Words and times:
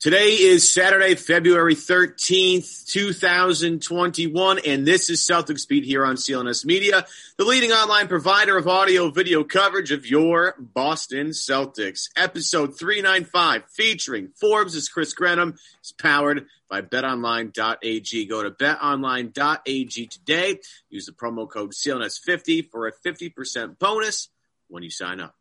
Today 0.00 0.28
is 0.30 0.72
Saturday, 0.72 1.14
February 1.14 1.74
13th, 1.74 2.86
2021, 2.86 4.60
and 4.60 4.86
this 4.86 5.10
is 5.10 5.20
Celtics 5.20 5.68
Beat 5.68 5.84
here 5.84 6.06
on 6.06 6.16
CLNS 6.16 6.64
Media, 6.64 7.04
the 7.36 7.44
leading 7.44 7.70
online 7.70 8.08
provider 8.08 8.56
of 8.56 8.66
audio 8.66 9.10
video 9.10 9.44
coverage 9.44 9.92
of 9.92 10.06
your 10.06 10.54
Boston 10.58 11.32
Celtics. 11.32 12.08
Episode 12.16 12.78
395 12.78 13.66
featuring 13.68 14.28
Forbes' 14.28 14.74
is 14.74 14.88
Chris 14.88 15.12
Grenham 15.12 15.58
is 15.84 15.92
powered 15.92 16.46
by 16.70 16.80
betonline.ag. 16.80 18.24
Go 18.24 18.42
to 18.42 18.50
betonline.ag 18.52 20.06
today. 20.06 20.60
Use 20.88 21.04
the 21.04 21.12
promo 21.12 21.46
code 21.46 21.72
CLNS50 21.72 22.70
for 22.70 22.86
a 22.86 22.92
50% 22.92 23.78
bonus 23.78 24.30
when 24.68 24.82
you 24.82 24.88
sign 24.88 25.20
up. 25.20 25.34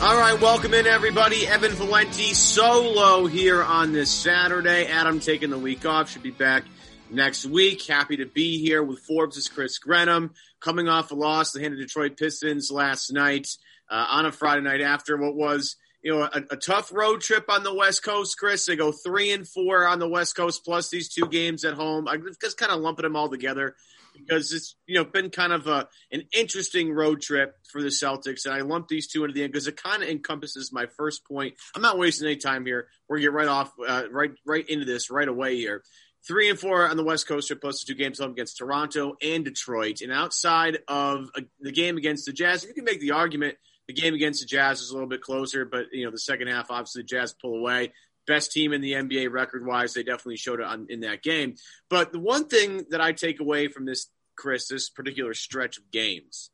All 0.00 0.16
right, 0.16 0.40
welcome 0.40 0.74
in 0.74 0.86
everybody. 0.86 1.44
Evan 1.44 1.72
Valenti 1.72 2.32
solo 2.32 3.26
here 3.26 3.60
on 3.60 3.92
this 3.92 4.12
Saturday. 4.12 4.86
Adam 4.86 5.18
taking 5.18 5.50
the 5.50 5.58
week 5.58 5.84
off, 5.84 6.08
should 6.08 6.22
be 6.22 6.30
back 6.30 6.62
next 7.10 7.44
week. 7.44 7.84
Happy 7.84 8.18
to 8.18 8.26
be 8.26 8.60
here 8.60 8.80
with 8.80 9.00
Forbes' 9.00 9.48
Chris 9.48 9.80
Grenham, 9.80 10.34
coming 10.60 10.88
off 10.88 11.10
a 11.10 11.16
loss 11.16 11.50
to 11.52 11.58
the 11.58 11.70
Detroit 11.70 12.16
Pistons 12.16 12.70
last 12.70 13.12
night 13.12 13.48
uh, 13.90 14.06
on 14.08 14.24
a 14.24 14.30
Friday 14.30 14.62
night 14.62 14.80
after 14.80 15.16
what 15.16 15.34
was 15.34 15.74
you 16.00 16.12
know 16.12 16.22
a, 16.22 16.42
a, 16.52 16.56
tough 16.56 16.92
road 16.92 17.20
trip 17.20 17.46
on 17.48 17.64
the 17.64 17.74
West 17.74 18.04
Coast. 18.04 18.38
Chris, 18.38 18.66
they 18.66 18.76
go 18.76 18.92
three 18.92 19.32
and 19.32 19.48
four 19.48 19.84
on 19.84 19.98
the 19.98 20.08
West 20.08 20.36
Coast 20.36 20.64
plus 20.64 20.90
these 20.90 21.08
two 21.08 21.26
games 21.26 21.64
at 21.64 21.74
home. 21.74 22.06
I 22.06 22.18
just 22.40 22.56
kind 22.56 22.70
of 22.70 22.80
lumping 22.80 23.02
them 23.02 23.16
all 23.16 23.28
together 23.28 23.74
because 24.18 24.52
it's 24.52 24.76
you 24.86 24.94
know 24.94 25.04
been 25.04 25.30
kind 25.30 25.52
of 25.52 25.66
a 25.66 25.88
an 26.12 26.24
interesting 26.32 26.92
road 26.92 27.20
trip 27.20 27.54
for 27.70 27.82
the 27.82 27.88
Celtics, 27.88 28.44
and 28.44 28.54
I 28.54 28.60
lumped 28.60 28.88
these 28.88 29.06
two 29.06 29.24
into 29.24 29.34
the 29.34 29.42
end 29.42 29.52
because 29.52 29.68
it 29.68 29.76
kind 29.76 30.02
of 30.02 30.08
encompasses 30.08 30.72
my 30.72 30.86
first 30.96 31.26
point. 31.26 31.54
I'm 31.74 31.82
not 31.82 31.98
wasting 31.98 32.26
any 32.26 32.36
time 32.36 32.66
here. 32.66 32.88
We're 33.08 33.16
gonna 33.16 33.26
get 33.26 33.32
right 33.32 33.48
off, 33.48 33.72
uh, 33.86 34.04
right 34.10 34.30
right 34.46 34.68
into 34.68 34.84
this 34.84 35.10
right 35.10 35.28
away 35.28 35.56
here. 35.56 35.82
Three 36.26 36.50
and 36.50 36.58
four 36.58 36.88
on 36.88 36.96
the 36.96 37.04
West 37.04 37.28
Coast 37.28 37.46
trip, 37.46 37.60
plus 37.60 37.84
two 37.84 37.94
games 37.94 38.18
home 38.18 38.32
against 38.32 38.58
Toronto 38.58 39.16
and 39.22 39.44
Detroit. 39.44 40.00
And 40.00 40.12
outside 40.12 40.78
of 40.88 41.30
uh, 41.36 41.42
the 41.60 41.72
game 41.72 41.96
against 41.96 42.26
the 42.26 42.32
Jazz, 42.32 42.64
you 42.64 42.74
can 42.74 42.84
make 42.84 43.00
the 43.00 43.12
argument 43.12 43.56
the 43.86 43.94
game 43.94 44.14
against 44.14 44.40
the 44.40 44.46
Jazz 44.46 44.80
is 44.80 44.90
a 44.90 44.92
little 44.92 45.08
bit 45.08 45.22
closer, 45.22 45.64
but 45.64 45.86
you 45.92 46.04
know 46.04 46.10
the 46.10 46.18
second 46.18 46.48
half, 46.48 46.70
obviously, 46.70 47.02
the 47.02 47.08
Jazz 47.08 47.34
pull 47.40 47.58
away 47.58 47.92
best 48.28 48.52
team 48.52 48.72
in 48.72 48.80
the 48.80 48.92
NBA 48.92 49.32
record 49.32 49.66
wise. 49.66 49.94
They 49.94 50.04
definitely 50.04 50.36
showed 50.36 50.60
it 50.60 50.66
on, 50.66 50.86
in 50.88 51.00
that 51.00 51.22
game. 51.22 51.56
But 51.88 52.12
the 52.12 52.20
one 52.20 52.46
thing 52.46 52.84
that 52.90 53.00
I 53.00 53.12
take 53.12 53.40
away 53.40 53.66
from 53.66 53.86
this, 53.86 54.08
Chris, 54.36 54.68
this 54.68 54.88
particular 54.88 55.34
stretch 55.34 55.78
of 55.78 55.90
games, 55.90 56.50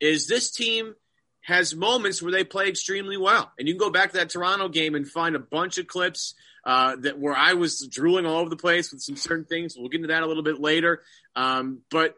is 0.00 0.26
this 0.26 0.50
team 0.50 0.94
has 1.42 1.74
moments 1.74 2.20
where 2.20 2.32
they 2.32 2.44
play 2.44 2.68
extremely 2.68 3.16
well. 3.16 3.50
And 3.58 3.66
you 3.66 3.74
can 3.74 3.78
go 3.78 3.90
back 3.90 4.12
to 4.12 4.18
that 4.18 4.30
Toronto 4.30 4.68
game 4.68 4.94
and 4.94 5.08
find 5.08 5.34
a 5.34 5.40
bunch 5.40 5.78
of 5.78 5.86
clips 5.86 6.34
uh, 6.64 6.96
that 6.96 7.18
where 7.18 7.34
I 7.34 7.54
was 7.54 7.86
drooling 7.90 8.26
all 8.26 8.38
over 8.38 8.50
the 8.50 8.56
place 8.56 8.92
with 8.92 9.00
some 9.00 9.16
certain 9.16 9.44
things. 9.44 9.76
We'll 9.76 9.88
get 9.88 9.98
into 9.98 10.08
that 10.08 10.22
a 10.22 10.26
little 10.26 10.42
bit 10.42 10.60
later. 10.60 11.02
Um, 11.34 11.80
but 11.90 12.16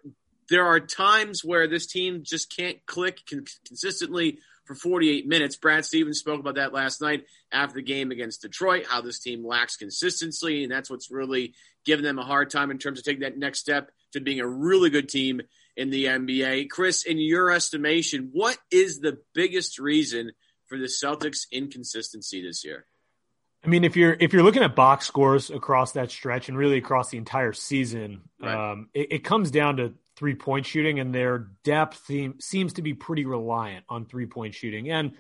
there 0.51 0.67
are 0.67 0.81
times 0.81 1.45
where 1.45 1.67
this 1.69 1.87
team 1.87 2.23
just 2.23 2.55
can't 2.55 2.85
click 2.87 3.21
consistently 3.65 4.39
for 4.65 4.75
48 4.75 5.27
minutes. 5.27 5.57
Brad 5.57 5.85
Stevens 5.85 6.19
spoke 6.19 6.41
about 6.41 6.57
that 6.57 6.73
last 6.73 7.01
night 7.01 7.25
after 7.53 7.77
the 7.77 7.83
game 7.83 8.11
against 8.11 8.43
Detroit, 8.43 8.87
how 8.89 9.01
this 9.01 9.19
team 9.19 9.47
lacks 9.47 9.77
consistency, 9.77 10.63
and 10.63 10.73
that's 10.73 10.91
what's 10.91 11.11
really 11.11 11.55
given 11.85 12.05
them 12.05 12.19
a 12.19 12.25
hard 12.25 12.51
time 12.51 12.71
in 12.71 12.79
terms 12.79 12.99
of 12.99 13.05
taking 13.05 13.21
that 13.21 13.39
next 13.39 13.61
step 13.61 13.91
to 14.13 14.21
being 14.21 14.41
a 14.41 14.47
really 14.47 14.91
good 14.91 15.09
team 15.09 15.43
in 15.77 15.91
the 15.91 16.07
NBA. 16.07 16.71
Chris, 16.71 17.05
in 17.05 17.19
your 17.19 17.51
estimation, 17.51 18.31
what 18.33 18.57
is 18.71 19.01
the 19.01 19.19
biggest 19.35 19.79
reason 19.79 20.33
for 20.67 20.79
the 20.79 20.85
Celtics' 20.85 21.47
inconsistency 21.51 22.43
this 22.43 22.65
year? 22.65 22.87
I 23.65 23.69
mean, 23.69 23.85
if 23.85 23.97
you're 23.97 24.15
if 24.21 24.33
you're 24.33 24.43
looking 24.43 24.63
at 24.63 24.75
box 24.75 25.07
scores 25.07 25.51
across 25.51 25.93
that 25.93 26.11
stretch 26.11 26.49
and 26.49 26.59
really 26.59 26.77
across 26.77 27.09
the 27.09 27.17
entire 27.17 27.55
season, 27.55 28.23
right. 28.41 28.73
um, 28.73 28.91
it, 28.93 29.13
it, 29.13 29.25
comes 29.25 29.51
down 29.51 29.79
to 29.79 29.95
three 30.17 30.35
point 30.35 30.67
shooting, 30.67 31.01
and 31.01 31.15
their 31.15 31.49
depth 31.65 31.99
theme, 31.99 32.37
seems 32.41 32.75
to 32.75 32.83
be 32.83 32.95
pretty 32.95 33.25
reliant 33.25 33.85
on 33.89 34.07
three 34.07 34.27
point 34.27 34.55
shooting. 34.55 34.91
And 34.91 35.13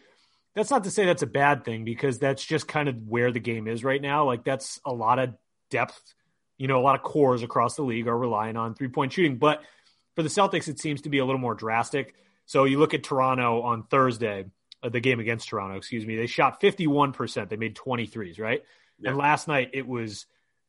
that's 0.55 0.71
not 0.71 0.85
to 0.85 0.91
say 0.91 1.05
that's 1.05 1.23
a 1.23 1.27
bad 1.27 1.65
thing 1.65 1.85
because 1.85 2.19
that's 2.19 2.45
just 2.45 2.69
kind 2.69 2.89
of 2.89 2.97
where 3.09 3.33
the 3.33 3.41
game 3.41 3.67
is 3.67 3.83
right 3.83 4.01
now. 4.01 4.25
Like 4.25 4.45
that's 4.45 4.81
a 4.85 4.93
lot 4.93 5.19
of 5.19 5.35
depth. 5.71 6.15
You 6.59 6.69
know, 6.69 6.79
a 6.79 6.83
lot 6.83 6.95
of 6.95 7.03
cores 7.03 7.43
across 7.43 7.75
the 7.75 7.83
league 7.83 8.07
are 8.07 8.17
relying 8.17 8.57
on 8.57 8.75
three 8.75 8.89
point 8.89 9.13
shooting, 9.13 9.39
but 9.39 9.63
for 10.15 10.23
the 10.23 10.29
Celtics, 10.29 10.69
it 10.69 10.79
seems 10.79 11.03
to 11.03 11.09
be 11.09 11.19
a 11.19 11.25
little 11.25 11.41
more 11.41 11.55
drastic. 11.55 12.15
So 12.47 12.65
you 12.65 12.79
look 12.79 12.95
at 12.95 13.03
Toronto 13.03 13.63
on 13.63 13.85
Thursday, 13.85 14.45
uh, 14.83 14.89
the 14.89 15.01
game 15.01 15.19
against 15.19 15.49
Toronto, 15.49 15.77
excuse 15.77 16.07
me, 16.07 16.17
they 16.17 16.27
shot 16.27 16.61
51%. 16.61 17.49
They 17.49 17.57
made 17.57 17.75
23s, 17.75 18.39
right? 18.39 18.63
Yeah. 19.01 19.11
And 19.11 19.19
last 19.19 19.49
night 19.49 19.71
it 19.73 19.87
was 19.87 20.27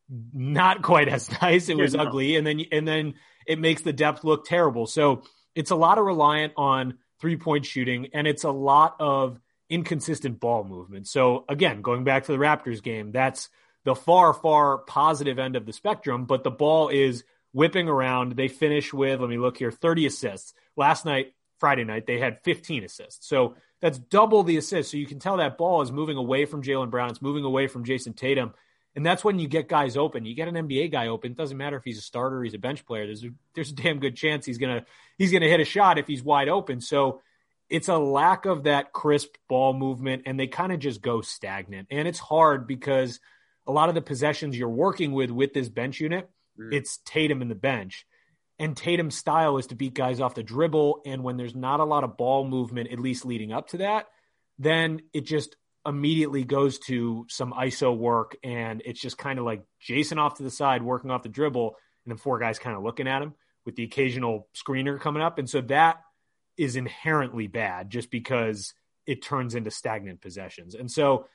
not 0.09 0.81
quite 0.81 1.07
as 1.07 1.29
nice. 1.41 1.69
It 1.69 1.77
was 1.77 1.93
yeah, 1.93 2.03
no. 2.03 2.09
ugly. 2.09 2.35
And 2.35 2.45
then, 2.45 2.61
and 2.71 2.87
then 2.87 3.13
it 3.47 3.59
makes 3.59 3.81
the 3.81 3.93
depth 3.93 4.23
look 4.23 4.45
terrible. 4.45 4.87
So 4.87 5.23
it's 5.53 5.71
a 5.71 5.75
lot 5.75 5.97
of 5.97 6.05
reliant 6.05 6.53
on 6.57 6.97
three 7.19 7.37
point 7.37 7.65
shooting 7.65 8.09
and 8.13 8.27
it's 8.27 8.43
a 8.43 8.51
lot 8.51 8.95
of 8.99 9.39
inconsistent 9.69 10.39
ball 10.39 10.63
movement. 10.63 11.07
So 11.07 11.45
again, 11.49 11.81
going 11.81 12.03
back 12.03 12.25
to 12.25 12.31
the 12.31 12.37
Raptors 12.37 12.83
game, 12.83 13.11
that's 13.11 13.49
the 13.83 13.95
far, 13.95 14.33
far 14.33 14.79
positive 14.79 15.39
end 15.39 15.55
of 15.55 15.65
the 15.65 15.73
spectrum, 15.73 16.25
but 16.25 16.43
the 16.43 16.51
ball 16.51 16.89
is 16.89 17.23
whipping 17.53 17.87
around. 17.87 18.33
They 18.33 18.47
finish 18.47 18.93
with, 18.93 19.21
let 19.21 19.29
me 19.29 19.37
look 19.37 19.57
here, 19.57 19.71
30 19.71 20.07
assists. 20.07 20.53
Last 20.75 21.05
night, 21.05 21.33
Friday 21.59 21.83
night, 21.83 22.05
they 22.05 22.19
had 22.19 22.43
15 22.43 22.83
assists. 22.83 23.27
So 23.27 23.55
that's 23.81 23.97
double 23.97 24.43
the 24.43 24.57
assists. 24.57 24.91
So 24.91 24.97
you 24.97 25.05
can 25.05 25.19
tell 25.19 25.37
that 25.37 25.57
ball 25.57 25.81
is 25.81 25.91
moving 25.91 26.17
away 26.17 26.45
from 26.45 26.63
Jaylen 26.63 26.89
Brown. 26.89 27.11
It's 27.11 27.21
moving 27.21 27.43
away 27.43 27.67
from 27.67 27.85
Jayson 27.85 28.13
Tatum. 28.13 28.53
And 28.95 29.05
that's 29.05 29.23
when 29.23 29.39
you 29.39 29.47
get 29.47 29.67
guys 29.67 29.97
open. 29.97 30.25
You 30.25 30.35
get 30.35 30.47
an 30.47 30.55
NBA 30.55 30.91
guy 30.91 31.07
open. 31.07 31.31
It 31.31 31.37
doesn't 31.37 31.57
matter 31.57 31.75
if 31.75 31.83
he's 31.83 31.97
a 31.97 32.01
starter, 32.01 32.41
he's 32.43 32.53
a 32.53 32.59
bench 32.59 32.85
player. 32.85 33.05
There's 33.05 33.23
a, 33.23 33.29
there's 33.53 33.71
a 33.71 33.75
damn 33.75 33.99
good 33.99 34.15
chance 34.15 34.45
he's 34.45 34.57
gonna 34.57 34.85
he's 35.17 35.31
gonna 35.31 35.47
hit 35.47 35.59
a 35.59 35.65
shot 35.65 35.97
if 35.97 36.07
he's 36.07 36.23
wide 36.23 36.47
open. 36.47 36.79
So 36.79 37.21
it's 37.69 37.89
a 37.89 37.97
lack 37.97 38.45
of 38.45 38.63
that 38.63 38.93
crisp 38.93 39.35
ball 39.49 39.73
movement, 39.73 40.23
and 40.25 40.39
they 40.39 40.47
kind 40.47 40.71
of 40.71 40.79
just 40.79 41.01
go 41.01 41.21
stagnant. 41.21 41.87
And 41.91 42.07
it's 42.07 42.19
hard 42.19 42.67
because 42.67 43.19
a 43.67 43.71
lot 43.71 43.89
of 43.89 43.95
the 43.95 44.01
possessions 44.01 44.57
you're 44.57 44.69
working 44.69 45.11
with 45.11 45.31
with 45.31 45.53
this 45.53 45.69
bench 45.69 45.99
unit, 45.99 46.29
mm. 46.59 46.73
it's 46.73 46.99
Tatum 47.05 47.41
in 47.41 47.49
the 47.49 47.55
bench. 47.55 48.05
And 48.59 48.77
Tatum's 48.77 49.17
style 49.17 49.57
is 49.57 49.67
to 49.67 49.75
beat 49.75 49.93
guys 49.93 50.21
off 50.21 50.35
the 50.35 50.43
dribble. 50.43 51.01
And 51.05 51.23
when 51.23 51.35
there's 51.35 51.55
not 51.55 51.81
a 51.81 51.85
lot 51.85 52.05
of 52.05 52.15
ball 52.15 52.47
movement, 52.47 52.91
at 52.91 52.99
least 52.99 53.25
leading 53.25 53.51
up 53.51 53.69
to 53.69 53.77
that, 53.77 54.07
then 54.57 55.01
it 55.11 55.25
just 55.25 55.57
immediately 55.85 56.43
goes 56.43 56.79
to 56.79 57.25
some 57.29 57.53
ISO 57.53 57.95
work, 57.95 58.35
and 58.43 58.81
it's 58.85 58.99
just 58.99 59.17
kind 59.17 59.39
of 59.39 59.45
like 59.45 59.63
Jayson 59.79 60.17
off 60.17 60.35
to 60.35 60.43
the 60.43 60.51
side 60.51 60.83
working 60.83 61.11
off 61.11 61.23
the 61.23 61.29
dribble, 61.29 61.75
and 62.05 62.11
then 62.11 62.17
four 62.17 62.39
guys 62.39 62.59
kind 62.59 62.75
of 62.75 62.83
looking 62.83 63.07
at 63.07 63.21
him 63.21 63.33
with 63.65 63.75
the 63.75 63.83
occasional 63.83 64.47
screener 64.55 64.99
coming 64.99 65.23
up, 65.23 65.37
and 65.37 65.49
so 65.49 65.61
that 65.61 66.01
is 66.57 66.75
inherently 66.75 67.47
bad 67.47 67.89
just 67.89 68.09
because 68.09 68.73
it 69.05 69.21
turns 69.21 69.55
into 69.55 69.71
stagnant 69.71 70.21
possessions, 70.21 70.75
and 70.75 70.89
so 70.91 71.27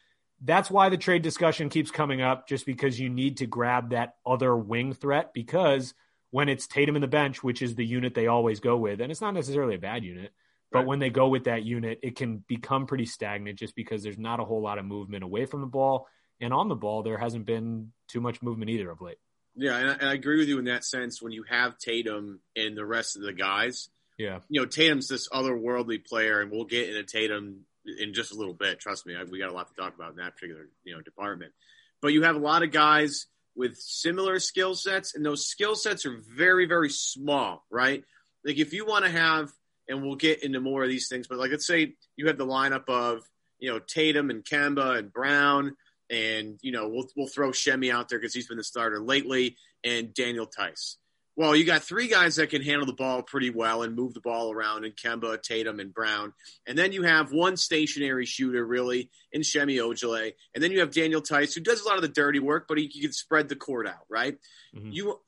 that's 0.43 0.71
why 0.71 0.89
the 0.89 0.97
trade 0.97 1.23
discussion 1.23 1.69
keeps 1.69 1.91
coming 1.91 2.23
up, 2.23 2.49
just 2.49 2.65
because 2.65 2.99
you 2.99 3.11
need 3.11 3.39
to 3.39 3.47
grab 3.47 3.91
that 3.91 4.15
other 4.25 4.57
wing 4.57 4.95
threat 4.95 5.33
because 5.35 5.95
when 6.31 6.49
it's 6.49 6.67
Tatum 6.67 6.97
in 6.97 7.03
the 7.03 7.09
bench, 7.09 7.43
which 7.43 7.61
is 7.61 7.75
the 7.75 7.85
unit 7.85 8.15
they 8.15 8.27
always 8.27 8.61
go 8.61 8.77
with, 8.77 9.01
and 9.01 9.11
it's 9.11 9.21
not 9.21 9.35
necessarily 9.35 9.75
a 9.75 9.81
bad 9.81 10.05
unit, 10.05 10.33
but 10.73 10.81
right. 10.81 10.87
when 10.87 10.99
they 10.99 11.11
go 11.11 11.29
with 11.29 11.45
that 11.45 11.65
unit, 11.65 12.01
it 12.03 12.17
can 12.17 12.45
become 12.47 12.87
pretty 12.87 13.07
stagnant 13.07 13.59
just 13.59 13.75
because 13.75 14.03
there's 14.03 14.19
not 14.19 14.41
a 14.41 14.45
whole 14.45 14.63
lot 14.63 14.79
of 14.79 14.85
movement 14.85 15.25
away 15.25 15.47
from 15.47 15.61
the 15.61 15.67
ball. 15.67 16.07
And 16.41 16.55
on 16.55 16.69
the 16.69 16.75
ball, 16.75 17.03
there 17.03 17.19
hasn't 17.19 17.45
been 17.45 17.93
too 18.09 18.21
much 18.21 18.41
movement 18.41 18.71
either 18.71 18.91
of 18.91 19.01
late. 19.01 19.19
Yeah, 19.57 19.77
and 19.77 19.91
I, 19.91 19.93
and 19.95 20.09
I 20.09 20.15
agree 20.15 20.39
with 20.39 20.49
you 20.49 20.59
in 20.59 20.67
that 20.67 20.85
sense. 20.85 21.21
When 21.21 21.33
you 21.33 21.45
have 21.49 21.77
Tatum 21.79 22.41
and 22.57 22.77
the 22.77 22.87
rest 22.87 23.17
of 23.17 23.23
the 23.23 23.33
guys, 23.33 23.91
yeah, 24.17 24.39
you 24.49 24.61
know, 24.61 24.67
Tatum's 24.67 25.09
this 25.09 25.29
otherworldly 25.29 26.07
player, 26.07 26.41
and 26.41 26.51
we'll 26.51 26.65
get 26.65 26.89
into 26.89 27.03
Tatum 27.03 27.67
in 27.99 28.15
just 28.15 28.33
a 28.33 28.37
little 28.37 28.55
bit. 28.55 28.79
Trust 28.79 29.07
me, 29.07 29.15
we 29.31 29.39
got 29.39 29.51
a 29.51 29.53
lot 29.53 29.69
to 29.69 29.75
talk 29.75 29.95
about 29.95 30.11
in 30.11 30.17
that 30.17 30.35
particular 30.35 30.69
you 30.85 30.95
know 30.95 31.03
department. 31.03 31.53
But 32.01 32.13
you 32.13 32.23
have 32.23 32.37
a 32.37 32.41
lot 32.41 32.63
of 32.63 32.71
guys 32.71 33.27
with 33.57 33.77
similar 33.77 34.39
skill 34.39 34.75
sets, 34.75 35.15
and 35.15 35.25
those 35.25 35.47
skill 35.47 35.75
sets 35.75 36.07
are 36.07 36.17
very, 36.35 36.67
very 36.67 36.91
small, 36.91 37.65
right? 37.71 38.05
Like 38.45 38.59
if 38.59 38.73
you 38.73 38.87
want 38.87 39.05
to 39.05 39.11
have, 39.11 39.51
and 39.91 40.03
we'll 40.03 40.17
get 40.17 40.43
into 40.43 40.61
more 40.61 40.83
of 40.83 40.89
these 40.89 41.09
things, 41.09 41.27
but 41.27 41.39
like 41.39 41.51
let's 41.51 41.67
say 41.67 41.95
you 42.17 42.29
have 42.29 42.39
the 42.39 42.47
lineup 42.47 42.89
of 42.89 43.23
you 43.59 43.71
know 43.71 43.79
Tatum 43.79 44.31
and 44.31 44.45
Kemba 44.45 44.99
and 44.99 45.13
Brown, 45.13 45.77
and 46.09 46.59
you 46.63 46.73
know 46.73 46.89
we'll 46.89 47.09
we'll 47.17 47.29
throw 47.29 47.53
Semi 47.53 47.91
out 47.91 48.09
there 48.09 48.19
because 48.19 48.33
he's 48.33 48.49
been 48.49 48.57
the 48.57 48.65
starter 48.65 49.01
lately, 49.01 49.57
and 49.85 50.15
Daniel 50.15 50.47
Theis. 50.47 50.97
Well, 51.37 51.57
you 51.57 51.65
got 51.65 51.83
three 51.83 52.09
guys 52.09 52.37
that 52.37 52.51
can 52.51 52.61
handle 52.61 52.87
the 52.87 52.93
ball 52.93 53.23
pretty 53.23 53.51
well 53.51 53.83
and 53.83 53.97
move 53.97 54.13
the 54.13 54.21
ball 54.21 54.53
around 54.53 54.85
and 54.85 54.95
Kemba, 54.95 55.41
Tatum, 55.41 55.81
and 55.81 55.95
Brown. 55.95 56.35
And 56.67 56.77
then 56.77 56.93
you 56.93 57.05
have 57.05 57.33
one 57.33 57.57
stationary 57.57 58.27
shooter, 58.27 58.63
really, 58.63 59.11
in 59.33 59.43
Semi 59.43 59.77
Ojeleye. 59.77 60.35
And 60.55 60.63
then 60.63 60.71
you 60.71 60.81
have 60.81 60.93
Daniel 60.93 61.23
Theis, 61.23 61.55
who 61.55 61.63
does 61.63 61.81
a 61.81 61.89
lot 61.89 61.97
of 61.97 62.03
the 62.03 62.09
dirty 62.09 62.41
work, 62.41 62.67
but 62.69 62.77
he, 62.77 62.89
he 62.89 63.01
can 63.01 63.13
spread 63.13 63.49
the 63.49 63.57
court 63.57 63.87
out, 63.87 64.05
right? 64.11 64.37
Mm-hmm. 64.77 64.91
You 64.93 65.21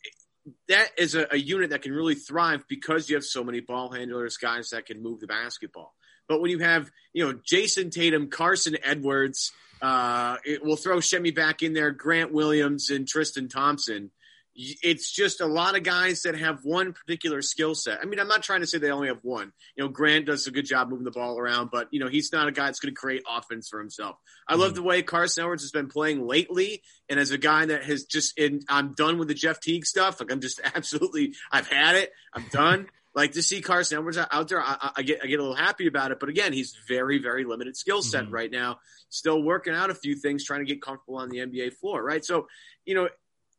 that 0.68 0.88
is 0.96 1.14
a, 1.14 1.26
a 1.30 1.36
unit 1.36 1.70
that 1.70 1.82
can 1.82 1.92
really 1.92 2.14
thrive 2.14 2.64
because 2.68 3.08
you 3.08 3.16
have 3.16 3.24
so 3.24 3.44
many 3.44 3.60
ball 3.60 3.90
handlers, 3.90 4.36
guys 4.36 4.70
that 4.70 4.86
can 4.86 5.02
move 5.02 5.20
the 5.20 5.26
basketball. 5.26 5.94
But 6.28 6.40
when 6.40 6.50
you 6.50 6.58
have, 6.58 6.90
you 7.12 7.26
know, 7.26 7.38
Jayson 7.44 7.90
Tatum, 7.90 8.28
Carsen 8.28 8.76
Edwards, 8.82 9.52
uh, 9.80 10.36
it, 10.44 10.64
we'll 10.64 10.76
throw 10.76 11.00
Semi 11.00 11.32
back 11.32 11.62
in 11.62 11.72
there, 11.72 11.90
Grant 11.90 12.32
Williams, 12.32 12.90
and 12.90 13.06
Tristan 13.06 13.48
Thompson 13.48 14.10
it's 14.54 15.10
just 15.10 15.40
a 15.40 15.46
lot 15.46 15.76
of 15.76 15.82
guys 15.82 16.22
that 16.22 16.38
have 16.38 16.60
one 16.62 16.92
particular 16.92 17.40
skill 17.40 17.74
set. 17.74 18.00
I 18.02 18.04
mean, 18.04 18.20
I'm 18.20 18.28
not 18.28 18.42
trying 18.42 18.60
to 18.60 18.66
say 18.66 18.78
they 18.78 18.90
only 18.90 19.08
have 19.08 19.20
one. 19.22 19.52
You 19.76 19.84
know, 19.84 19.88
Grant 19.88 20.26
does 20.26 20.46
a 20.46 20.50
good 20.50 20.66
job 20.66 20.90
moving 20.90 21.04
the 21.04 21.10
ball 21.10 21.38
around, 21.38 21.70
but 21.70 21.88
you 21.90 22.00
know, 22.00 22.08
he's 22.08 22.32
not 22.32 22.48
a 22.48 22.52
guy 22.52 22.66
that's 22.66 22.80
going 22.80 22.94
to 22.94 23.00
create 23.00 23.22
offense 23.28 23.68
for 23.68 23.78
himself. 23.78 24.16
I 24.46 24.56
love 24.56 24.68
mm-hmm. 24.68 24.76
the 24.76 24.82
way 24.82 25.02
Carsen 25.02 25.42
Edwards 25.42 25.62
has 25.62 25.70
been 25.70 25.88
playing 25.88 26.26
lately, 26.26 26.82
and 27.08 27.18
as 27.18 27.30
a 27.30 27.38
guy 27.38 27.66
that 27.66 27.84
has 27.84 28.04
just, 28.04 28.38
in, 28.38 28.60
I'm 28.68 28.94
done 28.94 29.18
with 29.18 29.28
the 29.28 29.34
Jeff 29.34 29.60
Teague 29.60 29.86
stuff. 29.86 30.20
Like 30.20 30.30
I'm 30.30 30.40
just 30.40 30.60
absolutely, 30.74 31.34
I've 31.50 31.68
had 31.68 31.96
it. 31.96 32.12
I'm 32.34 32.44
done. 32.50 32.88
like 33.14 33.32
to 33.32 33.42
see 33.42 33.60
Carsen 33.60 33.98
Edwards 33.98 34.18
out 34.18 34.48
there, 34.48 34.60
I, 34.60 34.90
I, 34.96 35.02
get 35.02 35.20
I 35.22 35.26
get 35.26 35.38
a 35.38 35.42
little 35.42 35.56
happy 35.56 35.86
about 35.86 36.12
it. 36.12 36.20
But 36.20 36.28
again, 36.28 36.52
he's 36.52 36.76
very 36.88 37.18
very 37.18 37.44
limited 37.44 37.76
skill 37.76 38.02
set 38.02 38.24
mm-hmm. 38.24 38.34
right 38.34 38.50
now. 38.50 38.78
Still 39.08 39.42
working 39.42 39.74
out 39.74 39.90
a 39.90 39.94
few 39.94 40.14
things, 40.14 40.44
trying 40.44 40.60
to 40.60 40.66
get 40.66 40.82
comfortable 40.82 41.18
on 41.18 41.28
the 41.28 41.38
NBA 41.38 41.74
floor. 41.74 42.02
Right, 42.02 42.24
so 42.24 42.48
you 42.84 42.94
know 42.94 43.08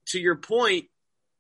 to 0.08 0.20
your 0.20 0.36
point, 0.36 0.86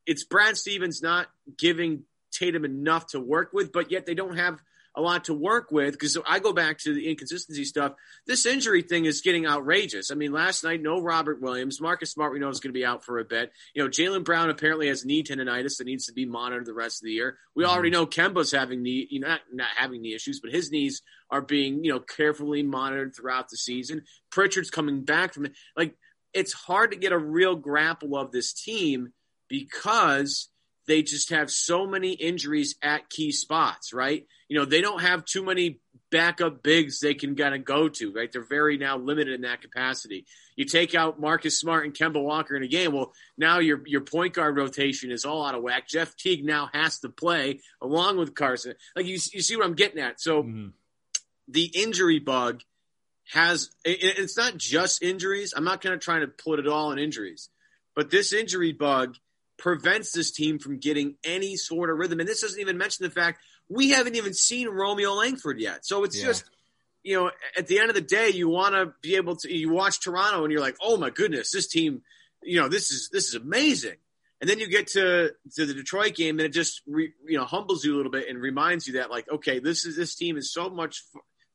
it's 0.05 0.23
Brad 0.23 0.57
Stevens 0.57 1.01
not 1.01 1.27
giving 1.57 2.03
Tatum 2.31 2.65
enough 2.65 3.07
to 3.07 3.19
work 3.19 3.53
with, 3.53 3.71
but 3.71 3.91
yet 3.91 4.05
they 4.05 4.15
don't 4.15 4.37
have 4.37 4.59
a 4.95 5.01
lot 5.01 5.25
to 5.25 5.33
work 5.33 5.71
with 5.71 5.93
because 5.93 6.17
I 6.27 6.39
go 6.39 6.53
back 6.53 6.77
to 6.79 6.93
the 6.93 7.09
inconsistency 7.09 7.65
stuff. 7.65 7.93
This 8.27 8.45
injury 8.45 8.83
thing 8.83 9.05
is 9.05 9.21
getting 9.21 9.47
outrageous. 9.47 10.11
I 10.11 10.15
mean, 10.15 10.31
last 10.31 10.63
night, 10.63 10.81
no 10.81 11.01
Robert 11.01 11.41
Williams. 11.41 11.81
Marcus 11.81 12.11
Smart, 12.11 12.31
we 12.31 12.39
know, 12.39 12.49
is 12.49 12.59
going 12.59 12.73
to 12.73 12.77
be 12.77 12.85
out 12.85 13.03
for 13.03 13.19
a 13.19 13.25
bit. 13.25 13.51
You 13.73 13.83
know, 13.83 13.89
Jaylen 13.89 14.23
Brown 14.23 14.49
apparently 14.49 14.87
has 14.89 15.03
knee 15.03 15.23
tendonitis 15.23 15.77
that 15.77 15.87
needs 15.87 16.05
to 16.07 16.13
be 16.13 16.25
monitored 16.25 16.65
the 16.65 16.73
rest 16.73 17.01
of 17.01 17.05
the 17.05 17.13
year. 17.13 17.37
We 17.55 17.63
mm-hmm. 17.63 17.73
already 17.73 17.89
know 17.89 18.05
Kemba's 18.05 18.51
having 18.51 18.83
knee, 18.83 19.07
you 19.09 19.19
know, 19.19 19.29
not, 19.29 19.41
not 19.51 19.69
having 19.75 20.01
knee 20.01 20.13
issues, 20.13 20.39
but 20.39 20.51
his 20.51 20.71
knees 20.71 21.01
are 21.31 21.41
being, 21.41 21.83
you 21.83 21.91
know, 21.91 21.99
carefully 21.99 22.61
monitored 22.61 23.15
throughout 23.15 23.49
the 23.49 23.57
season. 23.57 24.03
Pritchard's 24.29 24.69
coming 24.69 25.01
back 25.01 25.33
from 25.33 25.45
it. 25.45 25.53
Like, 25.75 25.95
it's 26.33 26.53
hard 26.53 26.91
to 26.91 26.97
get 26.97 27.11
a 27.11 27.17
real 27.17 27.55
grapple 27.55 28.17
of 28.17 28.31
this 28.31 28.53
team 28.53 29.13
because 29.47 30.49
they 30.87 31.01
just 31.01 31.29
have 31.29 31.49
so 31.49 31.87
many 31.87 32.13
injuries 32.13 32.75
at 32.81 33.09
key 33.09 33.31
spots, 33.31 33.93
right? 33.93 34.25
You 34.49 34.57
know, 34.57 34.65
they 34.65 34.81
don't 34.81 35.01
have 35.01 35.25
too 35.25 35.43
many 35.43 35.79
backup 36.11 36.61
bigs 36.61 36.99
they 36.99 37.13
can 37.13 37.35
kind 37.35 37.55
of 37.55 37.63
go 37.63 37.89
to, 37.89 38.11
right? 38.11 38.31
They're 38.31 38.43
very 38.43 38.77
now 38.77 38.97
limited 38.97 39.33
in 39.33 39.41
that 39.41 39.61
capacity. 39.61 40.25
You 40.55 40.65
take 40.65 40.93
out 40.93 41.19
Marcus 41.19 41.59
Smart 41.59 41.85
and 41.85 41.93
Kemba 41.93 42.21
Walker 42.21 42.55
in 42.55 42.63
a 42.63 42.67
game, 42.67 42.91
well, 42.91 43.13
now 43.37 43.59
your 43.59 43.81
your 43.85 44.01
point 44.01 44.33
guard 44.33 44.57
rotation 44.57 45.11
is 45.11 45.25
all 45.25 45.45
out 45.45 45.55
of 45.55 45.63
whack. 45.63 45.87
Jeff 45.87 46.15
Teague 46.15 46.45
now 46.45 46.69
has 46.73 46.99
to 46.99 47.09
play 47.09 47.61
along 47.81 48.17
with 48.17 48.35
Carsen. 48.35 48.75
Like 48.95 49.05
you, 49.05 49.17
you 49.33 49.41
see 49.41 49.55
what 49.55 49.65
I'm 49.65 49.75
getting 49.75 50.01
at. 50.01 50.19
So 50.21 50.43
mm-hmm. 50.43 50.67
the 51.47 51.65
injury 51.65 52.19
bug 52.19 52.61
has 53.31 53.69
it's 53.85 54.37
not 54.37 54.57
just 54.57 55.01
injuries. 55.01 55.53
I'm 55.55 55.63
not 55.63 55.81
going 55.81 55.97
to 55.97 56.03
try 56.03 56.19
to 56.19 56.27
put 56.27 56.59
it 56.59 56.67
all 56.67 56.91
in 56.91 56.99
injuries, 56.99 57.49
but 57.95 58.11
this 58.11 58.33
injury 58.33 58.73
bug– 58.73 59.15
prevents 59.57 60.11
this 60.11 60.31
team 60.31 60.59
from 60.59 60.79
getting 60.79 61.15
any 61.23 61.55
sort 61.55 61.89
of 61.89 61.97
rhythm. 61.97 62.19
And 62.19 62.27
this 62.27 62.41
doesn't 62.41 62.59
even 62.59 62.77
mention 62.77 63.03
the 63.03 63.11
fact 63.11 63.39
we 63.69 63.91
haven't 63.91 64.15
even 64.15 64.33
seen 64.33 64.67
Romeo 64.67 65.13
Langford 65.13 65.59
yet. 65.59 65.85
So 65.85 66.03
it's 66.03 66.19
yeah. 66.19 66.25
just, 66.25 66.43
you 67.03 67.15
know, 67.15 67.31
at 67.55 67.67
the 67.67 67.79
end 67.79 67.89
of 67.89 67.95
the 67.95 68.01
day, 68.01 68.29
you 68.29 68.49
want 68.49 68.73
to 68.75 68.93
be 69.01 69.15
able 69.15 69.35
to, 69.37 69.53
you 69.53 69.71
watch 69.71 70.01
Toronto 70.01 70.43
and 70.43 70.51
you're 70.51 70.59
like, 70.59 70.75
oh 70.81 70.97
my 70.97 71.11
goodness, 71.11 71.51
this 71.51 71.67
team, 71.67 72.01
you 72.41 72.59
know, 72.59 72.67
this 72.67 72.91
is, 72.91 73.09
this 73.13 73.27
is 73.27 73.35
amazing. 73.35 73.95
And 74.41 74.49
then 74.49 74.59
you 74.59 74.67
get 74.67 74.87
to, 74.87 75.31
to 75.55 75.65
the 75.65 75.73
Detroit 75.73 76.15
game 76.15 76.39
and 76.39 76.45
it 76.45 76.51
just, 76.51 76.81
re, 76.85 77.13
you 77.25 77.37
know, 77.37 77.45
humbles 77.45 77.85
you 77.85 77.95
a 77.95 77.97
little 77.97 78.11
bit 78.11 78.27
and 78.27 78.41
reminds 78.41 78.87
you 78.87 78.93
that 78.93 79.11
like, 79.11 79.29
okay, 79.31 79.59
this 79.59 79.85
is, 79.85 79.95
this 79.95 80.15
team 80.15 80.35
is 80.35 80.51
so 80.51 80.69
much 80.69 81.03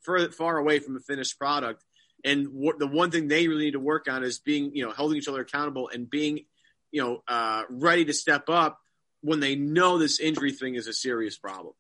further, 0.08 0.30
far 0.30 0.58
away 0.58 0.78
from 0.78 0.96
a 0.96 1.00
finished 1.00 1.38
product. 1.38 1.84
And 2.24 2.48
what, 2.48 2.78
the 2.78 2.86
one 2.86 3.10
thing 3.10 3.28
they 3.28 3.46
really 3.46 3.66
need 3.66 3.72
to 3.72 3.80
work 3.80 4.08
on 4.10 4.24
is 4.24 4.40
being, 4.40 4.74
you 4.74 4.84
know, 4.84 4.90
holding 4.90 5.18
each 5.18 5.28
other 5.28 5.42
accountable 5.42 5.88
and 5.92 6.10
being 6.10 6.46
you 6.90 7.02
know, 7.02 7.22
uh, 7.28 7.62
ready 7.68 8.04
to 8.06 8.12
step 8.12 8.48
up 8.48 8.80
when 9.20 9.40
they 9.40 9.54
know 9.56 9.98
this 9.98 10.20
injury 10.20 10.52
thing 10.52 10.74
is 10.74 10.86
a 10.86 10.92
serious 10.92 11.36
problem. 11.36 11.74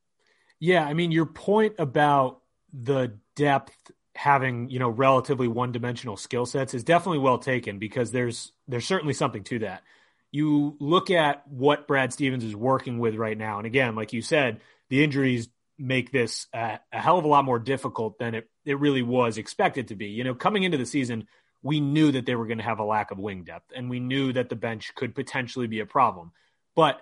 Yeah, 0.60 0.84
I 0.84 0.94
mean, 0.94 1.12
your 1.12 1.26
point 1.26 1.74
about 1.78 2.40
the 2.72 3.16
depth 3.36 3.74
having 4.14 4.68
you 4.68 4.80
know 4.80 4.88
relatively 4.88 5.46
one-dimensional 5.46 6.16
skill 6.16 6.44
sets 6.44 6.74
is 6.74 6.82
definitely 6.82 7.20
well 7.20 7.38
taken 7.38 7.78
because 7.78 8.10
there's 8.10 8.52
there's 8.66 8.86
certainly 8.86 9.14
something 9.14 9.44
to 9.44 9.60
that. 9.60 9.82
You 10.30 10.76
look 10.80 11.10
at 11.10 11.46
what 11.48 11.86
Brad 11.86 12.12
Stevens 12.12 12.44
is 12.44 12.54
working 12.54 12.98
with 12.98 13.14
right 13.14 13.38
now, 13.38 13.58
and 13.58 13.66
again, 13.66 13.94
like 13.94 14.12
you 14.12 14.20
said, 14.20 14.60
the 14.88 15.04
injuries 15.04 15.48
make 15.78 16.10
this 16.10 16.46
a, 16.52 16.80
a 16.92 17.00
hell 17.00 17.18
of 17.18 17.24
a 17.24 17.28
lot 17.28 17.44
more 17.44 17.58
difficult 17.58 18.18
than 18.18 18.34
it 18.34 18.50
it 18.64 18.78
really 18.78 19.02
was 19.02 19.38
expected 19.38 19.88
to 19.88 19.96
be. 19.96 20.06
You 20.06 20.24
know, 20.24 20.34
coming 20.34 20.62
into 20.62 20.76
the 20.76 20.86
season, 20.86 21.26
we 21.62 21.80
knew 21.80 22.12
that 22.12 22.26
they 22.26 22.34
were 22.34 22.46
going 22.46 22.58
to 22.58 22.64
have 22.64 22.78
a 22.78 22.84
lack 22.84 23.10
of 23.10 23.18
wing 23.18 23.44
depth 23.44 23.72
and 23.74 23.88
we 23.88 24.00
knew 24.00 24.32
that 24.32 24.48
the 24.48 24.56
bench 24.56 24.94
could 24.94 25.14
potentially 25.14 25.66
be 25.66 25.80
a 25.80 25.86
problem. 25.86 26.32
But 26.74 27.00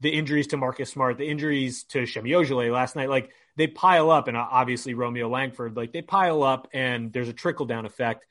the 0.00 0.10
injuries 0.10 0.48
to 0.48 0.56
Marcus 0.56 0.90
Smart, 0.90 1.18
the 1.18 1.28
injuries 1.28 1.84
to 1.84 2.06
Semi 2.06 2.30
Ojeleye 2.30 2.72
last 2.72 2.96
night, 2.96 3.10
like 3.10 3.30
they 3.56 3.66
pile 3.66 4.10
up, 4.10 4.28
and 4.28 4.36
obviously 4.36 4.94
Romeo 4.94 5.28
Langford, 5.28 5.76
like 5.76 5.92
they 5.92 6.02
pile 6.02 6.42
up, 6.42 6.68
and 6.72 7.12
there's 7.12 7.28
a 7.28 7.34
trickle 7.34 7.66
down 7.66 7.84
effect. 7.84 8.24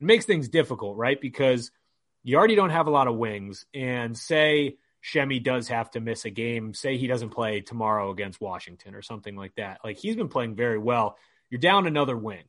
It 0.00 0.04
makes 0.04 0.24
things 0.24 0.48
difficult, 0.48 0.96
right? 0.96 1.20
Because 1.20 1.70
you 2.24 2.36
already 2.36 2.56
don't 2.56 2.70
have 2.70 2.88
a 2.88 2.90
lot 2.90 3.06
of 3.06 3.16
wings, 3.16 3.64
and 3.72 4.18
say 4.18 4.78
Semi 5.02 5.40
does 5.40 5.68
have 5.68 5.90
to 5.92 6.00
miss 6.00 6.24
a 6.24 6.30
game, 6.30 6.74
say 6.74 6.96
he 6.96 7.06
doesn't 7.06 7.30
play 7.30 7.60
tomorrow 7.60 8.10
against 8.10 8.40
Washington 8.40 8.94
or 8.94 9.02
something 9.02 9.36
like 9.36 9.54
that. 9.56 9.80
Like 9.84 9.98
he's 9.98 10.16
been 10.16 10.28
playing 10.28 10.54
very 10.54 10.78
well. 10.78 11.18
You're 11.50 11.60
down 11.60 11.86
another 11.86 12.16
wing. 12.16 12.44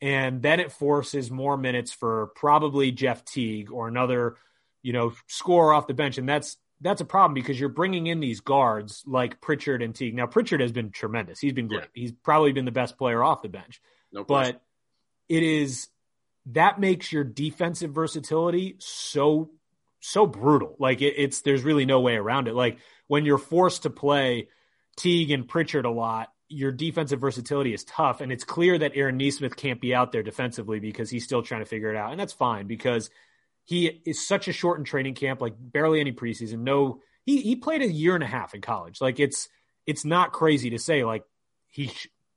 And 0.00 0.40
then 0.42 0.60
it 0.60 0.72
forces 0.72 1.30
more 1.30 1.56
minutes 1.56 1.92
for 1.92 2.28
probably 2.34 2.92
Jeff 2.92 3.24
Teague 3.24 3.70
or 3.70 3.88
another, 3.88 4.36
you 4.82 4.92
know, 4.92 5.12
scorer 5.26 5.72
off 5.72 5.86
the 5.86 5.94
bench. 5.94 6.18
And 6.18 6.28
that's 6.28 6.56
that's 6.80 7.00
a 7.00 7.04
problem 7.04 7.34
because 7.34 7.58
you're 7.58 7.68
bringing 7.68 8.06
in 8.06 8.20
these 8.20 8.40
guards 8.40 9.02
like 9.06 9.40
Pritchard 9.40 9.82
and 9.82 9.94
Teague. 9.94 10.14
Now 10.14 10.26
Pritchard 10.26 10.60
has 10.60 10.72
been 10.72 10.90
tremendous. 10.90 11.40
He's 11.40 11.52
been 11.52 11.68
great. 11.68 11.80
Yeah. 11.94 12.02
He's 12.02 12.12
probably 12.12 12.52
been 12.52 12.64
the 12.64 12.70
best 12.70 12.96
player 12.96 13.22
off 13.22 13.42
the 13.42 13.48
bench. 13.48 13.82
No 14.12 14.24
but 14.24 14.62
it 15.28 15.42
is 15.42 15.88
that 16.46 16.80
makes 16.80 17.12
your 17.12 17.24
defensive 17.24 17.92
versatility 17.92 18.76
so 18.78 19.50
so 20.00 20.26
brutal. 20.26 20.76
Like 20.78 21.02
it, 21.02 21.14
it's 21.16 21.42
there's 21.42 21.62
really 21.62 21.86
no 21.86 22.00
way 22.00 22.16
around 22.16 22.48
it. 22.48 22.54
Like 22.54 22.78
when 23.06 23.24
you're 23.24 23.38
forced 23.38 23.82
to 23.82 23.90
play 23.90 24.48
Teague 24.96 25.30
and 25.30 25.48
Pritchard 25.48 25.84
a 25.84 25.90
lot, 25.90 26.32
your 26.48 26.72
defensive 26.72 27.20
versatility 27.20 27.74
is 27.74 27.84
tough. 27.84 28.20
And 28.20 28.32
it's 28.32 28.44
clear 28.44 28.78
that 28.78 28.92
Aaron 28.94 29.16
Nesmith 29.16 29.56
can't 29.56 29.80
be 29.80 29.94
out 29.94 30.12
there 30.12 30.22
defensively 30.22 30.80
because 30.80 31.10
he's 31.10 31.24
still 31.24 31.42
trying 31.42 31.60
to 31.60 31.68
figure 31.68 31.90
it 31.90 31.96
out. 31.96 32.10
And 32.10 32.20
that's 32.20 32.32
fine 32.32 32.66
because 32.66 33.10
he 33.64 34.00
is 34.06 34.26
such 34.26 34.48
a 34.48 34.52
shortened 34.52 34.86
training 34.86 35.14
camp, 35.14 35.40
like 35.40 35.54
barely 35.58 36.00
any 36.00 36.12
preseason. 36.12 36.60
No, 36.60 37.00
he, 37.26 37.42
he 37.42 37.56
played 37.56 37.82
a 37.82 37.90
year 37.90 38.14
and 38.14 38.24
a 38.24 38.28
half 38.28 38.54
in 38.54 38.62
college. 38.62 39.00
Like 39.00 39.20
it's, 39.20 39.48
it's 39.86 40.04
not 40.04 40.32
crazy 40.32 40.70
to 40.70 40.78
say 40.78 41.04
like 41.04 41.24
he, 41.66 41.92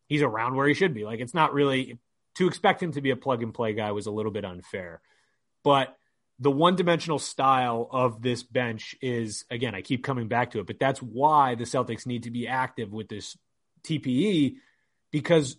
he's 0.07 0.21
around 0.21 0.55
where 0.55 0.67
he 0.67 0.73
should 0.73 0.93
be. 0.93 1.05
Like 1.05 1.21
it's 1.21 1.33
not 1.33 1.53
really 1.53 1.99
to 2.35 2.47
expect 2.47 2.83
him 2.83 2.91
to 2.93 3.01
be 3.01 3.11
a 3.11 3.15
plug 3.15 3.43
and 3.43 3.53
play 3.53 3.73
guy 3.73 3.91
was 3.91 4.07
a 4.07 4.11
little 4.11 4.31
bit 4.31 4.45
unfair, 4.45 5.01
but 5.63 5.95
the 6.41 6.51
one 6.51 6.75
dimensional 6.75 7.19
style 7.19 7.87
of 7.91 8.23
this 8.23 8.41
bench 8.41 8.95
is, 8.99 9.45
again, 9.51 9.75
I 9.75 9.83
keep 9.83 10.03
coming 10.03 10.27
back 10.27 10.51
to 10.51 10.59
it, 10.59 10.65
but 10.65 10.79
that's 10.79 10.99
why 10.99 11.53
the 11.53 11.65
Celtics 11.65 12.07
need 12.07 12.23
to 12.23 12.31
be 12.31 12.47
active 12.47 12.91
with 12.91 13.07
this 13.07 13.37
TPE 13.83 14.55
because 15.11 15.55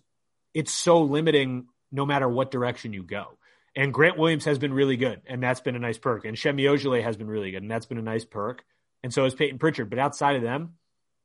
it's 0.53 0.73
so 0.73 1.03
limiting 1.03 1.67
no 1.89 2.05
matter 2.05 2.27
what 2.27 2.51
direction 2.51 2.91
you 2.91 3.01
go. 3.01 3.37
And 3.77 3.93
Grant 3.93 4.17
Williams 4.17 4.43
has 4.43 4.59
been 4.59 4.73
really 4.73 4.97
good, 4.97 5.21
and 5.25 5.41
that's 5.41 5.61
been 5.61 5.77
a 5.77 5.79
nice 5.79 5.97
perk. 5.97 6.25
And 6.25 6.37
Semi 6.37 6.65
Ojeleye 6.65 7.01
has 7.01 7.15
been 7.15 7.27
really 7.27 7.51
good, 7.51 7.61
and 7.61 7.71
that's 7.71 7.85
been 7.85 7.97
a 7.97 8.03
nice 8.03 8.25
perk. 8.25 8.65
And 9.03 9.13
so 9.13 9.23
has 9.23 9.33
Payton 9.33 9.59
Pritchard. 9.59 9.89
But 9.89 9.99
outside 9.99 10.35
of 10.35 10.41
them, 10.41 10.73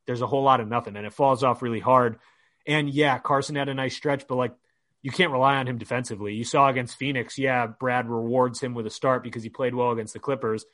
there's 0.07 0.21
a 0.21 0.27
whole 0.27 0.43
lot 0.43 0.61
of 0.61 0.69
nothing, 0.69 0.95
and 0.95 1.05
it 1.05 1.13
falls 1.13 1.43
off 1.43 1.61
really 1.61 1.81
hard. 1.81 2.17
And 2.65 2.89
yeah, 2.89 3.19
Carsen 3.19 3.57
had 3.57 3.67
a 3.67 3.73
nice 3.73 3.95
stretch, 3.95 4.25
but 4.25 4.37
like 4.37 4.55
you 5.01 5.11
can't 5.11 5.31
rely 5.31 5.55
on 5.55 5.67
him 5.67 5.77
defensively. 5.77 6.33
You 6.33 6.43
saw 6.43 6.67
against 6.67 6.97
Phoenix, 6.97 7.37
yeah, 7.37 7.67
Brad 7.67 8.09
rewards 8.09 8.59
him 8.59 8.73
with 8.73 8.85
a 8.85 8.89
start 8.89 9.23
because 9.23 9.43
he 9.43 9.49
played 9.49 9.73
well 9.73 9.91
against 9.91 10.13
the 10.13 10.19
Clippers. 10.19 10.65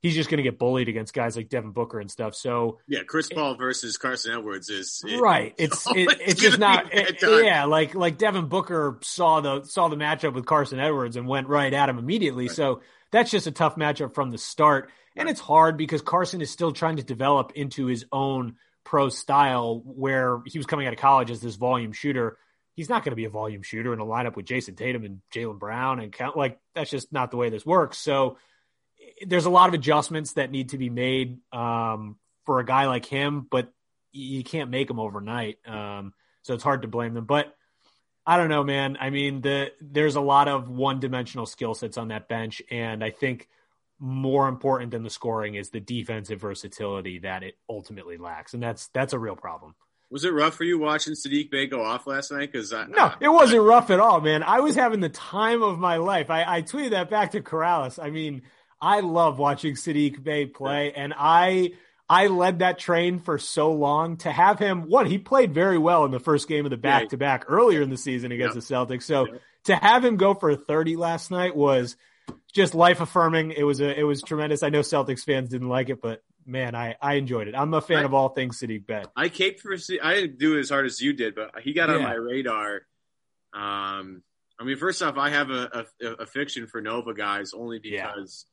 He's 0.00 0.14
just 0.14 0.30
going 0.30 0.38
to 0.38 0.44
get 0.44 0.60
bullied 0.60 0.88
against 0.88 1.12
guys 1.12 1.36
like 1.36 1.48
Devin 1.48 1.72
Booker 1.72 1.98
and 1.98 2.08
stuff. 2.08 2.34
So 2.36 2.78
yeah, 2.86 3.00
Chris 3.06 3.28
Paul 3.28 3.54
it, 3.54 3.58
versus 3.58 3.96
Carsen 3.96 4.32
Edwards 4.32 4.70
is 4.70 5.02
it, 5.04 5.20
right. 5.20 5.54
It's 5.58 5.86
oh, 5.88 5.94
it, 5.94 6.08
it's, 6.20 6.32
it's 6.32 6.40
just 6.40 6.58
not 6.58 6.92
yeah. 7.20 7.64
Like 7.64 7.96
like 7.96 8.16
Devin 8.16 8.46
Booker 8.46 8.98
saw 9.02 9.40
the 9.40 9.64
saw 9.64 9.88
the 9.88 9.96
matchup 9.96 10.34
with 10.34 10.46
Carsen 10.46 10.78
Edwards 10.78 11.16
and 11.16 11.26
went 11.26 11.48
right 11.48 11.72
at 11.72 11.88
him 11.88 11.98
immediately. 11.98 12.46
Right. 12.46 12.56
So 12.56 12.82
that's 13.10 13.30
just 13.30 13.48
a 13.48 13.50
tough 13.50 13.74
matchup 13.74 14.14
from 14.14 14.30
the 14.30 14.38
start, 14.38 14.84
right. 14.84 14.92
and 15.16 15.28
it's 15.28 15.40
hard 15.40 15.76
because 15.76 16.00
Carsen 16.00 16.42
is 16.42 16.50
still 16.50 16.70
trying 16.70 16.98
to 16.98 17.02
develop 17.02 17.52
into 17.56 17.86
his 17.86 18.04
own 18.12 18.54
pro 18.84 19.08
style 19.08 19.82
where 19.84 20.40
he 20.46 20.58
was 20.58 20.66
coming 20.66 20.86
out 20.86 20.92
of 20.92 20.98
college 21.00 21.32
as 21.32 21.40
this 21.40 21.56
volume 21.56 21.92
shooter 21.92 22.38
he's 22.78 22.88
not 22.88 23.02
going 23.02 23.10
to 23.10 23.16
be 23.16 23.24
a 23.24 23.30
volume 23.30 23.60
shooter 23.60 23.92
in 23.92 23.98
a 23.98 24.06
lineup 24.06 24.36
with 24.36 24.46
Jayson 24.46 24.76
Tatum 24.76 25.04
and 25.04 25.20
Jaylen 25.34 25.58
Brown 25.58 25.98
and 25.98 26.12
count 26.12 26.36
like 26.36 26.60
that's 26.76 26.92
just 26.92 27.12
not 27.12 27.32
the 27.32 27.36
way 27.36 27.50
this 27.50 27.66
works. 27.66 27.98
So 27.98 28.38
there's 29.26 29.46
a 29.46 29.50
lot 29.50 29.66
of 29.66 29.74
adjustments 29.74 30.34
that 30.34 30.52
need 30.52 30.68
to 30.68 30.78
be 30.78 30.88
made 30.88 31.38
um, 31.52 32.18
for 32.46 32.60
a 32.60 32.64
guy 32.64 32.86
like 32.86 33.04
him, 33.04 33.48
but 33.50 33.72
you 34.12 34.44
can't 34.44 34.70
make 34.70 34.86
them 34.86 35.00
overnight. 35.00 35.58
Um, 35.66 36.14
so 36.42 36.54
it's 36.54 36.62
hard 36.62 36.82
to 36.82 36.88
blame 36.88 37.14
them. 37.14 37.24
But 37.24 37.52
I 38.24 38.36
don't 38.36 38.48
know, 38.48 38.62
man. 38.62 38.96
I 39.00 39.10
mean, 39.10 39.40
the 39.40 39.72
there's 39.80 40.14
a 40.14 40.20
lot 40.20 40.46
of 40.46 40.68
one 40.68 41.00
dimensional 41.00 41.46
skill 41.46 41.74
sets 41.74 41.98
on 41.98 42.08
that 42.08 42.28
bench, 42.28 42.62
and 42.70 43.02
I 43.02 43.10
think 43.10 43.48
more 43.98 44.46
important 44.46 44.92
than 44.92 45.02
the 45.02 45.10
scoring 45.10 45.56
is 45.56 45.70
the 45.70 45.80
defensive 45.80 46.40
versatility 46.40 47.18
that 47.18 47.42
it 47.42 47.56
ultimately 47.68 48.18
lacks, 48.18 48.54
and 48.54 48.62
that's 48.62 48.86
that's 48.94 49.14
a 49.14 49.18
real 49.18 49.34
problem. 49.34 49.74
Was 50.10 50.24
it 50.24 50.32
rough 50.32 50.54
for 50.54 50.64
you 50.64 50.78
watching 50.78 51.12
Saddiq 51.12 51.50
Bey 51.50 51.66
go 51.66 51.84
off 51.84 52.06
last 52.06 52.32
night? 52.32 52.50
Because 52.50 52.72
no, 52.72 53.12
it 53.20 53.28
wasn't 53.28 53.62
rough 53.62 53.90
at 53.90 54.00
all, 54.00 54.20
man. 54.22 54.42
I 54.42 54.60
was 54.60 54.74
having 54.74 55.00
the 55.00 55.10
time 55.10 55.62
of 55.62 55.78
my 55.78 55.96
life. 55.96 56.30
I, 56.30 56.44
I 56.56 56.62
tweeted 56.62 56.90
that 56.90 57.10
back 57.10 57.32
to 57.32 57.42
Corrales. 57.42 58.02
I 58.02 58.08
mean, 58.08 58.42
I 58.80 59.00
love 59.00 59.38
watching 59.38 59.74
Saddiq 59.74 60.22
Bey 60.22 60.46
play, 60.46 60.92
and 60.92 61.12
I 61.16 61.72
I 62.08 62.28
led 62.28 62.60
that 62.60 62.78
train 62.78 63.18
for 63.18 63.38
so 63.38 63.72
long. 63.72 64.16
To 64.18 64.32
have 64.32 64.58
him, 64.58 64.88
one, 64.88 65.04
he 65.04 65.18
played 65.18 65.52
very 65.52 65.76
well 65.76 66.06
in 66.06 66.10
the 66.10 66.20
first 66.20 66.48
game 66.48 66.64
of 66.64 66.70
the 66.70 66.78
back 66.78 67.10
to 67.10 67.18
back 67.18 67.44
earlier 67.48 67.82
in 67.82 67.90
the 67.90 67.98
season 67.98 68.32
against 68.32 68.54
the 68.54 68.60
Celtics. 68.60 69.02
So 69.02 69.26
to 69.64 69.76
have 69.76 70.04
him 70.04 70.16
go 70.16 70.32
for 70.32 70.50
a 70.50 70.56
thirty 70.56 70.96
last 70.96 71.30
night 71.30 71.54
was 71.54 71.96
just 72.54 72.74
life 72.74 73.00
affirming. 73.02 73.52
It 73.52 73.64
was 73.64 73.80
a 73.80 73.98
it 73.98 74.04
was 74.04 74.22
tremendous. 74.22 74.62
I 74.62 74.70
know 74.70 74.80
Celtics 74.80 75.24
fans 75.24 75.50
didn't 75.50 75.68
like 75.68 75.90
it, 75.90 76.00
but 76.00 76.22
man, 76.48 76.74
I, 76.74 76.96
I 77.00 77.14
enjoyed 77.14 77.48
it. 77.48 77.54
I'm 77.54 77.72
a 77.74 77.80
fan 77.80 77.98
I, 77.98 78.04
of 78.04 78.14
all 78.14 78.30
things 78.30 78.60
Saddiq 78.60 78.86
Bey. 78.86 79.04
I 79.14 79.28
caped 79.28 79.60
for 79.60 79.76
I 80.02 80.14
didn't 80.14 80.38
do 80.38 80.56
it 80.56 80.60
as 80.60 80.70
hard 80.70 80.86
as 80.86 81.00
you 81.00 81.12
did, 81.12 81.34
but 81.34 81.50
he 81.62 81.72
got 81.72 81.88
yeah. 81.88 81.96
on 81.96 82.02
my 82.02 82.14
radar. 82.14 82.82
Um, 83.52 84.22
I 84.58 84.64
mean, 84.64 84.76
first 84.76 85.02
off, 85.02 85.16
I 85.16 85.30
have 85.30 85.50
a, 85.50 85.86
a, 86.02 86.06
a 86.06 86.26
fiction 86.26 86.66
for 86.66 86.80
Nova 86.80 87.14
guys 87.14 87.52
only 87.54 87.78
because 87.78 88.46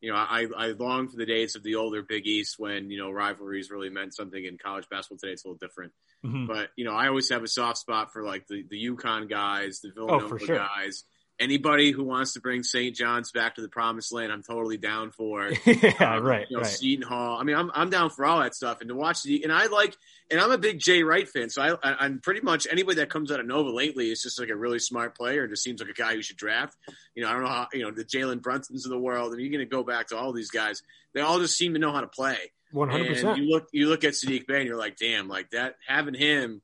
yeah. 0.00 0.06
you 0.06 0.12
know 0.12 0.18
I 0.18 0.46
I 0.56 0.66
long 0.72 1.08
for 1.08 1.16
the 1.16 1.26
days 1.26 1.56
of 1.56 1.62
the 1.62 1.76
older 1.76 2.02
Big 2.02 2.26
East 2.26 2.56
when 2.58 2.90
you 2.90 2.98
know 2.98 3.10
rivalries 3.10 3.70
really 3.70 3.90
meant 3.90 4.14
something. 4.14 4.44
In 4.44 4.58
college 4.58 4.88
basketball 4.88 5.18
today, 5.18 5.32
it's 5.32 5.44
a 5.44 5.48
little 5.48 5.58
different. 5.58 5.92
Mm-hmm. 6.24 6.46
But 6.46 6.68
you 6.76 6.84
know, 6.84 6.92
I 6.92 7.08
always 7.08 7.30
have 7.30 7.42
a 7.42 7.48
soft 7.48 7.78
spot 7.78 8.12
for 8.12 8.22
like 8.22 8.46
the 8.46 8.64
the 8.68 8.86
UConn 8.86 9.28
guys, 9.28 9.80
the 9.80 9.90
Villanova 9.90 10.34
oh, 10.34 10.38
sure. 10.38 10.56
guys 10.56 11.04
anybody 11.40 11.92
who 11.92 12.04
wants 12.04 12.32
to 12.34 12.40
bring 12.40 12.62
St. 12.62 12.94
John's 12.94 13.30
back 13.30 13.54
to 13.54 13.62
the 13.62 13.68
promised 13.68 14.12
land, 14.12 14.32
I'm 14.32 14.42
totally 14.42 14.76
down 14.76 15.10
for. 15.10 15.50
yeah, 15.66 16.16
um, 16.16 16.22
right. 16.22 16.46
You 16.50 16.56
know, 16.56 16.62
right. 16.62 16.70
Seton 16.70 17.06
Hall. 17.06 17.38
I 17.38 17.44
mean, 17.44 17.56
I'm 17.56 17.70
I'm 17.74 17.90
down 17.90 18.10
for 18.10 18.24
all 18.24 18.40
that 18.40 18.54
stuff, 18.54 18.80
and 18.80 18.88
to 18.88 18.94
watch 18.94 19.22
the 19.22 19.42
and 19.44 19.52
I 19.52 19.66
like, 19.66 19.96
and 20.30 20.40
I'm 20.40 20.50
a 20.50 20.58
big 20.58 20.78
Jay 20.78 21.02
Wright 21.02 21.28
fan, 21.28 21.50
so 21.50 21.62
I, 21.62 21.76
I 21.82 22.06
am 22.06 22.20
pretty 22.20 22.40
much 22.40 22.66
anybody 22.70 22.96
that 22.96 23.10
comes 23.10 23.30
out 23.30 23.40
of 23.40 23.46
Nova 23.46 23.70
lately 23.70 24.10
is 24.10 24.22
just 24.22 24.38
like 24.40 24.50
a 24.50 24.56
really 24.56 24.78
smart 24.78 25.16
player. 25.16 25.46
Just 25.46 25.62
seems 25.62 25.80
like 25.80 25.90
a 25.90 25.94
guy 25.94 26.12
you 26.12 26.22
should 26.22 26.36
draft. 26.36 26.76
You 27.14 27.22
know, 27.22 27.30
I 27.30 27.32
don't 27.32 27.42
know 27.42 27.48
how 27.48 27.68
you 27.72 27.82
know 27.82 27.90
the 27.90 28.04
Jalen 28.04 28.40
Brunsons 28.40 28.84
of 28.84 28.90
the 28.90 28.98
world, 28.98 29.32
and 29.32 29.40
you're 29.40 29.50
going 29.50 29.60
to 29.60 29.66
go 29.66 29.82
back 29.82 30.08
to 30.08 30.16
all 30.16 30.32
these 30.32 30.50
guys. 30.50 30.82
They 31.14 31.20
all 31.20 31.38
just 31.38 31.56
seem 31.56 31.74
to 31.74 31.78
know 31.78 31.92
how 31.92 32.00
to 32.00 32.08
play. 32.08 32.52
One 32.72 32.90
hundred 32.90 33.08
percent. 33.08 33.38
You 33.38 33.48
look 33.48 33.68
you 33.72 33.88
look 33.88 34.04
at 34.04 34.12
Saddiq 34.12 34.46
Bey, 34.46 34.58
and 34.58 34.66
you're 34.66 34.76
like, 34.76 34.96
damn, 34.96 35.28
like 35.28 35.50
that 35.50 35.76
having 35.86 36.14
him 36.14 36.60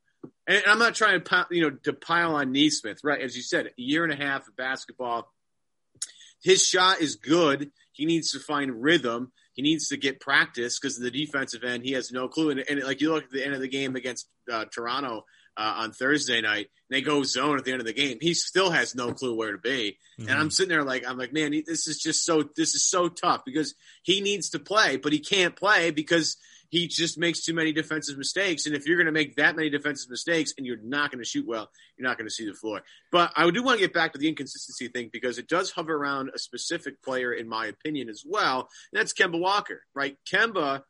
and 0.47 0.63
I'm 0.67 0.79
not 0.79 0.95
trying 0.95 1.21
to 1.21 1.47
you 1.51 1.61
know 1.61 1.77
to 1.83 1.93
pile 1.93 2.35
on 2.35 2.51
Nesmith, 2.51 2.99
right? 3.03 3.21
As 3.21 3.35
you 3.35 3.41
said, 3.41 3.67
a 3.67 3.71
year 3.77 4.03
and 4.03 4.13
a 4.13 4.15
half 4.15 4.47
of 4.47 4.55
basketball, 4.55 5.31
his 6.43 6.63
shot 6.63 7.01
is 7.01 7.15
good. 7.15 7.71
He 7.91 8.05
needs 8.05 8.31
to 8.31 8.39
find 8.39 8.81
rhythm. 8.81 9.31
He 9.53 9.61
needs 9.61 9.89
to 9.89 9.97
get 9.97 10.19
practice 10.19 10.79
because 10.79 10.97
in 10.97 11.03
the 11.03 11.11
defensive 11.11 11.63
end, 11.63 11.83
he 11.83 11.93
has 11.93 12.11
no 12.11 12.27
clue. 12.27 12.49
And, 12.49 12.63
and, 12.69 12.83
like 12.83 12.99
you 12.99 13.13
look 13.13 13.23
at 13.23 13.31
the 13.31 13.43
end 13.43 13.53
of 13.53 13.61
the 13.61 13.69
game 13.69 13.95
against 13.95 14.27
uh, 14.51 14.65
Toronto 14.65 15.25
uh, 15.57 15.73
on 15.77 15.93
Thursday 15.93 16.41
night, 16.41 16.67
and 16.89 16.97
they 16.97 17.01
go 17.01 17.23
zone 17.23 17.57
at 17.57 17.63
the 17.63 17.71
end 17.71 17.79
of 17.79 17.87
the 17.87 17.93
game. 17.93 18.17
He 18.19 18.33
still 18.33 18.69
has 18.69 18.95
no 18.95 19.13
clue 19.13 19.35
where 19.35 19.53
to 19.53 19.57
be. 19.57 19.97
Mm-hmm. 20.19 20.29
And 20.29 20.37
I'm 20.37 20.51
sitting 20.51 20.69
there 20.69 20.83
like, 20.83 21.07
I'm 21.07 21.17
like, 21.17 21.33
man, 21.33 21.51
this 21.65 21.87
is 21.87 21.99
just 21.99 22.25
so 22.25 22.43
this 22.55 22.75
is 22.75 22.83
so 22.83 23.07
tough 23.07 23.43
because 23.45 23.73
he 24.03 24.21
needs 24.21 24.49
to 24.51 24.59
play, 24.59 24.97
but 24.97 25.13
he 25.13 25.19
can't 25.19 25.55
play 25.55 25.91
because 25.91 26.37
he 26.69 26.87
just 26.87 27.17
makes 27.17 27.43
too 27.43 27.53
many 27.53 27.71
defensive 27.71 28.17
mistakes. 28.17 28.65
And 28.65 28.75
if 28.75 28.87
you're 28.87 28.97
going 28.97 29.05
to 29.05 29.11
make 29.11 29.35
that 29.35 29.55
many 29.55 29.69
defensive 29.69 30.09
mistakes 30.09 30.53
and 30.57 30.65
you're 30.65 30.81
not 30.81 31.11
going 31.11 31.23
to 31.23 31.27
shoot 31.27 31.45
well, 31.47 31.69
you're 31.97 32.07
not 32.07 32.17
going 32.17 32.27
to 32.27 32.33
see 32.33 32.45
the 32.45 32.53
floor. 32.53 32.81
But 33.11 33.31
I 33.35 33.49
do 33.51 33.63
want 33.63 33.79
to 33.79 33.85
get 33.85 33.93
back 33.93 34.13
to 34.13 34.19
the 34.19 34.27
inconsistency 34.27 34.87
thing 34.87 35.09
because 35.11 35.37
it 35.37 35.47
does 35.47 35.71
hover 35.71 35.95
around 35.95 36.31
a 36.33 36.39
specific 36.39 37.01
player, 37.03 37.33
in 37.33 37.47
my 37.47 37.67
opinion, 37.67 38.09
as 38.09 38.23
well. 38.25 38.69
And 38.91 38.99
that's 38.99 39.13
Kemba 39.13 39.39
Walker, 39.39 39.81
right? 39.93 40.17
Kemba, 40.29 40.83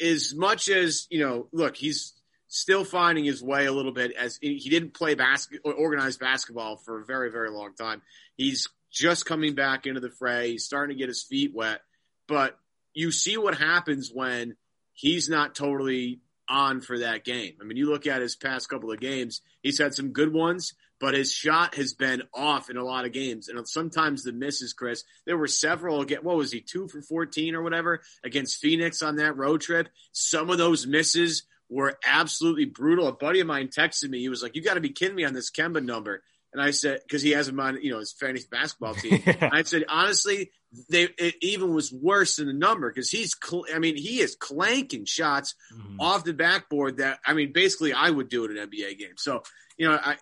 as 0.00 0.34
much 0.34 0.68
as, 0.68 1.06
you 1.10 1.20
know, 1.20 1.48
look, 1.52 1.76
he's 1.76 2.12
still 2.48 2.84
finding 2.84 3.24
his 3.24 3.42
way 3.42 3.66
a 3.66 3.72
little 3.72 3.92
bit 3.92 4.12
as 4.12 4.38
he 4.40 4.68
didn't 4.68 4.94
play 4.94 5.14
basketball, 5.14 5.72
organized 5.72 6.20
basketball 6.20 6.76
for 6.76 7.00
a 7.00 7.04
very, 7.04 7.30
very 7.30 7.50
long 7.50 7.74
time. 7.74 8.02
He's 8.36 8.68
just 8.90 9.24
coming 9.24 9.54
back 9.54 9.86
into 9.86 10.00
the 10.00 10.10
fray. 10.10 10.50
He's 10.52 10.64
starting 10.64 10.94
to 10.94 11.00
get 11.00 11.08
his 11.08 11.22
feet 11.22 11.52
wet. 11.54 11.80
But 12.28 12.58
you 12.94 13.10
see 13.10 13.38
what 13.38 13.56
happens 13.56 14.10
when 14.12 14.56
he's 14.94 15.28
not 15.28 15.54
totally 15.54 16.20
on 16.48 16.80
for 16.80 16.98
that 16.98 17.24
game. 17.24 17.54
I 17.60 17.64
mean, 17.64 17.76
you 17.76 17.88
look 17.88 18.06
at 18.06 18.20
his 18.20 18.36
past 18.36 18.68
couple 18.68 18.92
of 18.92 19.00
games, 19.00 19.40
he's 19.62 19.78
had 19.78 19.94
some 19.94 20.12
good 20.12 20.32
ones, 20.32 20.74
but 21.00 21.14
his 21.14 21.32
shot 21.32 21.74
has 21.76 21.94
been 21.94 22.22
off 22.34 22.70
in 22.70 22.76
a 22.76 22.84
lot 22.84 23.06
of 23.06 23.12
games. 23.12 23.48
And 23.48 23.66
sometimes 23.66 24.22
the 24.22 24.32
misses, 24.32 24.72
Chris, 24.72 25.02
there 25.26 25.36
were 25.36 25.48
several 25.48 26.00
again. 26.00 26.20
What 26.22 26.36
was 26.36 26.52
he, 26.52 26.60
two 26.60 26.88
for 26.88 27.02
14 27.02 27.54
or 27.54 27.62
whatever 27.62 28.02
against 28.24 28.60
Phoenix 28.60 29.02
on 29.02 29.16
that 29.16 29.36
road 29.36 29.62
trip? 29.62 29.88
Some 30.12 30.50
of 30.50 30.58
those 30.58 30.86
misses 30.86 31.44
were 31.68 31.98
absolutely 32.06 32.66
brutal. 32.66 33.08
A 33.08 33.12
buddy 33.12 33.40
of 33.40 33.46
mine 33.46 33.68
texted 33.68 34.10
me. 34.10 34.20
He 34.20 34.28
was 34.28 34.42
like, 34.42 34.54
you 34.54 34.62
got 34.62 34.74
to 34.74 34.80
be 34.80 34.90
kidding 34.90 35.16
me 35.16 35.24
on 35.24 35.32
this 35.32 35.50
Kemba 35.50 35.82
number. 35.82 36.22
And 36.52 36.60
I 36.60 36.70
said, 36.70 37.00
because 37.02 37.22
he 37.22 37.30
has 37.30 37.48
him 37.48 37.58
on, 37.58 37.82
you 37.82 37.90
know, 37.90 37.98
his 37.98 38.12
fantasy 38.12 38.46
basketball 38.50 38.94
team. 38.94 39.22
I 39.40 39.62
said, 39.62 39.84
honestly, 39.88 40.50
they 40.88 41.08
it 41.18 41.34
even 41.42 41.74
was 41.74 41.92
worse 41.92 42.36
than 42.36 42.46
the 42.46 42.52
number 42.52 42.90
because 42.90 43.10
he's, 43.10 43.34
cl- 43.42 43.66
I 43.74 43.78
mean, 43.78 43.96
he 43.96 44.20
is 44.20 44.36
clanking 44.36 45.04
shots 45.04 45.54
mm-hmm. 45.74 46.00
off 46.00 46.24
the 46.24 46.32
backboard 46.32 46.98
that, 46.98 47.18
I 47.26 47.34
mean, 47.34 47.52
basically, 47.52 47.92
I 47.92 48.10
would 48.10 48.28
do 48.28 48.44
it 48.44 48.50
in 48.50 48.58
an 48.58 48.70
NBA 48.70 48.98
game. 48.98 49.16
So, 49.16 49.42
you 49.76 49.88
know, 49.88 49.98
I, 50.02 50.16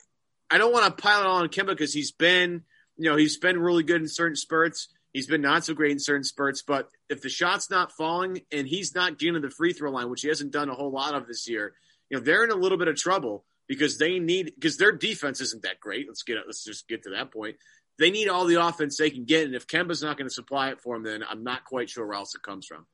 I 0.51 0.59
don't 0.59 0.73
want 0.73 0.87
to 0.87 1.03
pile 1.03 1.21
it 1.21 1.27
all 1.27 1.43
on 1.43 1.49
Kemba 1.49 1.69
because 1.69 1.95
he's 1.95 2.13
been, 2.13 2.65
you 2.97 3.09
know, 3.09 3.17
he's 3.17 3.39
been 3.39 3.59
really 3.59 3.85
good 3.85 4.01
in 4.01 4.09
certain 4.09 4.37
spurts. 4.37 4.89
He's 5.13 5.27
been 5.27 5.43
not 5.43 5.65
so 5.65 5.75
great 5.75 5.93
in 5.93 5.99
certain 5.99 6.25
spurts, 6.25 6.63
but 6.63 6.89
if 7.09 7.21
the 7.21 7.29
shot's 7.29 7.71
not 7.71 7.93
falling 7.93 8.43
and 8.53 8.67
he's 8.67 8.95
not 8.95 9.19
getting 9.19 9.35
to 9.35 9.41
the 9.41 9.51
free 9.51 9.73
throw 9.73 9.91
line, 9.91 10.11
which 10.11 10.23
he 10.23 10.29
hasn't 10.29 10.53
done 10.53 10.69
a 10.69 10.75
whole 10.75 10.91
lot 10.91 11.15
of 11.15 11.27
this 11.27 11.49
year, 11.49 11.75
you 12.09 12.19
know, 12.19 12.25
they're 12.25 12.45
in 12.45 12.51
a 12.51 12.57
little 12.57 12.79
bit 12.79 12.89
of 12.89 12.97
trouble 12.97 13.45
because 13.71 13.99
they 13.99 14.19
need 14.19 14.53
because 14.57 14.77
their 14.77 14.91
defense 14.91 15.41
isn't 15.41 15.63
that 15.63 15.79
great. 15.79 16.07
Let's 16.09 16.25
get 16.25 16.39
let's 16.45 16.65
just 16.65 16.89
get 16.89 17.05
to 17.05 17.11
that 17.11 17.33
point. 17.33 17.57
They 18.01 18.11
need 18.11 18.29
all 18.29 18.47
the 18.47 18.61
offense 18.67 18.97
they 18.97 19.11
can 19.11 19.25
get, 19.25 19.45
and 19.45 19.55
if 19.55 19.67
Kemba's 19.67 20.03
not 20.03 20.17
going 20.17 20.29
to 20.29 20.35
supply 20.35 20.71
it 20.71 20.81
for 20.81 20.97
them, 20.97 21.05
then 21.05 21.23
I'm 21.29 21.45
not 21.45 21.65
quite 21.65 21.91
sure 21.91 22.07
where 22.07 22.17
else 22.17 22.35
it 22.35 22.43
comes 22.43 22.67
from. 22.67 22.87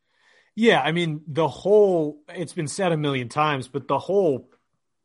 Yeah, 0.56 0.80
I 0.80 0.92
mean 0.92 1.20
the 1.28 1.48
whole 1.48 2.18
it's 2.28 2.52
been 2.52 2.66
said 2.66 2.92
a 2.92 2.96
million 2.96 3.28
times, 3.28 3.68
but 3.68 3.88
the 3.88 3.98
whole 3.98 4.50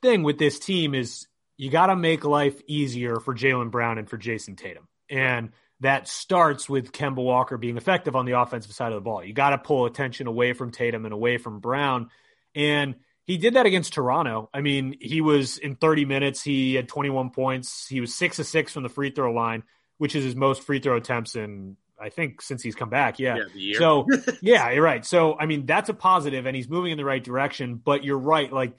thing 0.01 0.23
with 0.23 0.39
this 0.39 0.59
team 0.59 0.95
is 0.95 1.27
you 1.57 1.69
got 1.69 1.87
to 1.87 1.95
make 1.95 2.25
life 2.25 2.59
easier 2.67 3.19
for 3.19 3.35
Jaylen 3.35 3.69
Brown 3.69 3.97
and 3.97 4.09
for 4.09 4.17
Jayson 4.17 4.57
Tatum, 4.57 4.87
and 5.09 5.51
that 5.81 6.07
starts 6.07 6.67
with 6.67 6.91
Kemba 6.91 7.23
Walker 7.23 7.57
being 7.57 7.77
effective 7.77 8.15
on 8.15 8.25
the 8.25 8.39
offensive 8.39 8.71
side 8.71 8.91
of 8.91 8.95
the 8.95 9.01
ball. 9.01 9.23
You 9.23 9.33
got 9.33 9.51
to 9.51 9.57
pull 9.57 9.85
attention 9.85 10.27
away 10.27 10.53
from 10.53 10.71
Tatum 10.71 11.05
and 11.05 11.13
away 11.13 11.37
from 11.37 11.59
Brown, 11.59 12.09
and 12.55 12.95
he 13.25 13.37
did 13.37 13.53
that 13.53 13.65
against 13.65 13.93
Toronto. 13.93 14.49
I 14.53 14.61
mean, 14.61 14.95
he 14.99 15.21
was 15.21 15.57
in 15.57 15.75
30 15.75 16.05
minutes, 16.05 16.41
he 16.41 16.75
had 16.75 16.87
21 16.87 17.29
points. 17.29 17.87
He 17.87 18.01
was 18.01 18.13
6 18.15 18.39
of 18.39 18.47
6 18.47 18.73
from 18.73 18.83
the 18.83 18.89
free 18.89 19.11
throw 19.11 19.31
line, 19.31 19.63
which 20.01 20.15
is 20.15 20.23
his 20.23 20.35
most 20.35 20.63
free 20.63 20.79
throw 20.79 20.97
attempts 20.97 21.35
in 21.35 21.77
I 22.01 22.09
think 22.09 22.41
since 22.41 22.63
he's 22.63 22.73
come 22.73 22.89
back. 22.89 23.19
Yeah. 23.19 23.37
yeah 23.53 23.77
so 23.77 24.07
yeah, 24.41 24.71
you're 24.71 24.83
right. 24.83 25.05
So 25.05 25.37
I 25.37 25.45
mean, 25.45 25.67
that's 25.67 25.89
a 25.89 25.93
positive, 25.93 26.47
and 26.47 26.55
he's 26.55 26.67
moving 26.67 26.91
in 26.91 26.97
the 26.97 27.05
right 27.05 27.23
direction. 27.23 27.75
But 27.75 28.03
you're 28.03 28.17
right, 28.17 28.51
like 28.51 28.73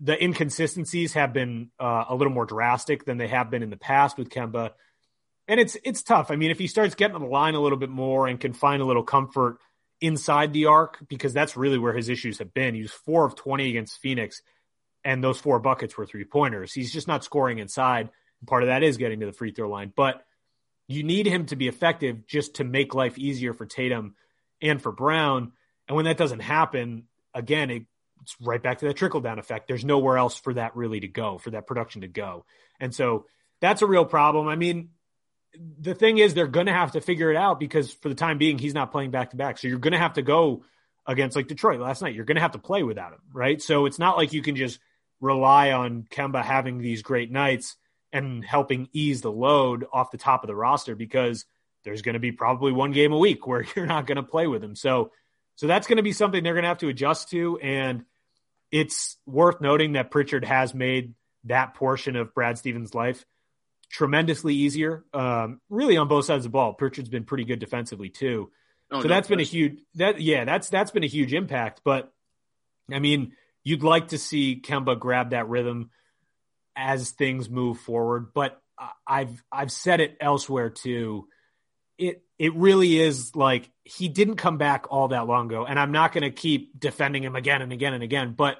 the 0.00 0.20
inconsistencies 0.20 1.12
have 1.12 1.32
been 1.32 1.70
uh, 1.78 2.06
a 2.08 2.16
little 2.16 2.32
more 2.32 2.46
drastic 2.46 3.04
than 3.04 3.16
they 3.16 3.28
have 3.28 3.48
been 3.48 3.62
in 3.62 3.70
the 3.70 3.76
past 3.76 4.18
with 4.18 4.28
Kemba, 4.28 4.72
and 5.46 5.60
it's 5.60 5.76
it's 5.84 6.02
tough. 6.02 6.32
I 6.32 6.34
mean, 6.36 6.50
if 6.50 6.58
he 6.58 6.66
starts 6.66 6.96
getting 6.96 7.14
to 7.14 7.20
the 7.20 7.30
line 7.30 7.54
a 7.54 7.60
little 7.60 7.78
bit 7.78 7.90
more 7.90 8.26
and 8.26 8.40
can 8.40 8.52
find 8.52 8.82
a 8.82 8.86
little 8.86 9.04
comfort 9.04 9.58
inside 10.00 10.52
the 10.52 10.66
arc, 10.66 10.98
because 11.08 11.32
that's 11.32 11.56
really 11.56 11.78
where 11.78 11.94
his 11.94 12.08
issues 12.08 12.40
have 12.40 12.52
been. 12.52 12.74
He 12.74 12.82
was 12.82 12.90
four 12.90 13.24
of 13.24 13.36
twenty 13.36 13.70
against 13.70 14.00
Phoenix, 14.00 14.42
and 15.04 15.22
those 15.22 15.38
four 15.38 15.60
buckets 15.60 15.96
were 15.96 16.06
three 16.06 16.24
pointers. 16.24 16.72
He's 16.72 16.92
just 16.92 17.06
not 17.06 17.22
scoring 17.22 17.60
inside. 17.60 18.10
Part 18.48 18.64
of 18.64 18.66
that 18.66 18.82
is 18.82 18.96
getting 18.96 19.20
to 19.20 19.26
the 19.26 19.32
free 19.32 19.52
throw 19.52 19.70
line, 19.70 19.92
but 19.94 20.26
you 20.88 21.02
need 21.02 21.26
him 21.26 21.46
to 21.46 21.56
be 21.56 21.68
effective 21.68 22.26
just 22.26 22.56
to 22.56 22.64
make 22.64 22.94
life 22.94 23.18
easier 23.18 23.52
for 23.52 23.66
Tatum 23.66 24.14
and 24.62 24.80
for 24.80 24.92
Brown. 24.92 25.52
And 25.88 25.96
when 25.96 26.04
that 26.04 26.16
doesn't 26.16 26.40
happen, 26.40 27.04
again, 27.34 27.70
it, 27.70 27.82
it's 28.22 28.36
right 28.40 28.62
back 28.62 28.78
to 28.78 28.86
that 28.86 28.94
trickle 28.94 29.20
down 29.20 29.38
effect. 29.38 29.68
There's 29.68 29.84
nowhere 29.84 30.16
else 30.16 30.36
for 30.36 30.54
that 30.54 30.76
really 30.76 31.00
to 31.00 31.08
go, 31.08 31.38
for 31.38 31.50
that 31.50 31.66
production 31.66 32.02
to 32.02 32.08
go. 32.08 32.44
And 32.80 32.94
so 32.94 33.26
that's 33.60 33.82
a 33.82 33.86
real 33.86 34.04
problem. 34.04 34.48
I 34.48 34.56
mean, 34.56 34.90
the 35.80 35.94
thing 35.94 36.18
is, 36.18 36.34
they're 36.34 36.46
going 36.46 36.66
to 36.66 36.72
have 36.72 36.92
to 36.92 37.00
figure 37.00 37.30
it 37.30 37.36
out 37.36 37.58
because 37.58 37.92
for 37.92 38.08
the 38.08 38.14
time 38.14 38.38
being, 38.38 38.58
he's 38.58 38.74
not 38.74 38.92
playing 38.92 39.10
back 39.10 39.30
to 39.30 39.36
back. 39.36 39.58
So 39.58 39.68
you're 39.68 39.78
going 39.78 39.92
to 39.92 39.98
have 39.98 40.14
to 40.14 40.22
go 40.22 40.64
against 41.06 41.36
like 41.36 41.48
Detroit 41.48 41.80
last 41.80 42.02
night. 42.02 42.14
You're 42.14 42.24
going 42.24 42.36
to 42.36 42.42
have 42.42 42.52
to 42.52 42.58
play 42.58 42.82
without 42.82 43.12
him, 43.12 43.20
right? 43.32 43.60
So 43.62 43.86
it's 43.86 43.98
not 43.98 44.16
like 44.16 44.32
you 44.32 44.42
can 44.42 44.56
just 44.56 44.78
rely 45.20 45.72
on 45.72 46.04
Kemba 46.10 46.42
having 46.42 46.78
these 46.78 47.02
great 47.02 47.30
nights 47.30 47.76
and 48.12 48.44
helping 48.44 48.88
ease 48.92 49.20
the 49.20 49.32
load 49.32 49.86
off 49.92 50.10
the 50.10 50.18
top 50.18 50.42
of 50.42 50.48
the 50.48 50.56
roster 50.56 50.94
because 50.94 51.44
there's 51.84 52.02
going 52.02 52.14
to 52.14 52.20
be 52.20 52.32
probably 52.32 52.72
one 52.72 52.92
game 52.92 53.12
a 53.12 53.18
week 53.18 53.46
where 53.46 53.64
you're 53.74 53.86
not 53.86 54.06
going 54.06 54.16
to 54.16 54.22
play 54.22 54.46
with 54.46 54.62
him. 54.62 54.74
So, 54.74 55.12
so 55.56 55.66
that's 55.66 55.86
going 55.86 55.96
to 55.96 56.02
be 56.02 56.12
something 56.12 56.42
they're 56.42 56.54
going 56.54 56.64
to 56.64 56.68
have 56.68 56.78
to 56.78 56.88
adjust 56.88 57.30
to. 57.30 57.58
And 57.58 58.04
it's 58.70 59.16
worth 59.26 59.60
noting 59.60 59.92
that 59.92 60.10
Pritchard 60.10 60.44
has 60.44 60.74
made 60.74 61.14
that 61.44 61.74
portion 61.74 62.16
of 62.16 62.34
Brad 62.34 62.58
Stevens' 62.58 62.94
life 62.94 63.24
tremendously 63.90 64.54
easier. 64.54 65.04
Um, 65.14 65.60
really 65.70 65.96
on 65.96 66.08
both 66.08 66.24
sides 66.24 66.44
of 66.44 66.50
the 66.50 66.56
ball. 66.56 66.74
Pritchard's 66.74 67.08
been 67.08 67.24
pretty 67.24 67.44
good 67.44 67.58
defensively 67.58 68.08
too. 68.08 68.50
Oh, 68.90 69.00
so 69.00 69.08
no, 69.08 69.14
that's 69.14 69.28
been 69.28 69.40
a 69.40 69.44
huge 69.44 69.80
that 69.94 70.20
yeah, 70.20 70.44
that's 70.44 70.68
that's 70.68 70.90
been 70.90 71.04
a 71.04 71.08
huge 71.08 71.34
impact. 71.34 71.80
But 71.84 72.12
I 72.92 72.98
mean, 72.98 73.32
you'd 73.64 73.82
like 73.82 74.08
to 74.08 74.18
see 74.18 74.60
Kemba 74.62 74.98
grab 74.98 75.30
that 75.30 75.48
rhythm 75.48 75.90
as 76.76 77.10
things 77.10 77.48
move 77.48 77.78
forward. 77.80 78.32
But 78.34 78.60
I've 79.06 79.42
I've 79.50 79.72
said 79.72 80.00
it 80.00 80.16
elsewhere 80.20 80.70
too. 80.70 81.28
It 81.98 82.22
it 82.38 82.54
really 82.54 83.00
is 83.00 83.34
like 83.34 83.70
he 83.84 84.08
didn't 84.08 84.36
come 84.36 84.58
back 84.58 84.86
all 84.90 85.08
that 85.08 85.26
long 85.26 85.46
ago, 85.46 85.64
and 85.64 85.80
I'm 85.80 85.92
not 85.92 86.12
going 86.12 86.22
to 86.22 86.30
keep 86.30 86.78
defending 86.78 87.24
him 87.24 87.36
again 87.36 87.62
and 87.62 87.72
again 87.72 87.94
and 87.94 88.02
again. 88.02 88.34
But 88.36 88.58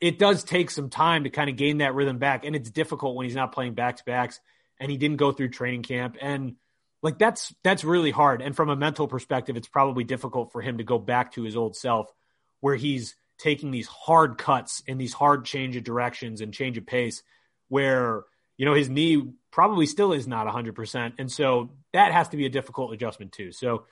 it 0.00 0.18
does 0.18 0.44
take 0.44 0.70
some 0.70 0.90
time 0.90 1.24
to 1.24 1.30
kind 1.30 1.48
of 1.48 1.56
gain 1.56 1.78
that 1.78 1.94
rhythm 1.94 2.18
back, 2.18 2.44
and 2.44 2.56
it's 2.56 2.70
difficult 2.70 3.14
when 3.14 3.24
he's 3.24 3.36
not 3.36 3.52
playing 3.52 3.74
back 3.74 3.96
to 3.96 4.04
backs, 4.04 4.40
and 4.80 4.90
he 4.90 4.96
didn't 4.96 5.18
go 5.18 5.30
through 5.30 5.50
training 5.50 5.82
camp, 5.82 6.16
and 6.20 6.56
like 7.02 7.18
that's 7.18 7.54
that's 7.62 7.84
really 7.84 8.10
hard. 8.10 8.42
And 8.42 8.56
from 8.56 8.68
a 8.68 8.76
mental 8.76 9.06
perspective, 9.06 9.56
it's 9.56 9.68
probably 9.68 10.02
difficult 10.02 10.50
for 10.50 10.60
him 10.60 10.78
to 10.78 10.84
go 10.84 10.98
back 10.98 11.32
to 11.32 11.42
his 11.42 11.56
old 11.56 11.76
self, 11.76 12.12
where 12.60 12.74
he's 12.76 13.14
taking 13.38 13.70
these 13.70 13.86
hard 13.86 14.38
cuts 14.38 14.82
and 14.88 15.00
these 15.00 15.12
hard 15.12 15.44
change 15.44 15.76
of 15.76 15.84
directions 15.84 16.40
and 16.40 16.52
change 16.52 16.78
of 16.78 16.86
pace 16.86 17.22
where 17.68 18.24
you 18.56 18.66
know 18.66 18.74
his 18.74 18.88
knee 18.88 19.32
probably 19.50 19.86
still 19.86 20.12
is 20.12 20.26
not 20.26 20.46
100% 20.46 21.12
and 21.18 21.32
so 21.32 21.70
that 21.92 22.12
has 22.12 22.28
to 22.28 22.36
be 22.36 22.46
a 22.46 22.50
difficult 22.50 22.92
adjustment 22.92 23.32
too. 23.32 23.52
So 23.52 23.84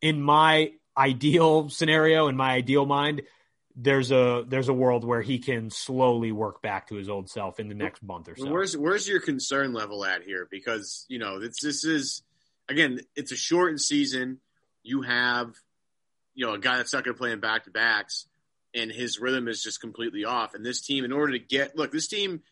in 0.00 0.20
my 0.20 0.72
ideal 0.96 1.68
scenario 1.68 2.28
in 2.28 2.36
my 2.36 2.52
ideal 2.52 2.86
mind 2.86 3.22
there's 3.74 4.10
a 4.10 4.44
there's 4.46 4.68
a 4.68 4.74
world 4.74 5.04
where 5.04 5.22
he 5.22 5.38
can 5.38 5.70
slowly 5.70 6.32
work 6.32 6.60
back 6.60 6.88
to 6.88 6.96
his 6.96 7.08
old 7.08 7.30
self 7.30 7.58
in 7.58 7.68
the 7.68 7.74
next 7.74 8.02
month 8.02 8.28
or 8.28 8.36
so. 8.36 8.50
Where's 8.50 8.76
where's 8.76 9.08
your 9.08 9.20
concern 9.20 9.72
level 9.72 10.04
at 10.04 10.22
here? 10.22 10.46
Because 10.50 11.06
you 11.08 11.18
know 11.18 11.38
this 11.38 11.60
this 11.62 11.84
is 11.84 12.22
again 12.68 13.00
it's 13.16 13.32
a 13.32 13.36
shortened 13.36 13.80
season. 13.80 14.40
You 14.82 15.02
have 15.02 15.54
you 16.34 16.44
know 16.44 16.52
a 16.52 16.58
guy 16.58 16.76
that's 16.76 16.92
not 16.92 17.04
going 17.04 17.14
to 17.14 17.18
play 17.18 17.32
in 17.32 17.40
back 17.40 17.64
to 17.64 17.70
backs 17.70 18.26
and 18.74 18.90
his 18.90 19.18
rhythm 19.18 19.48
is 19.48 19.62
just 19.62 19.80
completely 19.80 20.24
off. 20.24 20.54
And 20.54 20.64
this 20.64 20.80
team 20.80 21.04
in 21.04 21.12
order 21.12 21.32
to 21.32 21.38
get 21.38 21.76
look 21.76 21.92
this 21.92 22.08
team 22.08 22.42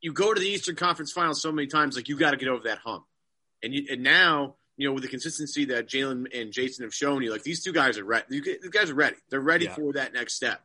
you 0.00 0.12
go 0.12 0.32
to 0.32 0.40
the 0.40 0.48
Eastern 0.48 0.76
Conference 0.76 1.12
Finals 1.12 1.42
so 1.42 1.52
many 1.52 1.68
times, 1.68 1.96
like 1.96 2.08
you 2.08 2.16
got 2.16 2.32
to 2.32 2.36
get 2.36 2.48
over 2.48 2.64
that 2.64 2.78
hump. 2.78 3.04
And 3.62 3.74
you, 3.74 3.86
and 3.90 4.02
now, 4.02 4.56
you 4.76 4.88
know, 4.88 4.94
with 4.94 5.02
the 5.02 5.08
consistency 5.08 5.66
that 5.66 5.88
Jaylen 5.88 6.26
and 6.34 6.52
Jayson 6.52 6.84
have 6.84 6.94
shown 6.94 7.22
you, 7.22 7.30
like 7.30 7.42
these 7.42 7.62
two 7.62 7.72
guys 7.72 7.98
are 7.98 8.04
ready. 8.04 8.40
These 8.40 8.70
guys 8.70 8.90
are 8.90 8.94
ready. 8.94 9.16
They're 9.28 9.40
ready 9.40 9.66
yeah. 9.66 9.74
for 9.74 9.92
that 9.92 10.14
next 10.14 10.34
step, 10.34 10.62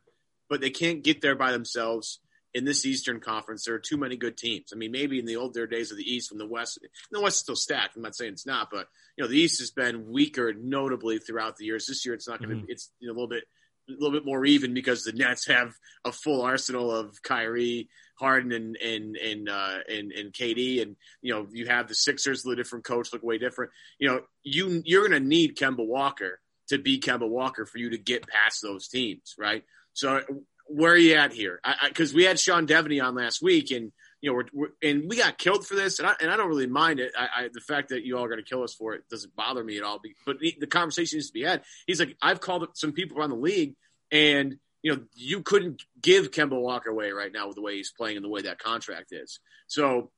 but 0.50 0.62
they 0.62 0.69
can't 0.69 1.04
get 1.04 1.21
there 1.21 1.36
by 1.36 1.52
themselves. 1.52 2.19
In 2.54 2.63
this 2.63 2.86
Eastern 2.86 3.19
Conference, 3.19 3.65
there 3.65 3.76
are 3.76 3.80
too 3.80 3.98
many 3.98 4.15
good 4.15 4.38
teams. 4.38 4.69
I 4.71 4.78
mean, 4.78 4.93
maybe 4.93 5.19
in 5.19 5.26
the 5.26 5.36
older 5.36 5.67
days 5.67 5.91
of 5.91 5.98
the 5.98 6.10
East, 6.10 6.32
when 6.32 6.38
the 6.38 6.48
West, 6.48 6.80
the 7.12 7.19
West 7.19 7.36
is 7.36 7.41
still 7.41 7.56
stacked. 7.58 7.98
I'm 7.98 8.02
not 8.02 8.15
saying 8.15 8.32
it's 8.32 8.45
not, 8.45 8.69
but 8.71 8.88
you 9.17 9.26
know, 9.26 9.28
the 9.30 9.38
East 9.38 9.60
has 9.60 9.71
been 9.71 10.10
weaker 10.10 10.54
notably 10.54 11.19
throughout 11.19 11.58
the 11.58 11.65
years. 11.65 11.86
This 11.86 12.06
year, 12.06 12.15
it's 12.15 12.30
not 12.30 12.39
going 12.39 12.52
to. 12.52 12.56
Mm-hmm. 12.56 12.71
It's 12.71 12.91
you 13.02 13.10
know, 13.10 13.12
a 13.12 13.15
little 13.15 13.28
bit 13.28 13.43
a 13.89 13.91
little 13.91 14.12
bit 14.12 14.26
more 14.26 14.45
even 14.45 14.74
because 14.74 15.04
the 15.04 15.12
Nets 15.12 15.48
have 15.48 15.74
a 16.04 16.12
full 16.12 16.41
arsenal 16.41 16.91
of 16.91 17.21
Kyrie, 17.21 17.89
Harden, 18.17 18.51
and 18.51 18.78
and 18.78 19.15
and 19.17 19.49
uh, 19.49 19.78
and, 19.89 20.12
and 20.12 20.34
KD, 20.34 20.82
and 20.82 20.95
you 21.21 21.34
know 21.34 21.47
you 21.51 21.67
have 21.67 21.88
the 21.88 21.95
Sixers, 21.95 22.43
the 22.43 22.56
different 22.56 22.86
coach, 22.86 23.12
look 23.13 23.23
way 23.23 23.38
different. 23.38 23.71
You 23.99 24.08
know 24.08 24.21
you 24.43 24.82
you're 24.86 25.08
going 25.08 25.21
to 25.21 25.28
need 25.28 25.58
Kemba 25.58 25.86
Walker 25.86 26.39
to 26.69 26.78
be 26.78 26.99
Kemba 26.99 27.30
Walker 27.30 27.65
for 27.65 27.78
you 27.78 27.91
to 27.91 27.97
get 27.97 28.28
past 28.28 28.62
those 28.62 28.88
teams, 28.88 29.36
right? 29.38 29.63
So 29.93 30.21
where 30.67 30.93
are 30.93 30.97
you 30.97 31.15
at 31.15 31.32
here? 31.32 31.60
Because 31.88 32.13
we 32.13 32.23
had 32.23 32.39
Sean 32.39 32.67
Deveney 32.67 33.04
on 33.04 33.15
last 33.15 33.41
week, 33.41 33.71
and 33.71 33.91
you 34.21 34.32
know, 34.32 34.36
we're, 34.36 34.45
we're, 34.54 34.89
and 34.89 35.04
we 35.08 35.17
got 35.17 35.38
killed 35.38 35.65
for 35.65 35.75
this, 35.75 35.99
and 35.99 36.08
I, 36.08 36.15
and 36.19 36.32
I 36.32 36.38
don't 36.38 36.47
really 36.47 36.67
mind 36.67 36.99
it. 36.99 37.12
I, 37.17 37.43
I 37.43 37.49
the 37.54 37.62
fact 37.62 37.89
that 37.89 38.04
you 38.04 38.17
all 38.17 38.25
are 38.25 38.30
going 38.30 38.43
to 38.43 38.49
kill 38.49 38.63
us 38.63 38.73
for 38.73 38.93
it 38.93 39.04
doesn't 39.10 39.36
bother 39.36 39.63
me 39.63 39.78
at 39.78 39.84
all. 39.84 40.01
But 40.25 40.39
the, 40.39 40.56
the 40.60 40.67
conversation 40.67 41.17
needs 41.17 41.28
to 41.28 41.34
be 41.34 41.43
had. 41.43 41.62
He's 41.86 41.99
like, 41.99 42.17
I've 42.21 42.41
called 42.41 42.67
some 42.73 42.93
people 42.93 43.19
around 43.19 43.30
the 43.30 43.36
league, 43.36 43.75
and 44.12 44.58
you 44.86 44.95
know, 44.95 45.02
you 45.15 45.41
couldn't 45.41 45.82
give 46.00 46.30
Kemba 46.30 46.62
Walker 46.62 46.91
away 46.91 47.10
right 47.10 47.32
now 47.34 47.48
with 47.48 47.56
the 47.56 47.62
way 47.63 47.76
he's 47.76 47.89
playing 47.89 48.17
and 48.17 48.24
the 48.24 48.30
way 48.30 48.43
that 48.43 48.60
contract 48.60 49.12
is. 49.12 49.39
So 49.65 50.12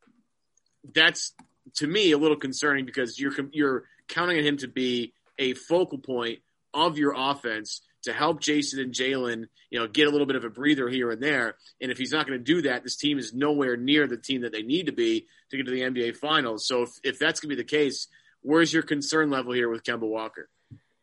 that's 0.93 1.34
to 1.75 1.88
me 1.88 2.12
a 2.12 2.17
little 2.17 2.36
concerning 2.36 2.86
because 2.86 3.17
you're 3.17 3.32
you're 3.53 3.86
counting 4.10 4.39
on 4.39 4.43
him 4.43 4.58
to 4.58 4.67
be 4.67 5.13
a 5.39 5.53
focal 5.53 5.99
point 5.99 6.39
of 6.73 6.97
your 6.97 7.13
offense 7.15 7.80
to 8.03 8.12
help 8.12 8.41
Jayson 8.41 8.82
and 8.82 8.93
Jaylen, 8.93 9.45
you 9.69 9.80
know, 9.80 9.88
get 9.88 10.10
a 10.10 10.12
little 10.12 10.27
bit 10.27 10.36
of 10.36 10.43
a 10.43 10.49
breather 10.49 10.89
here 10.89 11.12
and 11.12 11.23
there. 11.23 11.56
And 11.80 11.89
if 11.89 11.97
he's 11.97 12.12
not 12.12 12.27
going 12.27 12.38
to 12.38 12.43
do 12.43 12.63
that, 12.63 12.84
this 12.84 12.97
team 12.97 13.19
is 13.19 13.34
nowhere 13.34 13.77
near 13.77 14.06
the 14.06 14.17
team 14.17 14.41
that 14.41 14.51
they 14.51 14.63
need 14.63 14.88
to 14.88 14.91
be 14.91 15.27
to 15.49 15.56
get 15.56 15.65
to 15.65 15.71
the 15.71 15.84
NBA 15.84 16.17
Finals. 16.17 16.67
So 16.67 16.82
if, 16.82 16.89
if 17.06 17.19
that's 17.19 17.39
going 17.39 17.51
to 17.51 17.56
be 17.56 17.62
the 17.62 17.69
case, 17.69 18.10
where's 18.41 18.73
your 18.73 18.84
concern 18.84 19.30
level 19.30 19.53
here 19.53 19.69
with 19.69 19.84
Kemba 19.84 20.01
Walker? 20.01 20.49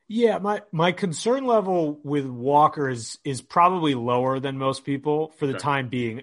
Yeah, 0.07 0.38
my 0.38 0.62
my 0.71 0.93
concern 0.93 1.47
level 1.47 1.99
with 2.03 2.27
Walker 2.27 2.88
is 2.88 3.19
is 3.25 3.40
probably 3.40 3.95
lower 3.95 4.38
than 4.38 4.59
most 4.59 4.85
people 4.85 5.33
for 5.38 5.47
the 5.47 5.55
okay. 5.55 5.62
time 5.62 5.88
being. 5.88 6.23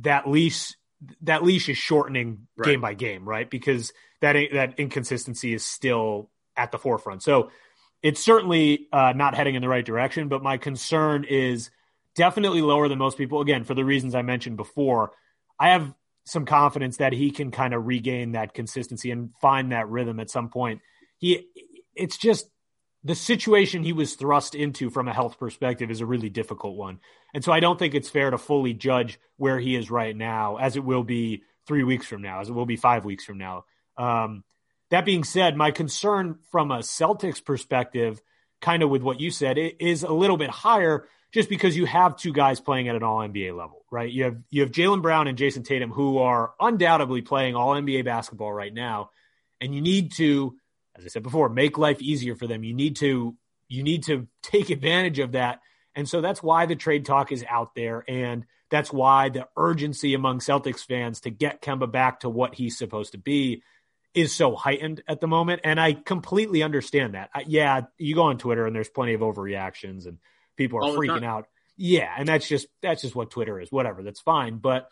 That 0.00 0.28
leash 0.28 0.74
that 1.22 1.42
leash 1.42 1.68
is 1.68 1.76
shortening 1.76 2.46
right. 2.56 2.66
game 2.66 2.80
by 2.80 2.94
game, 2.94 3.28
right? 3.28 3.48
Because 3.48 3.92
that 4.20 4.36
that 4.52 4.78
inconsistency 4.78 5.54
is 5.54 5.64
still 5.64 6.30
at 6.56 6.70
the 6.70 6.78
forefront. 6.78 7.22
So 7.22 7.50
it's 8.02 8.20
certainly 8.22 8.88
uh, 8.92 9.12
not 9.14 9.34
heading 9.34 9.54
in 9.54 9.62
the 9.62 9.68
right 9.68 9.84
direction, 9.84 10.28
but 10.28 10.42
my 10.42 10.56
concern 10.58 11.24
is 11.24 11.70
definitely 12.14 12.62
lower 12.62 12.88
than 12.88 12.98
most 12.98 13.18
people. 13.18 13.40
Again, 13.40 13.64
for 13.64 13.74
the 13.74 13.84
reasons 13.84 14.14
I 14.14 14.22
mentioned 14.22 14.56
before, 14.56 15.12
I 15.58 15.70
have 15.70 15.92
some 16.24 16.44
confidence 16.44 16.98
that 16.98 17.12
he 17.12 17.30
can 17.30 17.50
kind 17.50 17.74
of 17.74 17.86
regain 17.86 18.32
that 18.32 18.54
consistency 18.54 19.10
and 19.10 19.30
find 19.40 19.72
that 19.72 19.88
rhythm 19.88 20.20
at 20.20 20.30
some 20.30 20.48
point. 20.48 20.80
He, 21.18 21.46
it's 21.94 22.16
just 22.16 22.48
the 23.06 23.14
situation 23.14 23.84
he 23.84 23.92
was 23.92 24.16
thrust 24.16 24.56
into 24.56 24.90
from 24.90 25.06
a 25.06 25.12
health 25.12 25.38
perspective 25.38 25.92
is 25.92 26.00
a 26.00 26.06
really 26.06 26.28
difficult 26.28 26.76
one. 26.76 26.98
And 27.32 27.44
so 27.44 27.52
I 27.52 27.60
don't 27.60 27.78
think 27.78 27.94
it's 27.94 28.10
fair 28.10 28.30
to 28.30 28.38
fully 28.38 28.74
judge 28.74 29.20
where 29.36 29.60
he 29.60 29.76
is 29.76 29.92
right 29.92 30.16
now, 30.16 30.56
as 30.56 30.74
it 30.74 30.84
will 30.84 31.04
be 31.04 31.44
three 31.68 31.84
weeks 31.84 32.06
from 32.06 32.20
now, 32.20 32.40
as 32.40 32.48
it 32.48 32.52
will 32.52 32.66
be 32.66 32.74
five 32.76 33.04
weeks 33.04 33.24
from 33.24 33.38
now. 33.38 33.64
Um, 33.96 34.42
that 34.90 35.04
being 35.04 35.22
said, 35.22 35.56
my 35.56 35.70
concern 35.70 36.40
from 36.50 36.72
a 36.72 36.78
Celtics 36.78 37.44
perspective, 37.44 38.20
kind 38.60 38.82
of 38.82 38.90
with 38.90 39.02
what 39.02 39.20
you 39.20 39.30
said, 39.30 39.56
is 39.56 40.02
a 40.02 40.12
little 40.12 40.36
bit 40.36 40.50
higher 40.50 41.06
just 41.32 41.48
because 41.48 41.76
you 41.76 41.86
have 41.86 42.16
two 42.16 42.32
guys 42.32 42.58
playing 42.58 42.88
at 42.88 42.96
an 42.96 43.04
all 43.04 43.18
NBA 43.18 43.56
level, 43.56 43.84
right? 43.88 44.10
You 44.10 44.24
have 44.24 44.38
you 44.50 44.62
have 44.62 44.72
Jaylen 44.72 45.02
Brown 45.02 45.28
and 45.28 45.38
Jayson 45.38 45.64
Tatum 45.64 45.92
who 45.92 46.18
are 46.18 46.54
undoubtedly 46.58 47.22
playing 47.22 47.54
all 47.54 47.74
NBA 47.74 48.04
basketball 48.04 48.52
right 48.52 48.74
now. 48.74 49.10
And 49.60 49.72
you 49.72 49.80
need 49.80 50.12
to, 50.14 50.56
as 50.98 51.04
I 51.04 51.08
said 51.08 51.22
before, 51.22 51.48
make 51.48 51.78
life 51.78 52.00
easier 52.00 52.34
for 52.34 52.46
them. 52.46 52.64
You 52.64 52.74
need 52.74 52.96
to 52.96 53.36
you 53.68 53.82
need 53.82 54.04
to 54.04 54.28
take 54.42 54.70
advantage 54.70 55.18
of 55.18 55.32
that. 55.32 55.60
And 55.94 56.08
so 56.08 56.20
that's 56.20 56.42
why 56.42 56.66
the 56.66 56.76
trade 56.76 57.04
talk 57.04 57.32
is 57.32 57.44
out 57.48 57.74
there. 57.74 58.04
And 58.06 58.44
that's 58.70 58.92
why 58.92 59.28
the 59.28 59.48
urgency 59.56 60.14
among 60.14 60.40
Celtics 60.40 60.84
fans 60.84 61.20
to 61.22 61.30
get 61.30 61.62
Kemba 61.62 61.90
back 61.90 62.20
to 62.20 62.28
what 62.28 62.54
he's 62.54 62.78
supposed 62.78 63.12
to 63.12 63.18
be 63.18 63.62
is 64.14 64.34
so 64.34 64.54
heightened 64.54 65.02
at 65.08 65.20
the 65.20 65.26
moment. 65.26 65.62
And 65.64 65.80
I 65.80 65.94
completely 65.94 66.62
understand 66.62 67.14
that. 67.14 67.30
I, 67.34 67.44
yeah, 67.46 67.82
you 67.98 68.14
go 68.14 68.24
on 68.24 68.38
Twitter 68.38 68.66
and 68.66 68.74
there's 68.74 68.88
plenty 68.88 69.14
of 69.14 69.20
overreactions 69.20 70.06
and 70.06 70.18
people 70.56 70.78
are 70.78 70.96
freaking 70.96 71.24
out. 71.24 71.46
Yeah, 71.76 72.10
and 72.16 72.26
that's 72.26 72.48
just 72.48 72.66
that's 72.82 73.02
just 73.02 73.14
what 73.14 73.30
Twitter 73.30 73.60
is. 73.60 73.70
Whatever, 73.70 74.02
that's 74.02 74.20
fine. 74.20 74.56
But 74.56 74.88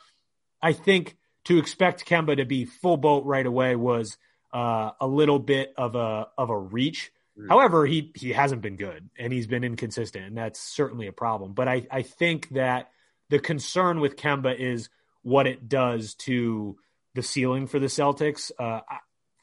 I 0.60 0.74
think 0.74 1.16
to 1.44 1.58
expect 1.58 2.06
Kemba 2.06 2.36
to 2.36 2.44
be 2.44 2.66
full 2.66 2.98
boat 2.98 3.24
right 3.24 3.46
away 3.46 3.74
was 3.74 4.18
uh, 4.54 4.92
a 5.00 5.06
little 5.06 5.40
bit 5.40 5.74
of 5.76 5.96
a 5.96 6.28
of 6.38 6.48
a 6.48 6.58
reach. 6.58 7.12
Mm. 7.38 7.48
However, 7.48 7.84
he 7.84 8.12
he 8.14 8.32
hasn't 8.32 8.62
been 8.62 8.76
good 8.76 9.10
and 9.18 9.32
he's 9.32 9.48
been 9.48 9.64
inconsistent, 9.64 10.24
and 10.24 10.38
that's 10.38 10.60
certainly 10.60 11.08
a 11.08 11.12
problem. 11.12 11.52
But 11.52 11.68
I 11.68 11.86
I 11.90 12.02
think 12.02 12.48
that 12.50 12.90
the 13.28 13.40
concern 13.40 14.00
with 14.00 14.16
Kemba 14.16 14.56
is 14.56 14.88
what 15.22 15.46
it 15.46 15.68
does 15.68 16.14
to 16.14 16.78
the 17.14 17.22
ceiling 17.22 17.66
for 17.66 17.80
the 17.80 17.86
Celtics. 17.86 18.52
Uh, 18.58 18.80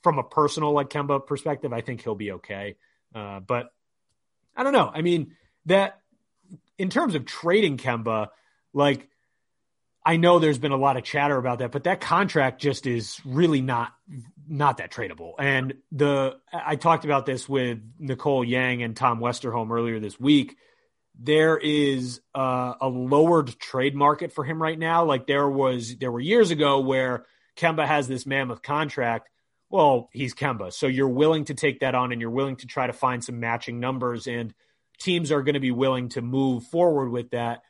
from 0.02 0.18
a 0.18 0.24
personal 0.24 0.72
like 0.72 0.90
Kemba 0.90 1.28
perspective, 1.28 1.74
I 1.74 1.82
think 1.82 2.02
he'll 2.02 2.16
be 2.16 2.32
okay. 2.32 2.78
Uh, 3.14 3.42
but 3.42 3.72
I 4.56 4.64
don't 4.64 4.74
know. 4.74 4.90
I 4.92 5.02
mean 5.02 5.36
that 5.66 6.00
in 6.78 6.90
terms 6.90 7.16
of 7.16 7.26
trading 7.26 7.78
Kemba, 7.78 8.30
like 8.74 9.10
I 10.04 10.18
know 10.18 10.40
there's 10.40 10.58
been 10.58 10.72
a 10.72 10.78
lot 10.78 10.98
of 10.98 11.04
chatter 11.04 11.38
about 11.38 11.60
that, 11.60 11.72
but 11.72 11.84
that 11.84 12.02
contract 12.02 12.60
just 12.62 12.88
is 12.88 13.22
really 13.24 13.62
not 13.62 13.94
not 14.48 14.78
that 14.78 14.92
tradable. 14.92 15.34
And 15.38 15.76
the 15.92 16.38
I 16.52 16.76
talked 16.76 17.06
about 17.06 17.26
this 17.26 17.48
with 17.48 17.80
Nicole 18.00 18.44
Yang 18.44 18.84
and 18.84 18.98
Tom 18.98 19.20
Westerholm 19.20 19.70
earlier 19.70 20.00
this 20.00 20.20
week. 20.20 20.58
There 21.20 21.58
is 21.58 22.20
a, 22.34 22.74
a 22.82 22.88
lowered 22.88 23.60
trade 23.60 23.96
market 23.96 24.32
for 24.32 24.44
him 24.44 24.62
right 24.62 24.78
now. 24.78 25.06
Like 25.06 25.28
there 25.28 25.50
was 25.50 25.96
there 25.98 26.12
were 26.12 26.20
years 26.20 26.50
ago 26.50 26.80
where 26.80 27.26
Kemba 27.56 27.86
has 27.86 28.08
this 28.08 28.26
mammoth 28.26 28.64
contract. 28.64 29.30
Well, 29.70 30.10
he's 30.12 30.34
Kemba, 30.34 30.74
so 30.74 30.88
you're 30.88 31.08
willing 31.08 31.46
to 31.46 31.54
take 31.54 31.80
that 31.80 31.96
on, 31.96 32.12
and 32.12 32.20
you're 32.20 32.30
willing 32.30 32.58
to 32.58 32.68
try 32.68 32.88
to 32.88 32.94
find 32.94 33.24
some 33.24 33.40
matching 33.40 33.80
numbers, 33.80 34.28
and 34.28 34.54
teams 35.00 35.32
are 35.32 35.44
going 35.44 35.54
to 35.54 35.62
be 35.62 35.72
willing 35.72 36.10
to 36.10 36.22
move 36.22 36.66
forward 36.66 37.10
with 37.10 37.32
that 37.32 37.62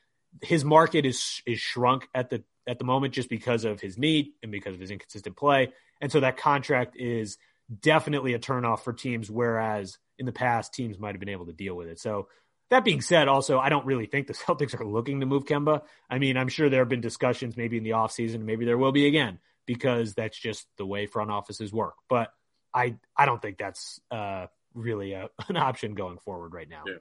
his 0.42 0.64
market 0.64 1.06
is 1.06 1.42
is 1.46 1.60
shrunk 1.60 2.08
at 2.14 2.30
the 2.30 2.44
at 2.68 2.80
the 2.80 2.86
moment 2.86 3.14
just 3.14 3.30
because 3.30 3.66
of 3.66 3.82
his 3.82 3.98
knee 3.98 4.34
and 4.44 4.52
because 4.52 4.74
of 4.74 4.80
his 4.80 4.92
inconsistent 4.92 5.36
play. 5.36 5.74
And 6.00 6.12
so 6.12 6.20
that 6.20 6.38
contract 6.38 6.96
is 6.98 7.38
definitely 7.80 8.34
a 8.34 8.40
turnoff 8.40 8.82
for 8.82 8.94
teams, 8.94 9.30
whereas 9.30 9.98
in 10.18 10.26
the 10.26 10.32
past 10.32 10.74
teams 10.74 11.00
might 11.00 11.14
have 11.14 11.20
been 11.20 11.30
able 11.30 11.48
to 11.48 11.54
deal 11.54 11.76
with 11.76 11.88
it. 11.88 12.00
So 12.00 12.28
that 12.70 12.86
being 12.86 13.02
said, 13.02 13.28
also 13.28 13.60
I 13.60 13.70
don't 13.70 13.86
really 13.86 14.06
think 14.06 14.28
the 14.28 14.34
Celtics 14.46 14.80
are 14.80 14.86
looking 14.86 15.20
to 15.20 15.26
move 15.26 15.46
Kemba. 15.46 15.82
I 16.10 16.20
mean, 16.20 16.38
I'm 16.38 16.48
sure 16.48 16.70
there 16.70 16.82
have 16.82 16.90
been 16.90 17.02
discussions 17.02 17.58
maybe 17.58 17.78
in 17.78 17.84
the 17.84 17.92
offseason, 17.92 18.42
maybe 18.42 18.66
there 18.66 18.78
will 18.78 18.92
be 18.92 19.08
again, 19.08 19.40
because 19.66 20.14
that's 20.14 20.40
just 20.40 20.68
the 20.78 20.86
way 20.86 21.06
front 21.06 21.32
offices 21.32 21.74
work. 21.74 21.96
But 22.10 22.32
I 22.74 22.96
I 23.16 23.26
don't 23.26 23.42
think 23.42 23.58
that's 23.58 24.00
uh, 24.12 24.48
really 24.74 25.14
a, 25.14 25.30
an 25.50 25.58
option 25.58 25.94
going 25.94 26.20
forward 26.20 26.54
right 26.54 26.70
now. 26.70 26.84
Yeah. 26.88 26.96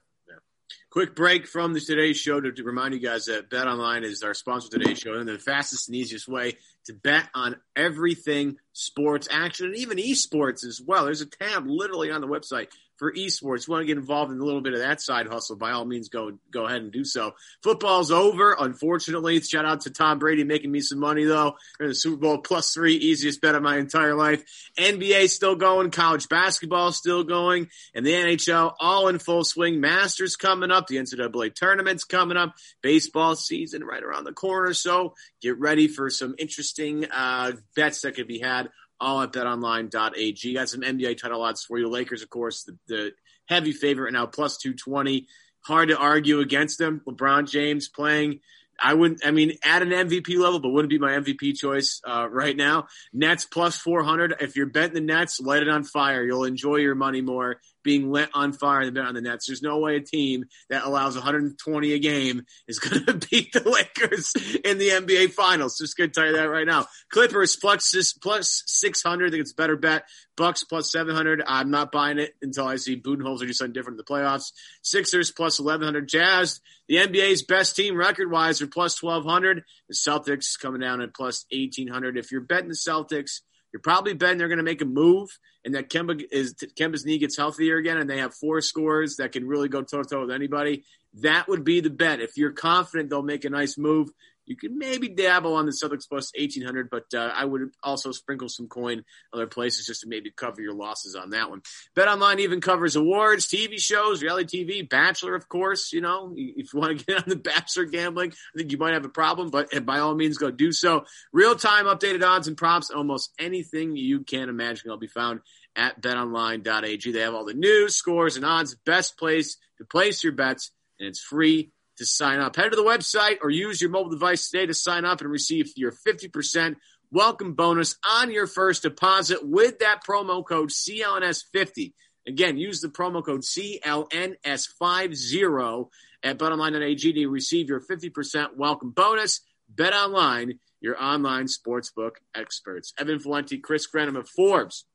Quick 0.90 1.14
break 1.14 1.46
from 1.46 1.72
the 1.72 1.80
Today 1.80 2.12
Show 2.12 2.40
to, 2.40 2.52
to, 2.52 2.64
remind 2.64 2.94
you 2.94 3.00
guys 3.00 3.26
that 3.26 3.48
Bet 3.48 3.66
Online 3.66 4.04
is 4.04 4.22
our 4.22 4.34
sponsor 4.34 4.68
today's 4.68 4.98
Show, 4.98 5.14
and 5.14 5.28
the 5.28 5.38
fastest 5.38 5.88
and 5.88 5.96
easiest 5.96 6.28
way 6.28 6.56
to 6.86 6.92
bet 6.92 7.28
on 7.34 7.56
everything 7.76 8.56
sports 8.72 9.28
action 9.30 9.66
and 9.66 9.76
even 9.76 9.98
esports 9.98 10.64
as 10.64 10.80
well. 10.84 11.04
There's 11.04 11.20
a 11.20 11.26
tab 11.26 11.66
literally 11.66 12.10
on 12.10 12.20
the 12.20 12.26
website 12.26 12.68
for 13.00 13.10
esports. 13.12 13.66
Want 13.66 13.80
to 13.80 13.86
get 13.86 13.96
involved 13.96 14.30
in 14.30 14.38
a 14.38 14.44
little 14.44 14.60
bit 14.60 14.74
of 14.74 14.80
that 14.80 15.00
side 15.00 15.26
hustle, 15.26 15.56
by 15.56 15.72
all 15.72 15.86
means, 15.86 16.10
go 16.10 16.38
go 16.52 16.66
ahead 16.66 16.82
and 16.82 16.92
do 16.92 17.02
so. 17.02 17.32
Football's 17.62 18.10
over, 18.10 18.54
unfortunately. 18.56 19.40
Shout 19.40 19.64
out 19.64 19.80
to 19.82 19.90
Tom 19.90 20.18
Brady 20.18 20.44
making 20.44 20.70
me 20.70 20.80
some 20.80 21.00
money 21.00 21.24
though. 21.24 21.56
In 21.80 21.88
the 21.88 21.94
Super 21.94 22.18
Bowl 22.18 22.38
plus 22.38 22.74
three, 22.74 22.94
easiest 22.94 23.40
bet 23.40 23.54
of 23.54 23.62
my 23.62 23.78
entire 23.78 24.14
life. 24.14 24.44
NBA 24.78 25.30
still 25.30 25.56
going, 25.56 25.90
college 25.90 26.28
basketball 26.28 26.92
still 26.92 27.24
going, 27.24 27.68
and 27.94 28.04
the 28.04 28.12
NHL 28.12 28.74
all 28.78 29.08
in 29.08 29.18
full 29.18 29.44
swing. 29.44 29.80
Masters 29.80 30.36
coming 30.36 30.70
up, 30.70 30.86
the 30.86 30.96
NCAA 30.96 31.56
tournaments 31.58 32.04
coming 32.04 32.36
up, 32.36 32.54
baseball 32.82 33.34
season 33.34 33.82
right 33.82 34.02
around 34.02 34.24
the 34.24 34.32
corner. 34.32 34.74
So 34.74 35.14
get 35.40 35.58
ready 35.58 35.88
for 35.88 36.10
some 36.10 36.34
interesting 36.38 37.06
uh, 37.10 37.52
bets 37.74 38.02
that 38.02 38.14
could 38.14 38.28
be 38.28 38.40
had 38.40 38.68
all 39.00 39.22
at 39.22 39.32
betonline.ag. 39.32 40.54
Got 40.54 40.68
some 40.68 40.82
NBA 40.82 41.18
title 41.18 41.42
odds 41.42 41.64
for 41.64 41.78
you. 41.78 41.88
Lakers, 41.88 42.22
of 42.22 42.30
course, 42.30 42.64
the, 42.64 42.78
the 42.86 43.12
heavy 43.48 43.72
favorite 43.72 44.12
now, 44.12 44.26
plus 44.26 44.58
220. 44.58 45.26
Hard 45.66 45.88
to 45.88 45.98
argue 45.98 46.40
against 46.40 46.78
them. 46.78 47.02
LeBron 47.06 47.50
James 47.50 47.88
playing. 47.88 48.40
I 48.82 48.94
wouldn't, 48.94 49.26
I 49.26 49.30
mean, 49.30 49.58
at 49.62 49.82
an 49.82 49.90
MVP 49.90 50.38
level, 50.38 50.58
but 50.58 50.70
wouldn't 50.70 50.90
be 50.90 50.98
my 50.98 51.12
MVP 51.12 51.54
choice 51.56 52.00
uh, 52.06 52.26
right 52.30 52.56
now. 52.56 52.86
Nets 53.12 53.44
plus 53.44 53.76
400. 53.76 54.36
If 54.40 54.56
you're 54.56 54.66
betting 54.66 54.94
the 54.94 55.00
Nets, 55.00 55.38
light 55.38 55.62
it 55.62 55.68
on 55.68 55.84
fire. 55.84 56.24
You'll 56.24 56.44
enjoy 56.44 56.76
your 56.76 56.94
money 56.94 57.20
more 57.20 57.60
being 57.82 58.10
lit 58.10 58.28
on 58.34 58.52
fire 58.52 58.84
than 58.84 58.94
bet 58.94 59.06
on 59.06 59.14
the 59.14 59.20
Nets. 59.20 59.46
There's 59.46 59.62
no 59.62 59.78
way 59.78 59.96
a 59.96 60.00
team 60.00 60.44
that 60.68 60.84
allows 60.84 61.14
120 61.14 61.92
a 61.92 61.98
game 61.98 62.44
is 62.68 62.78
going 62.80 63.04
to 63.06 63.14
beat 63.14 63.52
the 63.52 63.68
Lakers 63.68 64.32
in 64.64 64.78
the 64.78 64.88
NBA 64.88 65.32
Finals. 65.32 65.78
Just 65.78 65.96
going 65.96 66.10
to 66.10 66.14
tell 66.14 66.28
you 66.28 66.36
that 66.36 66.50
right 66.50 66.66
now. 66.66 66.86
Clippers 67.10 67.56
plus, 67.56 68.12
plus 68.14 68.62
600. 68.66 69.26
I 69.26 69.30
think 69.30 69.40
it's 69.40 69.52
a 69.52 69.56
better 69.56 69.76
bet. 69.76 70.04
Bucks 70.36 70.64
plus 70.64 70.90
700. 70.90 71.42
I'm 71.46 71.70
not 71.70 71.92
buying 71.92 72.18
it 72.18 72.34
until 72.40 72.66
I 72.66 72.76
see 72.76 73.00
Budenholzer 73.00 73.40
do 73.40 73.52
something 73.52 73.72
different 73.72 74.00
in 74.00 74.04
the 74.06 74.10
playoffs. 74.10 74.52
Sixers 74.82 75.30
plus 75.30 75.60
1100. 75.60 76.08
Jazz, 76.08 76.60
the 76.88 76.96
NBA's 76.96 77.42
best 77.42 77.76
team 77.76 77.96
record 77.96 78.30
wise, 78.30 78.62
are 78.62 78.66
plus 78.66 79.02
1200. 79.02 79.64
The 79.88 79.94
Celtics 79.94 80.58
coming 80.58 80.80
down 80.80 81.02
at 81.02 81.14
plus 81.14 81.44
1800. 81.52 82.16
If 82.16 82.32
you're 82.32 82.40
betting 82.40 82.68
the 82.68 82.74
Celtics, 82.74 83.40
you're 83.72 83.80
probably 83.80 84.14
betting 84.14 84.38
they're 84.38 84.48
going 84.48 84.58
to 84.58 84.64
make 84.64 84.82
a 84.82 84.86
move 84.86 85.38
and 85.64 85.74
that 85.74 85.90
Kemba 85.90 86.22
is 86.30 86.54
Kemba's 86.78 87.04
knee 87.04 87.18
gets 87.18 87.36
healthier 87.36 87.76
again, 87.76 87.98
and 87.98 88.08
they 88.08 88.18
have 88.18 88.34
four 88.34 88.60
scores 88.60 89.16
that 89.16 89.32
can 89.32 89.46
really 89.46 89.68
go 89.68 89.82
toe 89.82 90.02
to 90.02 90.08
toe 90.08 90.20
with 90.22 90.30
anybody. 90.30 90.84
That 91.20 91.48
would 91.48 91.64
be 91.64 91.80
the 91.80 91.90
bet. 91.90 92.20
If 92.20 92.36
you're 92.36 92.52
confident 92.52 93.10
they'll 93.10 93.22
make 93.22 93.44
a 93.44 93.50
nice 93.50 93.76
move, 93.76 94.10
you 94.50 94.56
could 94.56 94.72
maybe 94.72 95.08
dabble 95.08 95.54
on 95.54 95.64
the 95.64 95.70
Celtics 95.70 96.08
plus 96.08 96.32
1800, 96.36 96.90
but 96.90 97.04
uh, 97.14 97.30
I 97.32 97.44
would 97.44 97.70
also 97.84 98.10
sprinkle 98.10 98.48
some 98.48 98.66
coin 98.66 99.04
other 99.32 99.46
places 99.46 99.86
just 99.86 100.00
to 100.00 100.08
maybe 100.08 100.32
cover 100.32 100.60
your 100.60 100.74
losses 100.74 101.14
on 101.14 101.30
that 101.30 101.48
one. 101.48 101.62
Bet 101.94 102.08
Online 102.08 102.40
even 102.40 102.60
covers 102.60 102.96
awards, 102.96 103.46
TV 103.46 103.78
shows, 103.78 104.24
reality 104.24 104.64
TV, 104.64 104.88
Bachelor, 104.88 105.36
of 105.36 105.48
course. 105.48 105.92
You 105.92 106.00
know, 106.00 106.34
if 106.36 106.74
you 106.74 106.80
want 106.80 106.98
to 106.98 107.04
get 107.06 107.18
on 107.18 107.28
the 107.28 107.36
Bachelor 107.36 107.84
gambling, 107.84 108.32
I 108.32 108.58
think 108.58 108.72
you 108.72 108.78
might 108.78 108.94
have 108.94 109.04
a 109.04 109.08
problem, 109.10 109.50
but 109.50 109.68
by 109.86 110.00
all 110.00 110.16
means, 110.16 110.36
go 110.36 110.50
do 110.50 110.72
so. 110.72 111.04
Real 111.32 111.54
time 111.54 111.84
updated 111.84 112.24
odds 112.24 112.48
and 112.48 112.56
props, 112.56 112.90
almost 112.90 113.32
anything 113.38 113.96
you 113.96 114.24
can 114.24 114.48
imagine 114.48 114.90
will 114.90 114.98
be 114.98 115.06
found 115.06 115.42
at 115.76 116.02
betonline.ag. 116.02 117.12
They 117.12 117.20
have 117.20 117.34
all 117.34 117.44
the 117.44 117.54
news, 117.54 117.94
scores, 117.94 118.34
and 118.34 118.44
odds. 118.44 118.74
Best 118.84 119.16
place 119.16 119.58
to 119.78 119.84
place 119.84 120.24
your 120.24 120.32
bets, 120.32 120.72
and 120.98 121.06
it's 121.06 121.22
free 121.22 121.70
to 122.00 122.06
sign 122.06 122.40
up. 122.40 122.56
Head 122.56 122.70
to 122.70 122.76
the 122.76 122.82
website 122.82 123.36
or 123.42 123.50
use 123.50 123.82
your 123.82 123.90
mobile 123.90 124.10
device 124.10 124.48
today 124.48 124.64
to 124.64 124.72
sign 124.72 125.04
up 125.04 125.20
and 125.20 125.30
receive 125.30 125.70
your 125.76 125.92
50% 125.92 126.76
welcome 127.12 127.52
bonus 127.52 127.96
on 128.08 128.30
your 128.30 128.46
first 128.46 128.84
deposit 128.84 129.40
with 129.42 129.80
that 129.80 130.02
promo 130.02 130.42
code 130.42 130.70
CLNS50. 130.70 131.92
Again, 132.26 132.56
use 132.56 132.80
the 132.80 132.88
promo 132.88 133.22
code 133.22 133.42
CLNS50 133.42 135.88
at 136.22 136.38
betonline.ag 136.38 137.12
to 137.12 137.28
receive 137.28 137.68
your 137.68 137.82
50% 137.82 138.56
welcome 138.56 138.92
bonus. 138.92 139.42
Bet 139.68 139.92
online, 139.92 140.58
your 140.80 140.98
online 141.02 141.48
sportsbook 141.48 142.12
experts. 142.34 142.94
Evan 142.98 143.18
Valenti, 143.18 143.58
Chris 143.58 143.86
Grenham 143.86 144.16
of 144.16 144.26
Forbes, 144.26 144.86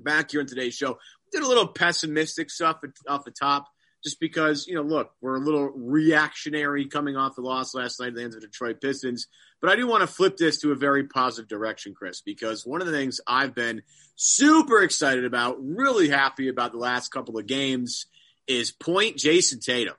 back 0.00 0.32
here 0.32 0.40
in 0.40 0.48
today's 0.48 0.74
show. 0.74 0.90
We 0.90 1.38
did 1.38 1.44
a 1.44 1.48
little 1.48 1.68
pessimistic 1.68 2.50
stuff 2.50 2.80
off 3.06 3.24
the 3.24 3.30
top 3.30 3.68
just 4.02 4.18
because, 4.18 4.66
you 4.66 4.74
know, 4.74 4.82
look, 4.82 5.12
we're 5.20 5.36
a 5.36 5.40
little 5.40 5.70
reactionary 5.70 6.86
coming 6.86 7.16
off 7.16 7.36
the 7.36 7.42
loss 7.42 7.74
last 7.74 8.00
night 8.00 8.08
at 8.08 8.14
the 8.14 8.20
hands 8.20 8.34
of 8.34 8.40
the 8.40 8.48
Detroit 8.48 8.80
Pistons. 8.80 9.28
But 9.60 9.70
I 9.70 9.76
do 9.76 9.86
want 9.86 10.00
to 10.02 10.08
flip 10.08 10.36
this 10.36 10.58
to 10.60 10.72
a 10.72 10.76
very 10.76 11.04
positive 11.04 11.48
direction, 11.48 11.94
Chris, 11.94 12.20
because 12.20 12.66
one 12.66 12.80
of 12.80 12.86
the 12.86 12.92
things 12.92 13.20
I've 13.26 13.54
been 13.54 13.82
super 14.16 14.82
excited 14.82 15.24
about, 15.24 15.56
really 15.60 16.08
happy 16.08 16.48
about 16.48 16.72
the 16.72 16.78
last 16.78 17.10
couple 17.10 17.38
of 17.38 17.46
games 17.46 18.06
is 18.48 18.72
point 18.72 19.16
Jayson 19.16 19.60
Tatum. 19.60 19.94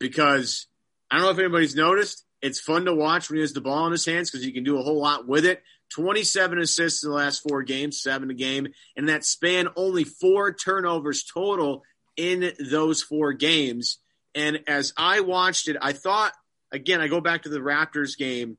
Because 0.00 0.66
I 1.10 1.16
don't 1.16 1.26
know 1.26 1.30
if 1.30 1.38
anybody's 1.38 1.76
noticed, 1.76 2.24
it's 2.42 2.60
fun 2.60 2.86
to 2.86 2.94
watch 2.94 3.28
when 3.28 3.36
he 3.36 3.42
has 3.42 3.52
the 3.52 3.60
ball 3.60 3.86
in 3.86 3.92
his 3.92 4.06
hands 4.06 4.30
because 4.30 4.44
he 4.44 4.52
can 4.52 4.64
do 4.64 4.78
a 4.78 4.82
whole 4.82 5.00
lot 5.00 5.28
with 5.28 5.44
it. 5.44 5.62
27 5.90 6.60
assists 6.60 7.02
in 7.02 7.10
the 7.10 7.16
last 7.16 7.42
four 7.46 7.62
games, 7.62 8.00
seven 8.00 8.30
a 8.30 8.34
game, 8.34 8.68
and 8.96 9.08
that 9.08 9.24
span 9.24 9.68
only 9.76 10.04
four 10.04 10.52
turnovers 10.52 11.24
total 11.24 11.82
in 12.20 12.52
those 12.70 13.02
four 13.02 13.32
games. 13.32 13.98
And 14.34 14.60
as 14.66 14.92
I 14.96 15.20
watched 15.20 15.68
it, 15.68 15.76
I 15.80 15.92
thought, 15.92 16.32
again, 16.70 17.00
I 17.00 17.08
go 17.08 17.20
back 17.20 17.42
to 17.42 17.48
the 17.48 17.58
Raptors 17.58 18.16
game 18.16 18.58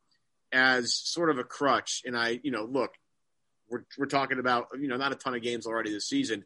as 0.52 0.96
sort 0.96 1.30
of 1.30 1.38
a 1.38 1.44
crutch. 1.44 2.02
And 2.06 2.18
I, 2.18 2.40
you 2.44 2.52
know, 2.52 2.66
look, 2.66 2.92
we're, 3.70 3.86
we're 3.98 4.08
talking 4.08 4.40
about, 4.40 4.68
you 4.80 4.88
know, 4.88 4.98
not 4.98 5.14
a 5.14 5.16
ton 5.16 5.36
of 5.36 5.42
games 5.42 5.66
already 5.66 5.92
this 5.92 6.10
season. 6.10 6.44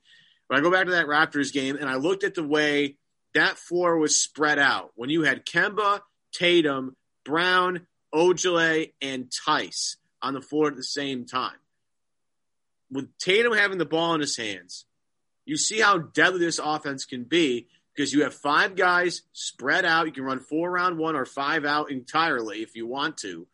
But 0.47 0.57
I 0.57 0.61
go 0.61 0.71
back 0.71 0.85
to 0.85 0.91
that 0.91 1.07
Raptors 1.07 1.51
game 1.51 1.75
and 1.75 1.89
I 1.89 1.95
looked 1.95 2.23
at 2.23 2.35
the 2.35 2.47
way 2.47 2.97
that 3.33 3.57
floor 3.57 3.97
was 3.97 4.21
spread 4.21 4.59
out. 4.59 4.91
When 4.95 5.09
you 5.09 5.23
had 5.23 5.45
Kemba, 5.45 6.01
Tatum, 6.33 6.95
Brown, 7.23 7.87
Ojeleye, 8.13 8.93
and 9.01 9.31
Theis 9.31 9.97
on 10.21 10.33
the 10.33 10.41
floor 10.41 10.67
at 10.67 10.75
the 10.75 10.83
same 10.83 11.25
time. 11.25 11.57
with 12.91 13.09
Tatum 13.17 13.53
having 13.53 13.77
the 13.77 13.85
ball 13.85 14.13
in 14.13 14.21
his 14.21 14.37
hands, 14.37 14.85
you 15.45 15.57
see 15.57 15.79
how 15.79 15.97
deadly 15.97 16.39
this 16.39 16.59
offense 16.59 17.05
can 17.05 17.23
be 17.23 17.67
because 17.95 18.13
you 18.13 18.23
have 18.23 18.33
five 18.33 18.75
guys 18.75 19.21
spread 19.33 19.85
out. 19.85 20.05
You 20.05 20.11
can 20.11 20.23
run 20.23 20.39
four 20.39 20.69
around 20.69 20.97
one 20.97 21.15
or 21.15 21.25
five 21.25 21.65
out 21.65 21.91
entirely 21.91 22.61
if 22.61 22.75
you 22.75 22.87
want 22.87 23.17
to, 23.17 23.47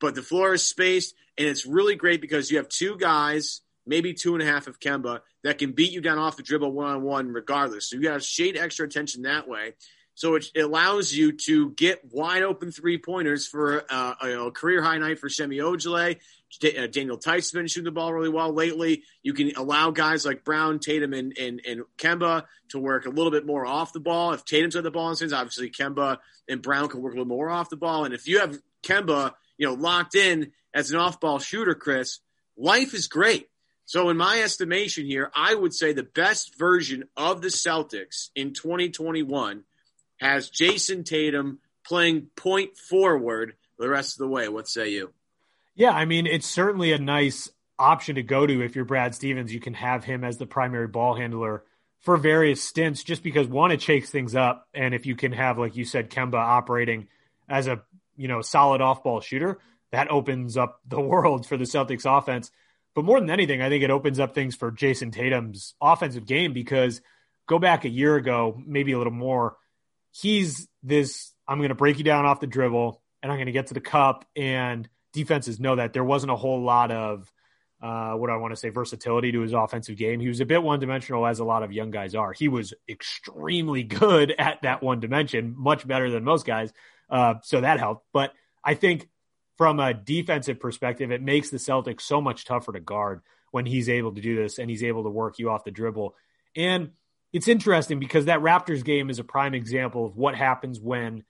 but 0.00 0.14
the 0.14 0.22
floor 0.22 0.54
is 0.54 0.68
spaced, 0.68 1.14
and 1.38 1.46
it's 1.46 1.66
really 1.66 1.94
great 1.94 2.20
because 2.20 2.50
you 2.50 2.58
have 2.58 2.68
two 2.68 2.96
guys, 2.96 3.62
maybe 3.86 4.12
two 4.12 4.34
and 4.34 4.42
a 4.42 4.46
half 4.46 4.66
of 4.66 4.80
Kemba, 4.80 5.20
that 5.44 5.58
can 5.58 5.72
beat 5.72 5.92
you 5.92 6.00
down 6.00 6.18
off 6.18 6.36
the 6.36 6.42
dribble 6.42 6.72
one 6.72 6.88
on 6.88 7.02
one 7.02 7.28
regardless. 7.28 7.88
So 7.88 7.96
you 7.96 8.02
got 8.02 8.14
to 8.14 8.20
shade 8.20 8.56
extra 8.56 8.86
attention 8.86 9.22
that 9.22 9.48
way. 9.48 9.74
So 10.16 10.34
it, 10.36 10.46
allows 10.56 11.12
you 11.12 11.32
to 11.32 11.70
get 11.72 12.00
wide 12.10 12.42
open 12.42 12.72
three 12.72 12.96
pointers 12.96 13.46
for 13.46 13.84
uh, 13.90 14.14
a, 14.22 14.50
career 14.50 14.82
high 14.82 14.96
night 14.96 15.18
for 15.18 15.28
Semi 15.28 15.58
Ojeleye. 15.58 16.18
Uh, 16.62 16.86
Daniel 16.86 17.18
Theis 17.18 17.34
has 17.34 17.50
been 17.52 17.66
shooting 17.66 17.84
the 17.84 17.90
ball 17.90 18.12
really 18.12 18.28
well 18.28 18.52
lately. 18.52 19.02
You 19.22 19.34
can 19.34 19.54
allow 19.56 19.90
guys 19.90 20.24
like 20.24 20.44
Brown, 20.44 20.78
Tatum, 20.78 21.12
and, 21.12 21.36
and, 21.38 21.60
and 21.66 21.82
Kemba 21.98 22.44
to 22.70 22.78
work 22.78 23.06
a 23.06 23.10
little 23.10 23.32
bit 23.32 23.46
more 23.46 23.66
off 23.66 23.92
the 23.92 24.00
ball. 24.00 24.32
If 24.32 24.44
Tatum's 24.44 24.74
got 24.74 24.84
the 24.84 24.90
ball 24.90 25.12
in 25.12 25.34
obviously 25.34 25.70
Kemba 25.70 26.18
and 26.48 26.62
Brown 26.62 26.88
can 26.88 27.02
work 27.02 27.12
a 27.12 27.16
little 27.16 27.28
more 27.28 27.50
off 27.50 27.70
the 27.70 27.76
ball. 27.76 28.04
And 28.04 28.14
if 28.14 28.28
you 28.28 28.40
have 28.40 28.58
Kemba, 28.82 29.32
you 29.58 29.66
know, 29.66 29.74
locked 29.74 30.14
in 30.14 30.52
as 30.72 30.90
an 30.90 30.98
off-ball 30.98 31.40
shooter, 31.40 31.74
Chris, 31.74 32.20
life 32.56 32.94
is 32.94 33.08
great. 33.08 33.48
So 33.84 34.08
in 34.10 34.16
my 34.16 34.40
estimation 34.40 35.06
here, 35.06 35.30
I 35.34 35.54
would 35.54 35.74
say 35.74 35.92
the 35.92 36.02
best 36.02 36.58
version 36.58 37.04
of 37.16 37.42
the 37.42 37.48
Celtics 37.48 38.30
in 38.34 38.52
2021– 38.52 39.64
has 40.18 40.50
Jayson 40.50 41.04
Tatum 41.04 41.58
playing 41.86 42.28
point 42.36 42.76
forward 42.76 43.54
the 43.78 43.88
rest 43.88 44.14
of 44.14 44.18
the 44.18 44.28
way. 44.28 44.48
What 44.48 44.68
say 44.68 44.90
you? 44.90 45.12
Yeah, 45.76 45.90
I 45.90 46.06
mean, 46.06 46.26
it's 46.26 46.46
certainly 46.46 46.92
a 46.92 46.98
nice 46.98 47.50
option 47.78 48.14
to 48.14 48.22
go 48.22 48.46
to 48.46 48.62
if 48.62 48.74
you're 48.74 48.86
Brad 48.86 49.14
Stevens. 49.14 49.52
You 49.52 49.60
can 49.60 49.74
have 49.74 50.04
him 50.04 50.24
as 50.24 50.38
the 50.38 50.46
primary 50.46 50.88
ball 50.88 51.14
handler 51.14 51.64
for 52.00 52.16
various 52.16 52.62
stints 52.62 53.04
just 53.04 53.22
because 53.22 53.46
one, 53.46 53.70
it 53.70 53.82
shakes 53.82 54.10
things 54.10 54.34
up. 54.34 54.66
And 54.72 54.94
if 54.94 55.04
you 55.04 55.14
can 55.16 55.32
have, 55.32 55.58
like 55.58 55.76
you 55.76 55.84
said, 55.84 56.10
Kemba 56.10 56.34
operating 56.34 57.08
as 57.48 57.66
a, 57.66 57.82
you 58.16 58.26
know, 58.26 58.40
solid 58.40 58.80
off 58.80 59.04
ball 59.04 59.20
shooter, 59.20 59.58
that 59.92 60.10
opens 60.10 60.56
up 60.56 60.80
the 60.88 61.00
world 61.00 61.46
for 61.46 61.58
the 61.58 61.64
Celtics 61.64 62.06
offense. 62.06 62.50
But 62.94 63.04
more 63.04 63.20
than 63.20 63.30
anything, 63.30 63.60
I 63.60 63.68
think 63.68 63.84
it 63.84 63.90
opens 63.90 64.18
up 64.18 64.34
things 64.34 64.56
for 64.56 64.70
Jason 64.70 65.10
Tatum's 65.10 65.74
offensive 65.82 66.24
game 66.24 66.54
because 66.54 67.02
go 67.46 67.58
back 67.58 67.84
a 67.84 67.90
year 67.90 68.16
ago, 68.16 68.58
maybe 68.64 68.92
a 68.92 68.98
little 68.98 69.12
more, 69.12 69.56
he's 70.10 70.66
this 70.82 71.34
I'm 71.46 71.58
going 71.58 71.68
to 71.68 71.74
break 71.74 71.98
you 71.98 72.04
down 72.04 72.24
off 72.24 72.40
the 72.40 72.46
dribble 72.46 73.02
and 73.22 73.30
I'm 73.30 73.36
going 73.36 73.46
to 73.46 73.52
get 73.52 73.66
to 73.66 73.74
the 73.74 73.80
cup. 73.82 74.24
And 74.34 74.88
defenses 75.16 75.58
know 75.58 75.76
that 75.76 75.92
there 75.94 76.04
wasn't 76.04 76.30
a 76.30 76.36
whole 76.36 76.62
lot 76.62 76.92
of 76.92 77.32
uh, 77.82 78.12
what 78.12 78.30
I 78.30 78.36
want 78.36 78.52
to 78.52 78.56
say 78.56 78.68
versatility 78.68 79.32
to 79.32 79.40
his 79.40 79.52
offensive 79.52 79.96
game. 79.96 80.20
He 80.20 80.28
was 80.28 80.40
a 80.40 80.46
bit 80.46 80.62
one 80.62 80.78
dimensional, 80.78 81.26
as 81.26 81.40
a 81.40 81.44
lot 81.44 81.62
of 81.62 81.72
young 81.72 81.90
guys 81.90 82.14
are. 82.14 82.32
He 82.32 82.48
was 82.48 82.74
extremely 82.88 83.82
good 84.02 84.32
at 84.38 84.62
that 84.62 84.82
one 84.82 85.00
dimension, 85.00 85.54
much 85.56 85.86
better 85.86 86.10
than 86.10 86.22
most 86.22 86.46
guys. 86.46 86.72
Uh, 87.10 87.34
so 87.42 87.60
that 87.60 87.78
helped. 87.78 88.06
But 88.12 88.32
I 88.62 88.74
think 88.74 89.08
from 89.56 89.80
a 89.80 89.94
defensive 89.94 90.60
perspective, 90.60 91.10
it 91.10 91.22
makes 91.22 91.50
the 91.50 91.56
Celtics 91.56 92.02
so 92.02 92.20
much 92.20 92.44
tougher 92.44 92.72
to 92.72 92.80
guard 92.80 93.22
when 93.50 93.64
he's 93.64 93.88
able 93.88 94.14
to 94.14 94.20
do 94.20 94.36
this 94.36 94.58
and 94.58 94.68
he's 94.68 94.84
able 94.84 95.04
to 95.04 95.10
work 95.10 95.38
you 95.38 95.50
off 95.50 95.64
the 95.64 95.70
dribble. 95.70 96.14
And 96.54 96.90
it's 97.32 97.48
interesting 97.48 97.98
because 97.98 98.26
that 98.26 98.40
Raptors 98.40 98.84
game 98.84 99.08
is 99.08 99.18
a 99.18 99.24
prime 99.24 99.54
example 99.54 100.06
of 100.06 100.16
what 100.16 100.34
happens 100.34 100.80
when 100.80 101.24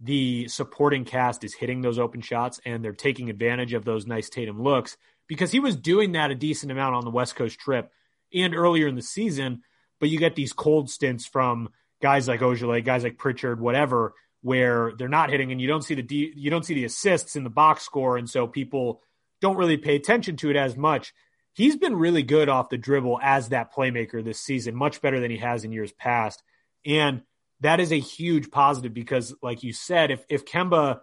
the 0.00 0.48
supporting 0.48 1.04
cast 1.04 1.44
is 1.44 1.54
hitting 1.54 1.80
those 1.80 1.98
open 1.98 2.20
shots 2.20 2.60
and 2.64 2.84
they're 2.84 2.92
taking 2.92 3.30
advantage 3.30 3.72
of 3.72 3.84
those 3.84 4.06
nice 4.06 4.28
Tatum 4.28 4.62
looks 4.62 4.96
because 5.26 5.50
he 5.50 5.60
was 5.60 5.76
doing 5.76 6.12
that 6.12 6.30
a 6.30 6.34
decent 6.34 6.70
amount 6.70 6.94
on 6.94 7.04
the 7.04 7.10
West 7.10 7.36
Coast 7.36 7.58
trip 7.58 7.90
and 8.34 8.54
earlier 8.54 8.86
in 8.86 8.94
the 8.94 9.02
season. 9.02 9.62
But 9.98 10.10
you 10.10 10.18
get 10.18 10.34
these 10.34 10.52
cold 10.52 10.90
stints 10.90 11.26
from 11.26 11.70
guys 12.02 12.28
like 12.28 12.40
Ojeleye, 12.40 12.84
guys 12.84 13.02
like 13.02 13.18
Pritchard, 13.18 13.60
whatever, 13.60 14.14
where 14.42 14.92
they're 14.98 15.08
not 15.08 15.30
hitting 15.30 15.50
and 15.50 15.60
you 15.60 15.66
don't 15.66 15.82
see 15.82 15.94
the 15.94 16.02
de- 16.02 16.32
you 16.36 16.50
don't 16.50 16.64
see 16.64 16.74
the 16.74 16.84
assists 16.84 17.36
in 17.36 17.44
the 17.44 17.50
box 17.50 17.82
score, 17.82 18.16
and 18.18 18.28
so 18.28 18.46
people 18.46 19.00
don't 19.40 19.56
really 19.56 19.78
pay 19.78 19.96
attention 19.96 20.36
to 20.36 20.50
it 20.50 20.56
as 20.56 20.76
much 20.76 21.12
he's 21.56 21.76
been 21.76 21.96
really 21.96 22.22
good 22.22 22.48
off 22.48 22.68
the 22.68 22.78
dribble 22.78 23.18
as 23.22 23.48
that 23.48 23.74
playmaker 23.74 24.22
this 24.22 24.40
season, 24.40 24.76
much 24.76 25.00
better 25.00 25.18
than 25.18 25.30
he 25.30 25.38
has 25.38 25.64
in 25.64 25.72
years 25.72 25.92
past. 25.92 26.42
And 26.84 27.22
that 27.60 27.80
is 27.80 27.92
a 27.92 27.98
huge 27.98 28.50
positive 28.50 28.92
because, 28.92 29.34
like 29.42 29.62
you 29.62 29.72
said, 29.72 30.10
if 30.10 30.24
if 30.28 30.44
Kemba 30.44 31.00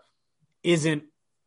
isn't 0.63 1.03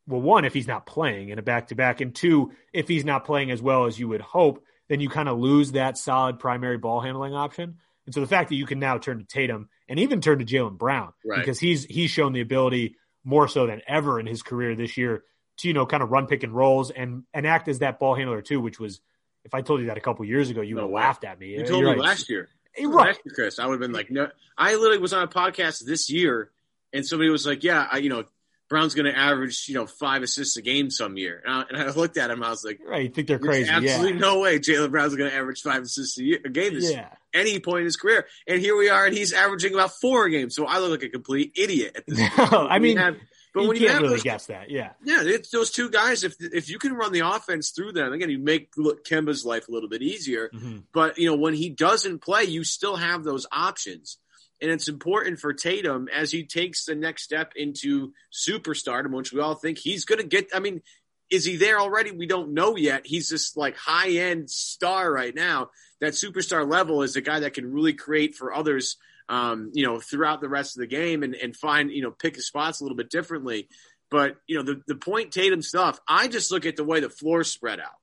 well, 0.06 0.20
one, 0.20 0.44
if 0.44 0.54
he's 0.54 0.68
not 0.68 0.86
playing 0.86 1.30
in 1.30 1.38
a 1.38 1.42
back 1.42 1.68
to 1.68 1.74
back, 1.74 2.00
and 2.00 2.14
two, 2.14 2.52
if 2.72 2.88
he's 2.88 3.04
not 3.04 3.24
playing 3.24 3.50
as 3.50 3.60
well 3.60 3.86
as 3.86 3.98
you 3.98 4.08
would 4.08 4.20
hope, 4.20 4.64
then 4.88 5.00
you 5.00 5.08
kind 5.08 5.28
of 5.28 5.38
lose 5.38 5.72
that 5.72 5.98
solid 5.98 6.38
primary 6.38 6.78
ball 6.78 7.00
handling 7.00 7.34
option. 7.34 7.76
And 8.06 8.14
so 8.14 8.20
the 8.20 8.26
fact 8.26 8.50
that 8.50 8.54
you 8.54 8.66
can 8.66 8.78
now 8.78 8.98
turn 8.98 9.18
to 9.18 9.24
Tatum 9.24 9.68
and 9.88 9.98
even 9.98 10.20
turn 10.20 10.38
to 10.38 10.44
Jaylen 10.44 10.78
Brown 10.78 11.12
right. 11.24 11.40
because 11.40 11.58
he's 11.58 11.84
he's 11.84 12.10
shown 12.10 12.32
the 12.32 12.40
ability 12.40 12.96
more 13.24 13.48
so 13.48 13.66
than 13.66 13.82
ever 13.86 14.20
in 14.20 14.26
his 14.26 14.42
career 14.42 14.76
this 14.76 14.96
year 14.96 15.24
to 15.58 15.68
you 15.68 15.74
know 15.74 15.86
kind 15.86 16.02
of 16.02 16.10
run 16.10 16.26
pick 16.26 16.42
and 16.44 16.52
rolls 16.52 16.90
and 16.90 17.24
and 17.34 17.46
act 17.46 17.68
as 17.68 17.80
that 17.80 17.98
ball 17.98 18.14
handler 18.14 18.42
too, 18.42 18.60
which 18.60 18.78
was 18.78 19.00
if 19.44 19.54
I 19.54 19.62
told 19.62 19.80
you 19.80 19.86
that 19.86 19.96
a 19.96 20.00
couple 20.00 20.24
years 20.24 20.50
ago, 20.50 20.60
you 20.60 20.74
no 20.74 20.82
would 20.82 20.88
have 20.88 21.04
laughed 21.04 21.24
at 21.24 21.38
me. 21.38 21.50
You 21.50 21.64
told 21.64 21.82
You're 21.82 21.94
me 21.94 22.00
right. 22.00 22.08
last 22.08 22.28
year, 22.28 22.48
right, 22.84 23.18
Chris. 23.34 23.58
I 23.58 23.66
would 23.66 23.74
have 23.74 23.80
been 23.80 23.92
like, 23.92 24.10
no. 24.10 24.28
I 24.56 24.74
literally 24.74 24.98
was 24.98 25.12
on 25.12 25.22
a 25.22 25.28
podcast 25.28 25.84
this 25.84 26.10
year, 26.10 26.50
and 26.92 27.04
somebody 27.04 27.30
was 27.30 27.46
like, 27.46 27.64
yeah, 27.64 27.86
I, 27.90 27.98
you 27.98 28.08
know. 28.08 28.24
Brown's 28.68 28.94
going 28.94 29.06
to 29.06 29.16
average, 29.16 29.68
you 29.68 29.76
know, 29.76 29.86
five 29.86 30.24
assists 30.24 30.56
a 30.56 30.60
game 30.60 30.90
some 30.90 31.16
year. 31.16 31.40
And 31.46 31.54
I, 31.54 31.64
and 31.68 31.76
I 31.76 31.94
looked 31.94 32.16
at 32.16 32.32
him, 32.32 32.42
I 32.42 32.50
was 32.50 32.64
like, 32.64 32.80
right, 32.84 33.04
you 33.04 33.10
think 33.10 33.28
they're 33.28 33.38
crazy. 33.38 33.70
absolutely 33.70 34.14
yeah. 34.14 34.18
no 34.18 34.40
way 34.40 34.58
Jaylen 34.58 34.90
Brown's 34.90 35.14
going 35.14 35.30
to 35.30 35.36
average 35.36 35.62
five 35.62 35.82
assists 35.82 36.18
a, 36.18 36.24
year, 36.24 36.40
a 36.44 36.48
game 36.48 36.74
this 36.74 36.90
yeah. 36.90 37.10
any 37.32 37.60
point 37.60 37.82
in 37.82 37.84
his 37.84 37.96
career. 37.96 38.26
And 38.48 38.60
here 38.60 38.76
we 38.76 38.88
are, 38.88 39.06
and 39.06 39.16
he's 39.16 39.32
averaging 39.32 39.72
about 39.72 39.92
four 39.92 40.24
a 40.24 40.30
game. 40.30 40.50
So 40.50 40.66
I 40.66 40.80
look 40.80 40.90
like 40.90 41.04
a 41.04 41.08
complete 41.10 41.52
idiot 41.56 41.92
at 41.94 42.06
this 42.08 42.18
point. 42.34 42.50
No, 42.50 42.66
I 42.66 42.80
mean, 42.80 42.96
have, 42.96 43.16
but 43.56 43.62
you 43.62 43.68
when 43.68 43.80
you 43.80 43.88
can't 43.88 44.02
really 44.02 44.16
those, 44.16 44.22
guess 44.22 44.46
that, 44.46 44.70
yeah, 44.70 44.90
yeah, 45.02 45.22
it's 45.24 45.48
those 45.48 45.70
two 45.70 45.88
guys. 45.88 46.24
If 46.24 46.36
if 46.38 46.68
you 46.68 46.78
can 46.78 46.92
run 46.92 47.10
the 47.10 47.20
offense 47.20 47.70
through 47.70 47.92
them, 47.92 48.12
again, 48.12 48.28
you 48.28 48.38
make 48.38 48.74
Kemba's 48.74 49.46
life 49.46 49.68
a 49.68 49.72
little 49.72 49.88
bit 49.88 50.02
easier. 50.02 50.50
Mm-hmm. 50.54 50.80
But 50.92 51.16
you 51.16 51.26
know, 51.26 51.36
when 51.36 51.54
he 51.54 51.70
doesn't 51.70 52.18
play, 52.18 52.44
you 52.44 52.64
still 52.64 52.96
have 52.96 53.24
those 53.24 53.46
options, 53.50 54.18
and 54.60 54.70
it's 54.70 54.88
important 54.88 55.40
for 55.40 55.54
Tatum 55.54 56.06
as 56.14 56.30
he 56.30 56.44
takes 56.44 56.84
the 56.84 56.94
next 56.94 57.22
step 57.22 57.54
into 57.56 58.12
superstardom, 58.30 59.12
which 59.12 59.32
we 59.32 59.40
all 59.40 59.54
think 59.54 59.78
he's 59.78 60.04
going 60.04 60.20
to 60.20 60.26
get. 60.26 60.48
I 60.54 60.58
mean, 60.58 60.82
is 61.30 61.46
he 61.46 61.56
there 61.56 61.80
already? 61.80 62.10
We 62.10 62.26
don't 62.26 62.52
know 62.52 62.76
yet. 62.76 63.06
He's 63.06 63.30
this 63.30 63.56
like 63.56 63.74
high 63.78 64.10
end 64.10 64.50
star 64.50 65.10
right 65.10 65.34
now. 65.34 65.70
That 66.02 66.12
superstar 66.12 66.70
level 66.70 67.00
is 67.00 67.16
a 67.16 67.22
guy 67.22 67.40
that 67.40 67.54
can 67.54 67.72
really 67.72 67.94
create 67.94 68.34
for 68.34 68.52
others 68.52 68.98
um, 69.28 69.70
you 69.74 69.84
know, 69.84 69.98
throughout 70.00 70.40
the 70.40 70.48
rest 70.48 70.76
of 70.76 70.80
the 70.80 70.86
game 70.86 71.22
and, 71.22 71.34
and 71.34 71.56
find, 71.56 71.90
you 71.90 72.02
know, 72.02 72.10
pick 72.10 72.36
his 72.36 72.46
spots 72.46 72.80
a 72.80 72.84
little 72.84 72.96
bit 72.96 73.10
differently. 73.10 73.68
But, 74.10 74.36
you 74.46 74.56
know, 74.56 74.62
the, 74.62 74.82
the 74.86 74.94
point 74.94 75.32
Tatum 75.32 75.62
stuff, 75.62 76.00
I 76.06 76.28
just 76.28 76.52
look 76.52 76.66
at 76.66 76.76
the 76.76 76.84
way 76.84 77.00
the 77.00 77.10
floor 77.10 77.42
spread 77.44 77.80
out. 77.80 77.98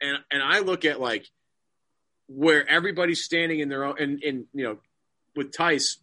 And, 0.00 0.18
and 0.30 0.42
I 0.42 0.60
look 0.60 0.84
at 0.84 1.00
like 1.00 1.26
where 2.26 2.66
everybody's 2.68 3.22
standing 3.22 3.60
in 3.60 3.68
their 3.68 3.84
own, 3.84 3.96
and, 3.98 4.22
and 4.22 4.46
you 4.54 4.64
know, 4.64 4.78
with 5.36 5.52
Theis, 5.52 5.98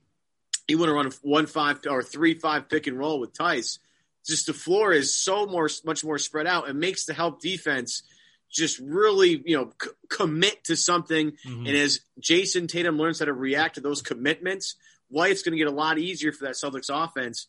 he 0.68 0.76
want 0.76 0.90
to 0.90 0.94
run 0.94 1.08
a 1.08 1.12
one 1.22 1.48
five 1.48 1.80
or 1.90 2.04
three 2.04 2.36
five 2.38 2.70
pick 2.70 2.88
and 2.88 2.98
roll 2.98 3.20
with 3.20 3.34
Theis. 3.34 3.80
Just 4.26 4.46
the 4.46 4.54
floor 4.54 4.92
is 4.92 5.16
so 5.16 5.46
more, 5.46 5.70
much 5.86 6.04
more 6.04 6.18
spread 6.18 6.46
out 6.48 6.70
and 6.70 6.80
makes 6.80 7.06
the 7.06 7.14
help 7.14 7.42
defense– 7.42 8.04
just 8.52 8.80
really, 8.80 9.42
you 9.46 9.58
know, 9.58 9.72
c- 9.82 9.90
commit 10.10 10.64
to 10.66 10.76
something. 10.76 11.32
Mm-hmm. 11.32 11.68
And 11.68 11.76
as 11.76 12.02
Jayson 12.20 12.68
Tatum 12.68 12.98
learns 12.98 13.20
how 13.20 13.26
to 13.26 13.34
react 13.34 13.76
to 13.76 13.82
those 13.82 14.02
commitments, 14.02 14.76
White's 15.10 15.42
going 15.42 15.54
to 15.54 15.58
get 15.58 15.68
a 15.68 15.76
lot 15.76 15.98
easier 15.98 16.32
for 16.32 16.46
that 16.46 16.56
Celtics 16.56 16.90
offense. 16.90 17.48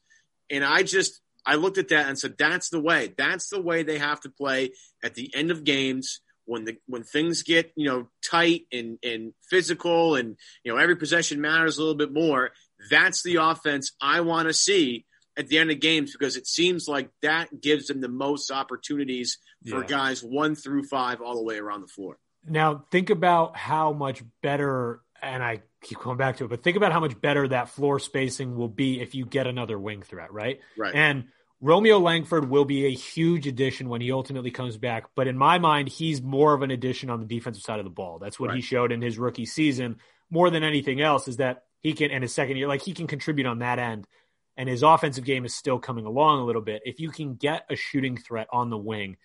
And 0.51 0.65
I 0.65 0.83
just, 0.83 1.21
I 1.45 1.57
looked 1.57 1.79
at 1.79 1.89
that 1.89 2.09
and 2.09 2.19
said, 2.19 2.37
that's 2.39 2.71
the 2.71 2.81
way. 2.81 3.15
That's 3.17 3.49
the 3.49 3.61
way 3.61 3.83
they 3.83 3.99
have 3.99 4.21
to 4.23 4.31
play 4.31 4.71
at 5.03 5.15
the 5.15 5.31
end 5.35 5.51
of 5.51 5.65
games 5.65 6.21
when 6.49 6.65
the 6.65 6.79
when 6.87 7.03
things 7.03 7.43
get 7.43 7.73
you 7.77 7.87
know 7.87 8.09
tight 8.25 8.63
and 8.73 8.99
and 9.03 9.35
physical 9.51 10.15
and 10.15 10.37
you 10.65 10.73
know 10.73 10.79
every 10.79 10.97
possession 10.97 11.41
matters 11.41 11.77
a 11.77 11.81
little 11.81 11.95
bit 11.95 12.13
more. 12.13 12.51
That's 12.91 13.23
the 13.23 13.37
offense 13.37 13.93
I 14.01 14.23
want 14.23 14.49
to 14.49 14.55
see 14.55 15.05
at 15.39 15.47
the 15.49 15.59
end 15.59 15.71
of 15.71 15.81
games 15.81 16.13
because 16.13 16.37
it 16.37 16.47
seems 16.47 16.89
like 16.89 17.11
that 17.23 17.61
gives 17.61 17.87
them 17.87 18.01
the 18.01 18.09
most 18.09 18.51
opportunities 18.51 19.39
for 19.69 19.81
yeah. 19.83 19.87
guys 19.87 20.23
one 20.23 20.55
through 20.55 20.83
five 20.85 21.21
all 21.21 21.37
the 21.37 21.43
way 21.43 21.59
around 21.59 21.81
the 21.81 21.87
floor. 21.87 22.19
Now, 22.47 22.85
think 22.91 23.11
about 23.11 23.57
how 23.57 23.93
much 23.93 24.23
better, 24.43 25.01
and 25.23 25.43
I 25.43 25.63
keep 25.83 25.99
going 25.99 26.17
back 26.17 26.39
to 26.39 26.45
it, 26.45 26.49
but 26.49 26.63
think 26.63 26.77
about 26.77 26.93
how 26.93 27.01
much 27.01 27.21
better 27.21 27.47
that 27.49 27.69
floor 27.69 28.01
spacing 28.01 28.57
will 28.57 28.69
be 28.69 29.01
if 29.01 29.15
you 29.15 29.25
get 29.25 29.47
another 29.47 29.79
wing 29.79 30.03
threat, 30.03 30.33
right? 30.33 30.61
Right. 30.77 30.95
And 30.95 31.29
Romeo 31.61 31.99
Langford 31.99 32.49
will 32.49 32.65
be 32.65 32.87
a 32.87 32.93
huge 32.93 33.47
addition 33.47 33.89
when 33.89 34.01
he 34.01 34.13
ultimately 34.13 34.51
comes 34.51 34.77
back. 34.77 35.07
But 35.15 35.29
in 35.29 35.37
my 35.37 35.59
mind, 35.59 35.89
he's 35.89 36.23
more 36.23 36.55
of 36.55 36.63
an 36.63 36.71
addition 36.71 37.11
on 37.11 37.21
the 37.21 37.27
defensive 37.27 37.63
side 37.63 37.79
of 37.79 37.85
the 37.85 37.91
ball. 37.91 38.19
That's 38.19 38.41
what 38.41 38.49
right. 38.49 38.57
he 38.57 38.63
showed 38.63 38.93
in 38.93 39.03
his 39.03 39.19
rookie 39.19 39.47
season 39.47 39.97
more 40.31 40.51
than 40.51 40.63
anything 40.63 41.01
else 41.01 41.29
is 41.29 41.39
that 41.39 41.65
he 41.81 41.93
can, 41.93 42.11
in 42.11 42.23
his 42.23 42.35
second 42.35 42.57
year, 42.57 42.69
like 42.69 42.83
he 42.83 42.93
can 42.93 43.07
contribute 43.07 43.47
on 43.47 43.61
that 43.61 43.79
end 43.79 44.07
and 44.59 44.69
his 44.69 44.83
offensive 44.83 45.25
game 45.25 45.45
is 45.45 45.55
still 45.55 45.79
coming 45.79 46.05
along 46.05 46.41
a 46.41 46.45
little 46.45 46.61
bit, 46.61 46.83
if 46.85 46.99
you 46.99 47.11
can 47.11 47.37
get 47.37 47.65
a 47.71 47.77
shooting 47.77 48.17
threat 48.17 48.49
on 48.53 48.69
the 48.69 48.77
wing, 48.77 49.17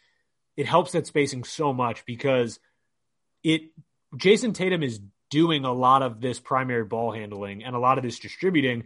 it 0.56 0.68
helps 0.68 0.92
that 0.92 1.08
spacing 1.08 1.44
so 1.44 1.74
much 1.74 2.06
because 2.06 2.60
it 3.44 3.64
Jayson 4.16 4.54
Tatum 4.54 4.84
is 4.84 5.02
doing 5.32 5.66
a 5.66 5.74
lot 5.74 6.04
of 6.04 6.22
this 6.22 6.40
primary 6.40 6.86
ball 6.86 7.12
handling 7.12 7.64
and 7.64 7.76
a 7.76 7.80
lot 7.80 7.98
of 7.98 8.04
this 8.04 8.20
distributing 8.20 8.84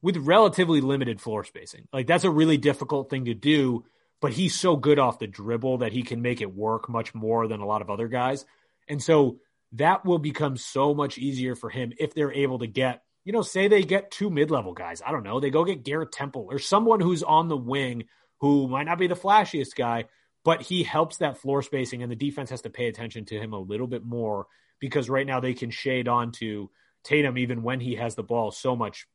with 0.00 0.16
relatively 0.16 0.80
limited 0.80 1.20
floor 1.20 1.42
spacing. 1.42 1.88
Like 1.92 2.06
that's 2.06 2.22
a 2.22 2.30
really 2.30 2.56
difficult 2.56 3.10
thing 3.10 3.24
to 3.24 3.34
do, 3.34 3.84
but 4.20 4.32
he's 4.32 4.54
so 4.54 4.76
good 4.76 5.00
off 5.00 5.18
the 5.18 5.26
dribble 5.26 5.78
that 5.78 5.92
he 5.92 6.04
can 6.04 6.22
make 6.22 6.40
it 6.40 6.54
work 6.54 6.88
much 6.88 7.12
more 7.12 7.48
than 7.48 7.58
a 7.58 7.66
lot 7.66 7.82
of 7.82 7.90
other 7.90 8.06
guys. 8.06 8.46
And 8.86 9.02
so 9.02 9.40
that 9.72 10.04
will 10.04 10.20
become 10.20 10.56
so 10.56 10.94
much 10.94 11.18
easier 11.18 11.56
for 11.56 11.68
him 11.68 11.92
if 11.98 12.14
they're 12.14 12.32
able 12.32 12.60
to 12.60 12.68
get, 12.68 13.02
you 13.28 13.32
know, 13.32 13.42
say 13.42 13.68
they 13.68 13.82
get 13.82 14.10
two 14.10 14.30
mid-level 14.30 14.72
guys. 14.72 15.02
I 15.06 15.12
don't 15.12 15.22
know, 15.22 15.38
they 15.38 15.50
go 15.50 15.62
get 15.62 15.84
Garrett 15.84 16.12
Temple 16.12 16.48
or 16.50 16.58
someone 16.58 16.98
who's 16.98 17.22
on 17.22 17.48
the 17.48 17.58
wing 17.58 18.04
who 18.40 18.68
might 18.68 18.86
not 18.86 18.98
be 18.98 19.06
the 19.06 19.14
flashiest 19.14 19.74
guy, 19.76 20.06
but 20.46 20.62
he 20.62 20.82
helps 20.82 21.18
that 21.18 21.36
floor 21.36 21.60
spacing 21.60 22.02
and 22.02 22.10
the 22.10 22.16
defense 22.16 22.48
has 22.48 22.62
to 22.62 22.70
pay 22.70 22.88
attention 22.88 23.26
to 23.26 23.38
him 23.38 23.52
a 23.52 23.58
little 23.58 23.86
bit 23.86 24.02
more 24.02 24.46
because 24.80 25.10
right 25.10 25.26
now 25.26 25.40
they 25.40 25.52
can 25.52 25.68
shade 25.68 26.08
on 26.08 26.32
to 26.32 26.70
Tatum 27.04 27.36
even 27.36 27.62
when 27.62 27.80
he 27.80 27.96
has 27.96 28.14
the 28.14 28.22
ball 28.22 28.50
so 28.50 28.74
much 28.74 29.06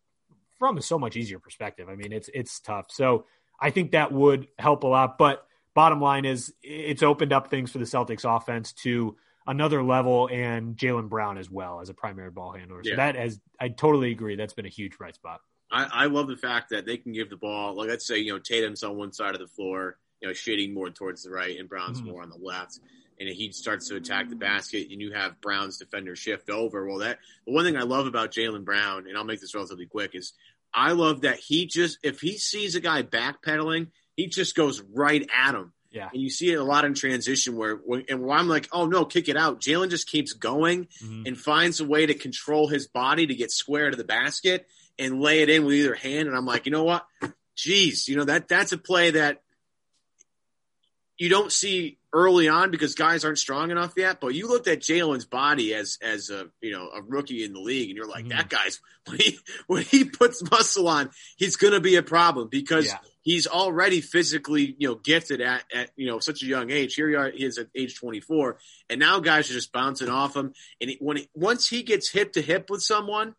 from 0.60 0.78
a 0.78 0.82
so 0.84 0.99
much 0.99 1.17
easier 1.17 1.39
perspective. 1.39 1.89
I 1.89 1.95
mean, 1.95 2.13
it's 2.13 2.30
it's 2.36 2.60
tough. 2.60 2.91
So 2.91 3.26
I 3.60 3.71
think 3.71 3.93
that 3.93 4.12
would 4.12 4.47
help 4.60 4.84
a 4.84 4.88
lot. 4.88 5.17
But 5.17 5.43
bottom 5.73 5.99
line 5.99 6.26
is 6.26 6.54
it's 6.62 7.02
opened 7.02 7.34
up 7.34 7.49
things 7.49 7.71
for 7.71 7.80
the 7.80 7.86
Celtics 7.86 8.26
offense 8.26 8.73
to 8.84 9.15
another 9.45 9.84
level 9.84 10.29
and 10.32 10.75
Jaylen 10.75 11.10
Brown 11.10 11.38
as 11.38 11.49
well 11.49 11.79
as 11.82 11.89
a 11.89 11.93
primary 11.93 12.32
ball 12.32 12.51
handler. 12.51 12.84
So 12.84 12.91
yeah. 12.91 12.95
that 12.97 13.15
has 13.15 13.39
I 13.60 13.69
totally 13.69 14.12
agree. 14.12 14.36
That's 14.36 14.53
been 14.53 14.65
a 14.65 14.69
huge 14.69 14.97
bright 14.97 15.15
spot. 15.15 15.41
I, 15.71 15.88
I 15.91 16.06
love 16.06 16.27
the 16.27 16.38
fact 16.38 16.69
that 16.69 16.86
they 16.86 16.97
can 16.97 17.13
give 17.13 17.29
the 17.29 17.38
ball 17.38 17.75
like 17.75 17.89
let's 17.89 18.06
say, 18.06 18.19
you 18.19 18.34
know, 18.34 18.39
Tatum's 18.39 18.84
on 18.84 18.97
one 18.97 19.12
side 19.12 19.34
of 19.34 19.41
the 19.41 19.47
floor, 19.47 19.97
you 20.21 20.27
know, 20.27 20.34
shading 20.34 20.73
more 20.73 20.89
towards 20.89 21.23
the 21.23 21.32
right 21.32 21.60
and 21.60 21.69
Brown's 21.69 21.99
mm-hmm. 21.99 22.12
more 22.12 22.21
on 22.21 22.29
the 22.29 22.38
left. 22.38 22.79
And 23.19 23.29
he 23.29 23.51
starts 23.51 23.88
to 23.89 23.95
attack 23.95 24.27
the 24.29 24.36
basket, 24.36 24.88
and 24.91 24.99
you 24.99 25.13
have 25.13 25.39
Brown's 25.39 25.77
defender 25.77 26.15
shift 26.15 26.49
over. 26.49 26.88
Well, 26.88 26.97
that 26.97 27.19
the 27.45 27.53
one 27.53 27.63
thing 27.63 27.77
I 27.77 27.84
love 27.84 28.08
about 28.08 28.32
Jaylen 28.32 28.65
Brown, 28.65 29.08
and 29.08 29.15
I'll 29.15 29.23
make 29.23 29.39
this 29.39 29.53
relatively 29.53 29.86
quick, 29.86 30.15
is 30.15 30.34
I 30.73 30.93
love 30.93 31.21
that 31.21 31.38
he 31.38 31.67
just 31.67 31.99
if 32.01 32.19
he 32.19 32.38
sees 32.38 32.73
a 32.73 32.82
guy 32.82 33.03
backpedaling, 33.03 33.91
he 34.15 34.27
just 34.27 34.56
goes 34.56 34.82
right 34.82 35.29
at 35.34 35.53
him 35.53 35.73
yeah. 35.93 36.10
And 36.12 36.21
you 36.21 36.32
see 36.32 36.51
it 36.51 36.56
a 36.56 36.63
lot 36.63 36.86
in 36.86 36.95
transition 36.95 37.56
where, 37.56 37.79
and 38.10 38.23
where 38.23 38.38
I'm 38.38 38.47
like, 38.47 38.67
oh 38.71 38.88
no, 38.88 39.06
kick 39.06 39.29
it 39.29 39.38
out. 39.38 39.62
Jaylen 39.62 39.91
just 39.91 40.10
keeps 40.10 40.34
going 40.34 40.88
mm-hmm. 41.03 41.23
and 41.27 41.38
finds 41.38 41.79
a 41.79 41.86
way 41.86 42.08
to 42.08 42.15
control 42.15 42.67
his 42.67 42.88
body 42.88 43.27
to 43.27 43.36
get 43.36 43.51
square 43.51 43.91
to 43.91 43.95
the 43.95 44.03
basket 44.03 44.67
and 44.97 45.21
lay 45.21 45.43
it 45.43 45.51
in 45.51 45.65
with 45.65 45.75
either 45.75 45.93
hand. 45.93 46.27
And 46.27 46.36
I'm 46.36 46.47
like, 46.47 46.65
you 46.65 46.71
know 46.71 46.84
what? 46.84 47.06
Jeez, 47.56 48.08
you 48.08 48.15
know, 48.15 48.23
that, 48.23 48.47
that's 48.47 48.71
a 48.71 48.77
play 48.79 49.12
that 49.12 49.43
you 51.19 51.29
don't 51.29 51.51
see 51.51 51.99
early 52.12 52.49
on 52.49 52.71
because 52.71 52.95
guys 52.95 53.23
aren't 53.23 53.38
strong 53.38 53.69
enough 53.69 53.93
yet. 53.95 54.19
But 54.19 54.34
you 54.34 54.47
looked 54.47 54.67
at 54.67 54.79
Jaylen's 54.79 55.25
body 55.25 55.75
as 55.75 55.99
as 56.01 56.32
a 56.32 56.47
you 56.60 56.71
know 56.71 56.89
a 56.89 57.03
rookie 57.03 57.43
in 57.43 57.53
the 57.53 57.60
league, 57.60 57.89
and 57.89 57.95
you're 57.95 58.08
like, 58.08 58.25
mm-hmm. 58.25 58.38
that 58.38 58.49
guy's 58.49 58.82
when 59.08 59.19
he 59.19 59.39
when 59.67 59.84
he 59.84 60.06
puts 60.06 60.43
muscle 60.49 60.88
on, 60.88 61.12
he's 61.38 61.56
going 61.56 61.73
to 61.73 61.79
be 61.79 61.97
a 61.97 62.03
problem 62.03 62.49
because 62.49 62.88
yeah 62.88 62.97
he's 63.23 63.47
already 63.47 64.01
physically, 64.01 64.75
you 64.77 64.88
know, 64.88 64.95
gifted 64.95 65.41
at, 65.41 65.63
at 65.73 65.89
you 65.95 66.05
know 66.05 66.19
such 66.19 66.43
a 66.43 66.45
young 66.45 66.69
age. 66.69 66.93
Here 66.93 67.09
he, 67.09 67.15
are, 67.15 67.31
he 67.31 67.43
is 67.43 67.57
at 67.57 67.67
age 67.75 67.97
24, 67.97 68.57
and 68.89 68.99
now 68.99 69.19
guys 69.19 69.49
are 69.49 69.53
just 69.53 69.71
bouncing 69.71 70.09
off 70.09 70.36
him. 70.36 70.53
And 70.79 70.91
when 70.99 71.17
he, 71.17 71.29
once 71.33 71.67
he 71.67 71.81
gets 71.81 72.12
hip 72.12 72.33
to 72.33 72.41
hip 72.41 72.69
with 72.69 72.83
someone, 72.83 73.36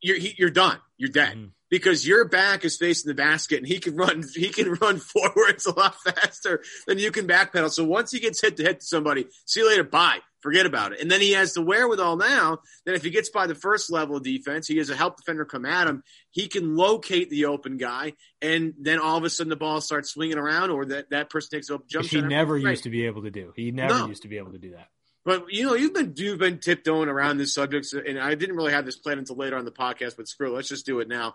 you're 0.00 0.18
he, 0.18 0.34
you're 0.38 0.50
done. 0.50 0.78
You're 0.96 1.10
dead. 1.10 1.36
Mm-hmm. 1.36 1.46
Because 1.68 2.04
your 2.04 2.24
back 2.24 2.64
is 2.64 2.76
facing 2.76 3.08
the 3.08 3.14
basket 3.14 3.58
and 3.58 3.66
he 3.66 3.78
can 3.78 3.94
run 3.94 4.24
he 4.34 4.48
can 4.48 4.72
run 4.80 4.98
forwards 4.98 5.66
a 5.66 5.74
lot 5.74 5.94
faster 6.02 6.62
than 6.86 6.98
you 6.98 7.12
can 7.12 7.28
backpedal. 7.28 7.70
So 7.70 7.84
once 7.84 8.10
he 8.10 8.18
gets 8.18 8.40
hit 8.40 8.56
to 8.56 8.62
hit 8.62 8.80
to 8.80 8.86
somebody, 8.86 9.26
see 9.44 9.60
you 9.60 9.68
later, 9.68 9.84
bye 9.84 10.20
forget 10.40 10.66
about 10.66 10.92
it. 10.92 11.00
And 11.00 11.10
then 11.10 11.20
he 11.20 11.32
has 11.32 11.54
the 11.54 11.62
wherewithal 11.62 12.16
now 12.16 12.58
that 12.86 12.94
if 12.94 13.02
he 13.02 13.10
gets 13.10 13.30
by 13.30 13.46
the 13.46 13.54
first 13.54 13.90
level 13.90 14.16
of 14.16 14.22
defense, 14.22 14.66
he 14.66 14.78
has 14.78 14.90
a 14.90 14.96
help 14.96 15.16
defender 15.16 15.44
come 15.44 15.66
at 15.66 15.86
him. 15.86 16.02
He 16.30 16.48
can 16.48 16.76
locate 16.76 17.30
the 17.30 17.46
open 17.46 17.76
guy, 17.76 18.14
and 18.40 18.74
then 18.80 18.98
all 18.98 19.16
of 19.16 19.24
a 19.24 19.30
sudden 19.30 19.50
the 19.50 19.56
ball 19.56 19.80
starts 19.80 20.10
swinging 20.10 20.38
around, 20.38 20.70
or 20.70 20.86
that, 20.86 21.10
that 21.10 21.30
person 21.30 21.58
takes 21.58 21.70
a 21.70 21.78
jump 21.88 22.06
He 22.06 22.20
never 22.20 22.54
right. 22.54 22.70
used 22.70 22.84
to 22.84 22.90
be 22.90 23.06
able 23.06 23.22
to 23.22 23.30
do. 23.30 23.52
He 23.56 23.70
never 23.70 23.94
no. 23.94 24.06
used 24.06 24.22
to 24.22 24.28
be 24.28 24.38
able 24.38 24.52
to 24.52 24.58
do 24.58 24.72
that. 24.72 24.88
But 25.24 25.52
you 25.52 25.64
know, 25.64 25.74
you've 25.74 25.92
been 25.92 26.14
you've 26.16 26.38
been 26.38 26.58
tiptoeing 26.58 27.08
around 27.08 27.36
this 27.36 27.52
subject, 27.52 27.92
and 27.92 28.18
I 28.18 28.34
didn't 28.34 28.56
really 28.56 28.72
have 28.72 28.86
this 28.86 28.96
plan 28.96 29.18
until 29.18 29.36
later 29.36 29.56
on 29.56 29.64
the 29.64 29.70
podcast. 29.70 30.16
But 30.16 30.28
screw, 30.28 30.48
it, 30.48 30.54
let's 30.54 30.68
just 30.68 30.86
do 30.86 31.00
it 31.00 31.08
now. 31.08 31.34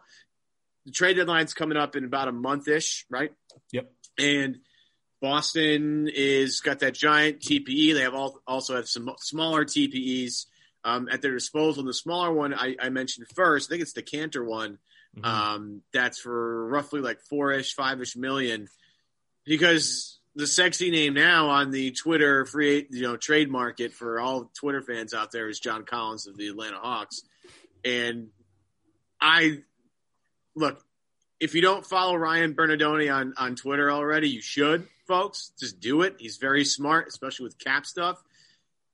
The 0.85 0.91
trade 0.91 1.17
deadline's 1.17 1.53
coming 1.53 1.77
up 1.77 1.95
in 1.95 2.03
about 2.03 2.27
a 2.27 2.31
month 2.31 2.67
ish, 2.67 3.05
right? 3.09 3.31
Yep. 3.71 3.91
And 4.17 4.57
Boston 5.25 6.07
is 6.13 6.59
got 6.59 6.81
that 6.81 6.93
giant 6.93 7.39
TPE. 7.39 7.95
They 7.95 8.01
have 8.01 8.13
all, 8.13 8.39
also 8.45 8.75
have 8.75 8.88
some 8.88 9.09
smaller 9.17 9.65
TPEs 9.65 10.45
um, 10.83 11.09
at 11.11 11.23
their 11.23 11.33
disposal. 11.33 11.81
And 11.81 11.89
the 11.89 11.95
smaller 11.95 12.31
one 12.31 12.53
I, 12.53 12.75
I, 12.79 12.89
mentioned 12.89 13.25
first, 13.33 13.67
I 13.67 13.69
think 13.71 13.81
it's 13.81 13.93
the 13.93 14.03
Kanter 14.03 14.45
one. 14.45 14.77
Mm-hmm. 15.17 15.25
Um, 15.25 15.81
that's 15.91 16.19
for 16.19 16.67
roughly 16.67 17.01
like 17.01 17.21
four 17.21 17.51
ish, 17.53 17.73
five 17.73 17.99
ish 18.01 18.15
million. 18.15 18.67
Because 19.45 20.19
the 20.35 20.45
sexy 20.45 20.91
name 20.91 21.15
now 21.15 21.49
on 21.49 21.71
the 21.71 21.89
Twitter 21.89 22.45
free, 22.45 22.85
you 22.91 23.01
know, 23.01 23.17
trade 23.17 23.49
market 23.49 23.93
for 23.93 24.19
all 24.19 24.51
Twitter 24.53 24.83
fans 24.83 25.15
out 25.15 25.31
there 25.31 25.49
is 25.49 25.59
John 25.59 25.85
Collins 25.85 26.27
of 26.27 26.38
the 26.38 26.49
Atlanta 26.49 26.77
Hawks. 26.77 27.23
And 27.83 28.27
I 29.19 29.63
look, 30.55 30.79
if 31.39 31.55
you 31.55 31.63
don't 31.63 31.83
follow 31.83 32.15
Ryan 32.15 32.53
Bernardoni 32.53 33.11
on, 33.11 33.33
on 33.39 33.55
Twitter 33.55 33.89
already, 33.89 34.29
you 34.29 34.43
should 34.43 34.88
folks. 35.07 35.51
Just 35.59 35.79
do 35.79 36.01
it. 36.01 36.15
He's 36.19 36.37
very 36.37 36.65
smart, 36.65 37.07
especially 37.07 37.45
with 37.45 37.59
cap 37.59 37.85
stuff. 37.85 38.21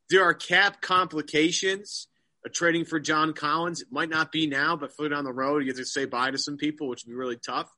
There 0.10 0.24
are 0.24 0.34
cap 0.34 0.82
complications 0.82 2.08
of 2.46 2.54
trading 2.54 2.86
for 2.86 3.00
John 3.00 3.34
Collins. 3.34 3.82
It 3.82 3.88
might 3.92 4.10
not 4.10 4.32
be 4.32 4.48
now, 4.48 4.76
but 4.76 4.96
further 4.96 5.10
down 5.10 5.24
the 5.24 5.34
road, 5.34 5.60
you 5.60 5.66
get 5.72 5.78
to 5.78 5.86
say 5.86 6.06
bye 6.06 6.32
to 6.32 6.38
some 6.38 6.58
people, 6.58 6.88
which 6.88 7.06
would 7.06 7.12
be 7.12 7.16
really 7.16 7.38
tough. 7.38 7.72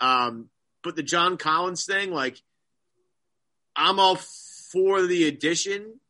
Um, 0.00 0.48
but 0.82 0.96
the 0.96 1.02
John 1.02 1.36
Collins 1.36 1.86
thing, 1.86 2.12
like, 2.12 2.40
I'm 3.76 4.00
all 4.00 4.16
for 4.72 5.02
the 5.02 5.28
addition, 5.28 6.00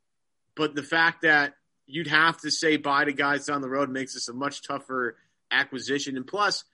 but 0.56 0.74
the 0.74 0.82
fact 0.82 1.22
that 1.22 1.54
you'd 1.86 2.08
have 2.08 2.38
to 2.40 2.50
say 2.50 2.76
bye 2.76 3.04
to 3.04 3.12
guys 3.12 3.46
down 3.46 3.60
the 3.60 3.68
road 3.68 3.90
makes 3.90 4.14
this 4.14 4.28
a 4.28 4.32
much 4.32 4.66
tougher 4.66 5.16
acquisition. 5.50 6.16
And 6.16 6.26
plus, 6.26 6.64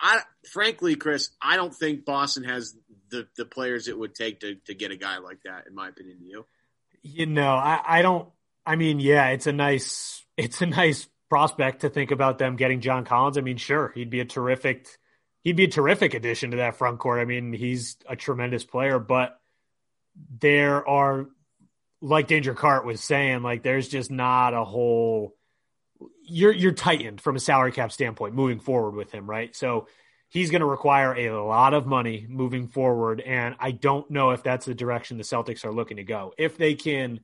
I 0.00 0.20
frankly, 0.50 0.96
Chris, 0.96 1.30
I 1.40 1.56
don't 1.56 1.74
think 1.74 2.04
Boston 2.04 2.44
has 2.44 2.76
the 3.10 3.28
the 3.36 3.44
players 3.44 3.88
it 3.88 3.98
would 3.98 4.14
take 4.14 4.40
to 4.40 4.56
to 4.66 4.74
get 4.74 4.90
a 4.90 4.96
guy 4.96 5.18
like 5.18 5.42
that. 5.44 5.66
In 5.66 5.74
my 5.74 5.88
opinion, 5.88 6.18
you. 6.22 6.44
You 7.02 7.26
know, 7.26 7.54
I, 7.54 7.80
I 7.86 8.02
don't. 8.02 8.28
I 8.66 8.76
mean, 8.76 9.00
yeah, 9.00 9.28
it's 9.28 9.46
a 9.46 9.52
nice 9.52 10.24
it's 10.36 10.60
a 10.60 10.66
nice 10.66 11.08
prospect 11.28 11.80
to 11.80 11.90
think 11.90 12.10
about 12.10 12.38
them 12.38 12.56
getting 12.56 12.80
John 12.80 13.04
Collins. 13.04 13.38
I 13.38 13.42
mean, 13.42 13.56
sure, 13.56 13.92
he'd 13.94 14.10
be 14.10 14.20
a 14.20 14.24
terrific 14.24 14.88
he'd 15.42 15.56
be 15.56 15.64
a 15.64 15.68
terrific 15.68 16.14
addition 16.14 16.50
to 16.50 16.58
that 16.58 16.76
front 16.76 16.98
court. 16.98 17.20
I 17.20 17.24
mean, 17.24 17.52
he's 17.52 17.96
a 18.08 18.16
tremendous 18.16 18.64
player, 18.64 18.98
but 18.98 19.38
there 20.40 20.86
are 20.88 21.26
like 22.00 22.26
Danger 22.26 22.54
Cart 22.54 22.84
was 22.84 23.02
saying, 23.02 23.42
like 23.42 23.62
there's 23.62 23.88
just 23.88 24.10
not 24.10 24.54
a 24.54 24.64
whole 24.64 25.34
you're 26.24 26.52
you're 26.52 26.72
tightened 26.72 27.20
from 27.20 27.36
a 27.36 27.40
salary 27.40 27.72
cap 27.72 27.90
standpoint 27.92 28.34
moving 28.34 28.60
forward 28.60 28.94
with 28.94 29.10
him, 29.10 29.28
right? 29.28 29.54
So 29.56 29.88
he's 30.28 30.50
going 30.50 30.60
to 30.60 30.66
require 30.66 31.14
a 31.14 31.42
lot 31.42 31.74
of 31.74 31.86
money 31.86 32.26
moving 32.28 32.68
forward 32.68 33.20
and 33.20 33.54
i 33.60 33.70
don't 33.70 34.10
know 34.10 34.30
if 34.30 34.42
that's 34.42 34.66
the 34.66 34.74
direction 34.74 35.16
the 35.16 35.24
celtics 35.24 35.64
are 35.64 35.72
looking 35.72 35.96
to 35.96 36.04
go. 36.04 36.32
If 36.38 36.58
they 36.58 36.74
can 36.74 37.20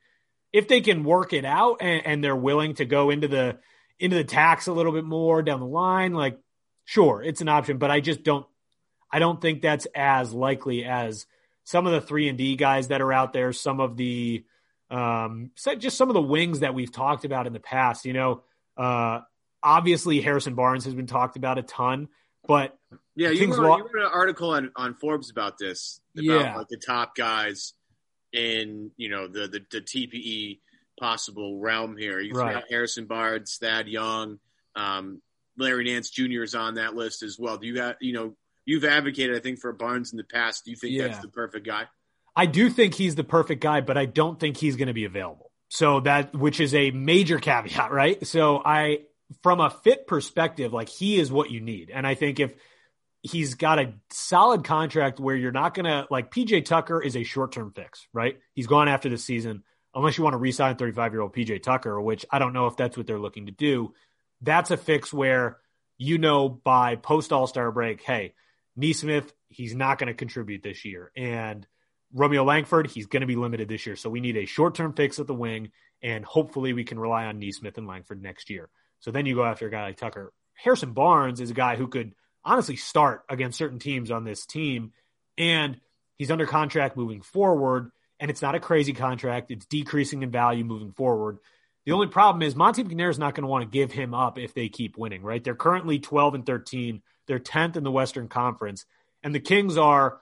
if 0.55 0.69
they 0.69 0.81
can 0.81 1.03
work 1.03 1.33
it 1.33 1.45
out 1.45 1.79
and, 1.81 2.07
and, 2.07 2.25
they're 2.25 2.37
willing 2.37 2.75
to 2.75 2.85
go 2.85 3.11
into 3.11 3.27
the 3.27 3.59
into 3.99 4.17
the 4.17 4.25
tax 4.25 4.69
a 4.69 4.73
little 4.73 4.93
bit 4.93 5.05
more 5.05 5.43
down 5.43 5.61
the 5.61 5.67
line 5.67 6.15
like 6.15 6.39
sure 6.85 7.23
it's 7.23 7.41
an 7.41 7.49
option 7.49 7.79
but 7.79 7.91
i 7.91 8.01
just 8.01 8.23
don't 8.23 8.47
i 9.11 9.19
don't 9.19 9.41
think 9.41 9.63
that's 9.63 9.87
as 9.95 10.33
likely 10.33 10.85
as 10.85 11.27
some 11.65 11.87
of 11.87 11.93
the 11.93 12.01
3 12.01 12.29
and 12.29 12.39
d 12.39 12.57
guys 12.57 12.89
that 12.89 13.01
are 13.01 13.13
out 13.13 13.33
there 13.33 13.53
some 13.53 13.81
of 13.81 13.97
the 13.97 14.45
um 14.91 15.51
just 15.79 15.97
some 15.97 16.11
of 16.11 16.15
the 16.15 16.23
wings 16.23 16.61
that 16.61 16.75
we've 16.75 16.93
talked 16.93 17.25
about 17.25 17.47
in 17.47 17.53
the 17.53 17.61
past 17.61 18.05
you 18.05 18.13
know? 18.13 18.43
Uh 18.77 19.21
obviously 19.63 20.21
harrison 20.21 20.55
barnes 20.55 20.85
has 20.85 20.95
been 20.95 21.07
talked 21.07 21.37
about 21.37 21.59
a 21.59 21.63
ton 21.63 22.09
but 22.47 22.77
yeah, 23.17 23.31
you 23.31 23.47
wrote, 23.55 23.79
you 23.79 23.85
wrote, 23.85 24.07
an 24.07 24.11
article 24.13 24.51
on, 24.51 24.71
on 24.77 24.95
Forbes 24.95 25.31
about 25.31 25.59
this, 25.59 26.01
about 26.15 26.25
yeah. 26.25 26.57
like 26.57 26.69
the 26.69 26.79
top 26.79 27.15
guys 27.15 27.75
in 28.33 28.91
you 28.97 29.09
know 29.09 29.29
the 29.29 29.49
the, 29.49 29.61
the 29.71 29.81
TPE 29.81 30.61
possible 30.99 31.59
realm 31.61 31.97
here. 31.97 32.21
You 32.21 32.35
right. 32.35 32.55
got 32.55 32.65
Harrison 32.69 33.07
Barnes, 33.07 33.59
Thad 33.61 33.89
Young, 33.89 34.39
um, 34.77 35.23
Larry 35.57 35.85
Nance 35.85 36.11
Jr. 36.11 36.43
is 36.43 36.55
on 36.55 36.75
that 36.75 36.95
list 36.95 37.23
as 37.23 37.39
well. 37.39 37.57
Do 37.57 37.67
you 37.67 37.75
got 37.75 37.97
you 38.01 38.13
know 38.13 38.37
you've 38.65 38.85
advocated 38.85 39.37
I 39.37 39.41
think 39.41 39.61
for 39.61 39.73
Barnes 39.73 40.13
in 40.13 40.17
the 40.17 40.25
past. 40.25 40.65
Do 40.65 40.71
you 40.71 40.77
think 40.77 40.95
yeah. 40.95 41.09
that's 41.09 41.21
the 41.21 41.29
perfect 41.29 41.67
guy? 41.67 41.85
I 42.37 42.47
do 42.47 42.69
think 42.69 42.95
he's 42.95 43.15
the 43.15 43.25
perfect 43.25 43.63
guy, 43.63 43.81
but 43.81 43.97
I 43.97 44.07
don't 44.07 44.41
think 44.41 44.57
he's 44.57 44.77
going 44.77 44.89
to 44.89 44.95
be 44.95 45.05
available. 45.05 45.53
So 45.69 46.01
that 46.01 46.35
which 46.35 46.61
is 46.61 46.75
a 46.75 46.91
major 46.91 47.39
caveat, 47.39 47.93
right? 47.93 48.27
So 48.27 48.61
I 48.65 49.01
from 49.43 49.61
a 49.61 49.71
fit 49.71 50.07
perspective, 50.07 50.73
like 50.73 50.89
he 50.89 51.19
is 51.19 51.31
what 51.33 51.51
you 51.51 51.61
need. 51.61 51.91
And 51.91 52.07
I 52.07 52.15
think 52.15 52.41
if 52.41 52.55
he's 53.25 53.55
got 53.55 53.79
a 53.79 53.95
solid 54.11 54.65
contract 54.65 55.19
where 55.19 55.35
you're 55.35 55.51
not 55.51 55.73
going 55.73 55.87
to 55.87 56.07
like 56.11 56.31
PJ 56.31 56.67
Tucker 56.67 57.01
is 57.01 57.17
a 57.17 57.25
short 57.25 57.53
term 57.53 57.73
fix, 57.75 58.07
right? 58.13 58.39
He's 58.53 58.67
gone 58.67 58.87
after 58.87 59.09
the 59.09 59.19
season. 59.19 59.65
unless 59.95 60.19
you 60.19 60.25
want 60.25 60.35
to 60.35 60.39
re-sign 60.39 60.77
35 60.77 61.13
year 61.13 61.23
old 61.23 61.35
PJ 61.35 61.63
Tucker, 61.63 62.01
which 62.01 62.27
I 62.31 62.39
don't 62.39 62.53
know 62.53 62.67
if 62.67 62.77
that's 62.77 62.97
what 62.97 63.07
they're 63.07 63.19
looking 63.19 63.47
to 63.47 63.53
do. 63.53 63.95
That's 64.43 64.71
a 64.71 64.77
fix 64.77 65.13
where 65.13 65.59
you 65.97 66.19
know 66.19 66.49
by 66.49 66.97
post 66.97 67.33
All 67.33 67.47
Star 67.47 67.73
break, 67.73 68.03
hey, 68.03 68.35
Nesmith, 68.77 69.33
he's 69.49 69.75
not 69.75 69.99
going 69.99 70.09
to 70.09 70.15
contribute 70.15 70.63
this 70.63 70.85
year, 70.85 71.11
and 71.17 71.67
Romeo 72.13 72.45
Langford, 72.45 72.89
he's 72.89 73.07
going 73.07 73.23
to 73.23 73.27
be 73.27 73.37
limited 73.37 73.69
this 73.69 73.87
year. 73.87 73.97
So 73.97 74.11
we 74.11 74.21
need 74.21 74.37
a 74.37 74.47
short 74.47 74.75
term 74.75 74.93
fix 74.93 75.19
at 75.19 75.27
the 75.27 75.35
wing, 75.35 75.71
and 76.03 76.25
hopefully 76.25 76.75
we 76.75 76.85
can 76.85 76.99
rely 76.99 77.25
on 77.25 77.39
Nesmith 77.39 77.79
and 77.79 77.87
Langford 77.87 78.21
next 78.21 78.51
year. 78.51 78.69
So 79.01 79.11
then 79.11 79.25
you 79.25 79.35
go 79.35 79.45
after 79.45 79.67
a 79.67 79.71
guy 79.71 79.85
like 79.85 79.97
Tucker. 79.97 80.33
Harrison 80.55 80.93
Barnes 80.93 81.41
is 81.41 81.51
a 81.51 81.55
guy 81.55 81.77
who 81.77 81.89
could 81.89 82.15
honestly 82.45 82.77
start 82.77 83.23
against 83.29 83.59
certain 83.59 83.79
teams 83.79 84.11
on 84.11 84.25
this 84.25 84.47
team, 84.47 84.93
and 85.39 85.81
he's 86.17 86.31
under 86.31 86.47
contract 86.47 86.97
moving 86.97 87.23
forward 87.23 87.91
and 88.21 88.31
it's 88.31 88.43
not 88.43 88.55
a 88.55 88.61
crazy 88.61 88.93
contract. 88.93 89.51
It's 89.51 89.67
decreasing 89.67 90.23
in 90.23 90.31
value 90.31 90.65
moving 90.65 90.93
forward. 90.93 91.39
The 91.85 91.93
only 91.93 92.07
problem 92.07 92.43
is 92.43 92.57
Monte 92.57 92.83
McNair 92.85 93.11
is 93.11 93.19
not 93.19 93.35
going 93.35 93.43
to 93.43 93.49
want 93.49 93.65
to 93.65 93.71
give 93.71 93.93
him 93.93 94.15
up 94.15 94.39
if 94.39 94.55
they 94.55 94.69
keep 94.69 94.97
winning, 94.97 95.23
right? 95.23 95.43
They're 95.43 95.55
currently 95.55 95.99
12 95.99 96.35
and 96.35 96.47
13. 96.47 97.03
They're 97.27 97.39
10th 97.39 97.77
in 97.77 97.85
the 97.85 97.91
Western 97.91 98.29
Conference. 98.29 98.87
And 99.23 99.35
the 99.35 99.41
Kings 99.41 99.77
are, 99.77 100.21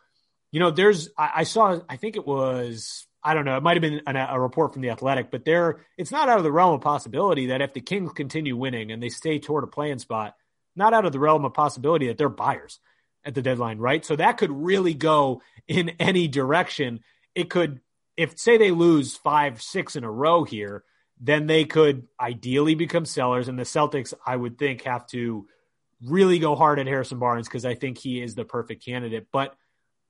you 0.50 0.58
know, 0.58 0.70
there's, 0.70 1.10
I, 1.16 1.30
I 1.36 1.42
saw, 1.44 1.78
I 1.88 1.96
think 1.96 2.16
it 2.16 2.26
was, 2.26 3.06
I 3.22 3.34
don't 3.34 3.44
know, 3.44 3.56
it 3.56 3.62
might 3.62 3.76
have 3.76 3.82
been 3.82 4.02
an, 4.06 4.16
a 4.16 4.40
report 4.40 4.72
from 4.72 4.82
The 4.82 4.90
Athletic, 4.90 5.30
but 5.30 5.44
there, 5.44 5.80
it's 5.96 6.10
not 6.10 6.28
out 6.28 6.38
of 6.38 6.44
the 6.44 6.50
realm 6.50 6.74
of 6.74 6.80
possibility 6.80 7.46
that 7.46 7.62
if 7.62 7.72
the 7.72 7.80
Kings 7.80 8.10
continue 8.12 8.56
winning 8.56 8.90
and 8.90 9.00
they 9.00 9.10
stay 9.10 9.38
toward 9.38 9.62
a 9.62 9.68
playing 9.68 10.00
spot, 10.00 10.34
not 10.76 10.94
out 10.94 11.04
of 11.04 11.12
the 11.12 11.18
realm 11.18 11.44
of 11.44 11.54
possibility 11.54 12.08
that 12.08 12.18
they're 12.18 12.28
buyers 12.28 12.80
at 13.24 13.34
the 13.34 13.42
deadline, 13.42 13.78
right? 13.78 14.04
So 14.04 14.16
that 14.16 14.38
could 14.38 14.50
really 14.50 14.94
go 14.94 15.42
in 15.68 15.90
any 16.00 16.28
direction 16.28 17.00
it 17.34 17.50
could, 17.50 17.80
if 18.16 18.38
say 18.38 18.58
they 18.58 18.70
lose 18.70 19.16
five, 19.16 19.62
six 19.62 19.96
in 19.96 20.04
a 20.04 20.10
row 20.10 20.44
here, 20.44 20.84
then 21.20 21.46
they 21.46 21.64
could 21.64 22.06
ideally 22.20 22.74
become 22.74 23.04
sellers. 23.04 23.48
And 23.48 23.58
the 23.58 23.62
Celtics, 23.62 24.12
I 24.26 24.36
would 24.36 24.58
think, 24.58 24.82
have 24.82 25.06
to 25.08 25.46
really 26.04 26.38
go 26.38 26.56
hard 26.56 26.78
at 26.78 26.86
Harrison 26.86 27.18
Barnes 27.18 27.48
because 27.48 27.64
I 27.64 27.74
think 27.74 27.98
he 27.98 28.20
is 28.20 28.34
the 28.34 28.44
perfect 28.44 28.84
candidate. 28.84 29.28
But 29.32 29.54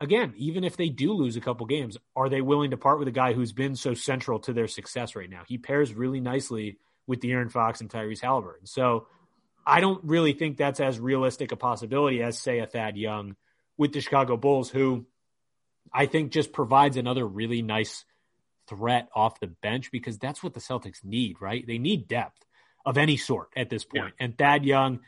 again, 0.01 0.33
even 0.37 0.65
if 0.65 0.77
they 0.77 0.89
do 0.89 1.13
lose 1.13 1.37
a 1.37 1.41
couple 1.41 1.67
games, 1.67 1.99
are 2.17 2.29
they 2.29 2.41
willing 2.41 2.71
to 2.71 2.77
part 2.77 2.99
with 2.99 3.09
a 3.09 3.13
guy 3.13 3.35
who's 3.35 3.53
been 3.53 3.77
so 3.77 3.95
central 3.95 4.41
to 4.41 4.53
their 4.53 4.69
success 4.69 5.15
right 5.15 5.31
now? 5.31 5.43
He 5.47 5.59
pairs 5.59 5.95
really 5.95 6.21
nicely 6.21 6.79
with 7.07 7.21
the 7.21 7.31
De'Aaron 7.31 7.53
Fox 7.53 7.81
and 7.81 7.91
Tyrese 7.91 8.23
Halliburton. 8.23 8.67
So 8.67 9.07
I 9.67 9.81
don't 9.81 10.03
really 10.05 10.33
think 10.33 10.57
that's 10.57 10.81
as 10.81 10.99
realistic 10.99 11.53
a 11.53 11.57
possibility 11.57 12.23
as, 12.23 12.39
say, 12.39 12.59
a 12.59 12.67
Thad 12.67 12.97
Young 12.97 13.37
with 13.77 13.93
the 13.93 14.01
Chicago 14.01 14.37
Bulls, 14.37 14.71
who 14.71 15.07
I 15.93 16.07
think 16.07 16.33
just 16.33 16.53
provides 16.53 16.97
another 16.97 17.27
really 17.27 17.63
nice 17.63 18.05
threat 18.69 19.09
off 19.15 19.41
the 19.41 19.49
bench 19.49 19.91
because 19.91 20.19
that's 20.19 20.43
what 20.43 20.55
the 20.55 20.61
Celtics 20.61 21.05
need, 21.05 21.41
right? 21.41 21.67
They 21.67 21.79
need 21.79 22.09
depth 22.09 22.45
of 22.85 22.99
any 22.99 23.17
sort 23.17 23.49
at 23.57 23.71
this 23.71 23.85
point. 23.85 24.15
Yeah. 24.19 24.25
And 24.25 24.37
Thad 24.37 24.65
Young 24.65 25.01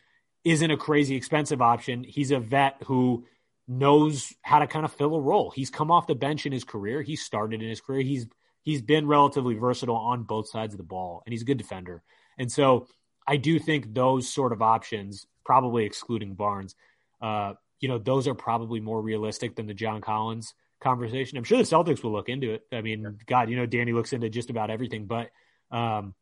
isn't 0.45 0.71
a 0.71 0.77
crazy 0.77 1.17
expensive 1.17 1.63
option. 1.63 2.05
He's 2.05 2.31
a 2.31 2.39
vet 2.39 2.77
who 2.85 3.27
knows 3.67 4.33
how 4.43 4.59
to 4.59 4.67
kind 4.67 4.85
of 4.85 4.93
fill 4.93 5.15
a 5.15 5.21
role. 5.21 5.51
He's 5.51 5.71
come 5.71 5.91
off 5.91 6.07
the 6.07 6.15
bench 6.15 6.47
in 6.47 6.53
his 6.53 6.65
career. 6.65 7.03
He 7.03 7.17
started 7.17 7.63
in 7.63 7.69
his 7.69 7.81
career. 7.81 8.03
He's 8.03 8.27
he's 8.63 8.83
been 8.83 9.07
relatively 9.07 9.55
versatile 9.55 9.97
on 9.97 10.25
both 10.25 10.49
sides 10.49 10.75
of 10.75 10.79
the 10.79 10.85
ball 10.85 11.23
and 11.25 11.33
he's 11.33 11.43
a 11.43 11.47
good 11.47 11.59
defender. 11.59 12.03
And 12.39 12.51
so 12.51 12.89
I 13.27 13.37
do 13.37 13.59
think 13.59 13.95
those 13.95 14.29
sort 14.29 14.53
of 14.53 14.63
options, 14.63 15.27
probably 15.45 15.85
excluding 15.85 16.35
Barnes, 16.35 16.75
uh, 17.23 17.55
you 17.81 17.89
know, 17.89 17.99
those 17.99 18.29
are 18.29 18.35
probably 18.35 18.81
more 18.81 19.01
realistic 19.01 19.57
than 19.57 19.67
the 19.67 19.75
John 19.75 20.01
Collins 20.01 20.55
conversation. 20.81 21.39
I'm 21.39 21.45
sure 21.45 21.59
the 21.59 21.65
Celtics 21.65 22.03
will 22.03 22.13
look 22.13 22.29
into 22.29 22.53
it. 22.53 22.63
I 22.73 22.83
mean, 22.83 23.03
yeah. 23.03 23.11
God, 23.27 23.51
you 23.51 23.57
know, 23.57 23.67
Danny 23.67 23.93
looks 23.93 24.13
into 24.13 24.29
just 24.29 24.51
about 24.51 24.71
everything, 24.71 25.07
but 25.07 25.31
um, 25.71 26.15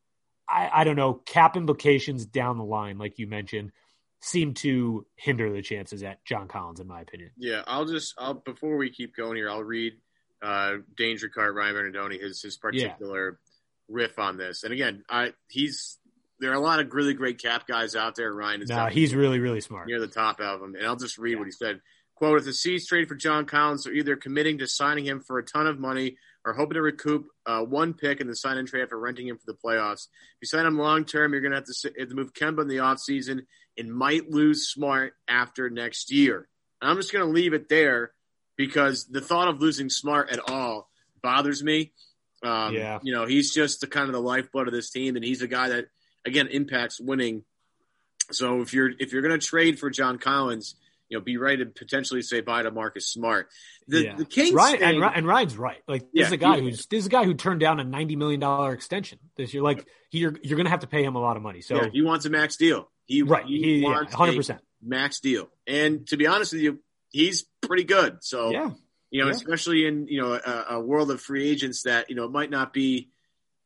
I, 0.47 0.69
I 0.73 0.83
don't 0.83 0.95
know. 0.95 1.13
Cap 1.13 1.55
implications 1.55 2.25
down 2.25 2.57
the 2.57 2.63
line, 2.63 2.97
like 2.97 3.19
you 3.19 3.27
mentioned, 3.27 3.71
seem 4.21 4.53
to 4.55 5.05
hinder 5.15 5.51
the 5.51 5.61
chances 5.61 6.01
at 6.03 6.23
John 6.25 6.47
Collins, 6.47 6.79
in 6.79 6.87
my 6.87 7.01
opinion. 7.01 7.31
Yeah, 7.37 7.61
I'll 7.67 7.85
just 7.85 8.13
I'll 8.17 8.35
before 8.35 8.77
we 8.77 8.89
keep 8.89 9.15
going 9.15 9.35
here, 9.35 9.49
I'll 9.49 9.63
read 9.63 9.93
uh, 10.41 10.75
Danger 10.95 11.29
Cart 11.29 11.55
Ryan 11.55 11.75
Bernardoni 11.75 12.21
his 12.21 12.41
his 12.41 12.57
particular 12.57 13.39
yeah. 13.39 13.95
riff 13.95 14.19
on 14.19 14.37
this. 14.37 14.63
And 14.63 14.73
again, 14.73 15.03
I 15.09 15.33
he's 15.49 15.99
there 16.39 16.51
are 16.51 16.55
a 16.55 16.59
lot 16.59 16.79
of 16.79 16.93
really 16.93 17.13
great 17.13 17.41
cap 17.41 17.67
guys 17.67 17.95
out 17.95 18.15
there. 18.15 18.33
Ryan 18.33 18.61
is 18.61 18.69
no, 18.69 18.87
he's 18.87 19.15
really 19.15 19.39
really 19.39 19.61
smart 19.61 19.87
near 19.87 19.99
the 19.99 20.07
top 20.07 20.39
of 20.39 20.59
them. 20.59 20.75
And 20.75 20.85
I'll 20.85 20.95
just 20.95 21.17
read 21.17 21.33
yeah. 21.33 21.37
what 21.39 21.45
he 21.45 21.51
said. 21.51 21.81
Quote, 22.15 22.39
if 22.39 22.45
the 22.45 22.53
Seas 22.53 22.87
trade 22.87 23.07
for 23.07 23.15
John 23.15 23.45
Collins, 23.45 23.83
they're 23.83 23.93
either 23.93 24.15
committing 24.15 24.59
to 24.59 24.67
signing 24.67 25.05
him 25.05 25.19
for 25.19 25.39
a 25.39 25.43
ton 25.43 25.67
of 25.67 25.79
money 25.79 26.17
or 26.45 26.53
hoping 26.53 26.75
to 26.75 26.81
recoup 26.81 27.25
uh, 27.45 27.61
one 27.61 27.93
pick 27.93 28.19
and 28.19 28.29
then 28.29 28.35
sign 28.35 28.57
and 28.57 28.67
trade 28.67 28.83
after 28.83 28.99
renting 28.99 29.27
him 29.27 29.37
for 29.37 29.51
the 29.51 29.57
playoffs. 29.57 30.07
If 30.07 30.41
you 30.41 30.47
sign 30.47 30.65
him 30.65 30.77
long 30.77 31.05
term, 31.05 31.33
you're 31.33 31.41
going 31.41 31.51
to 31.51 31.57
have 31.57 31.65
to, 31.65 31.93
have 31.99 32.09
to 32.09 32.15
move 32.15 32.33
Kemba 32.33 32.61
in 32.61 32.67
the 32.67 32.77
offseason 32.77 33.41
and 33.77 33.93
might 33.93 34.29
lose 34.29 34.69
Smart 34.69 35.13
after 35.27 35.69
next 35.69 36.11
year. 36.11 36.47
And 36.81 36.91
I'm 36.91 36.97
just 36.97 37.11
going 37.11 37.25
to 37.25 37.31
leave 37.31 37.53
it 37.53 37.69
there 37.69 38.11
because 38.57 39.05
the 39.05 39.21
thought 39.21 39.47
of 39.47 39.61
losing 39.61 39.89
Smart 39.89 40.29
at 40.29 40.39
all 40.47 40.89
bothers 41.21 41.63
me. 41.63 41.93
Um, 42.43 42.73
yeah. 42.73 42.99
You 43.01 43.13
know, 43.13 43.25
he's 43.25 43.53
just 43.53 43.81
the 43.81 43.87
kind 43.87 44.07
of 44.07 44.13
the 44.13 44.21
lifeblood 44.21 44.67
of 44.67 44.73
this 44.73 44.91
team, 44.91 45.15
and 45.15 45.23
he's 45.23 45.41
a 45.41 45.47
guy 45.47 45.69
that, 45.69 45.85
again, 46.25 46.47
impacts 46.47 46.99
winning. 46.99 47.43
So 48.31 48.61
if 48.61 48.73
you're 48.73 48.91
if 48.99 49.11
you're 49.11 49.21
going 49.21 49.39
to 49.39 49.45
trade 49.45 49.79
for 49.79 49.89
John 49.89 50.17
Collins, 50.17 50.75
you 51.09 51.17
know, 51.17 51.23
be 51.23 51.37
ready 51.37 51.57
to 51.57 51.65
potentially 51.65 52.21
say 52.21 52.41
bye 52.41 52.63
to 52.63 52.71
Marcus 52.71 53.07
Smart. 53.07 53.49
The, 53.87 54.03
yeah. 54.03 54.15
the 54.15 54.25
Kings 54.25 54.51
Ryan, 54.51 54.79
thing, 54.79 55.03
and, 55.03 55.15
and, 55.15 55.27
Ryan's 55.27 55.57
right. 55.57 55.81
Like 55.87 56.01
this 56.01 56.09
yeah, 56.13 56.25
is 56.27 56.31
a 56.31 56.37
guy 56.37 56.59
who's 56.59 56.85
this 56.87 56.99
is 56.99 57.05
a 57.05 57.09
guy 57.09 57.25
who 57.25 57.33
turned 57.33 57.59
down 57.59 57.79
a 57.79 57.83
ninety 57.83 58.15
million 58.15 58.39
dollar 58.39 58.73
extension 58.73 59.19
this 59.35 59.53
year. 59.53 59.61
Like 59.61 59.85
he, 60.09 60.19
you're 60.19 60.33
you're 60.41 60.55
going 60.55 60.65
to 60.65 60.71
have 60.71 60.79
to 60.79 60.87
pay 60.87 61.03
him 61.03 61.15
a 61.15 61.19
lot 61.19 61.37
of 61.37 61.43
money. 61.43 61.61
So 61.61 61.75
yeah, 61.75 61.89
he 61.91 62.01
wants 62.01 62.25
a 62.25 62.29
max 62.29 62.55
deal. 62.55 62.89
He 63.05 63.21
right. 63.21 63.45
He, 63.45 63.79
he 63.79 63.83
wants 63.83 64.13
hundred 64.13 64.37
percent 64.37 64.61
max 64.81 65.19
deal. 65.19 65.49
And 65.67 66.07
to 66.07 66.17
be 66.17 66.27
honest 66.27 66.53
with 66.53 66.61
you, 66.61 66.79
he's 67.11 67.45
pretty 67.61 67.83
good. 67.83 68.23
So 68.23 68.51
yeah. 68.51 68.71
You 69.11 69.23
know, 69.23 69.29
especially 69.29 69.85
in 69.85 70.07
you 70.07 70.19
know 70.19 70.33
a, 70.33 70.65
a 70.71 70.79
world 70.79 71.11
of 71.11 71.21
free 71.21 71.47
agents 71.47 71.83
that 71.83 72.09
you 72.09 72.15
know 72.15 72.27
might 72.27 72.49
not 72.49 72.73
be 72.73 73.09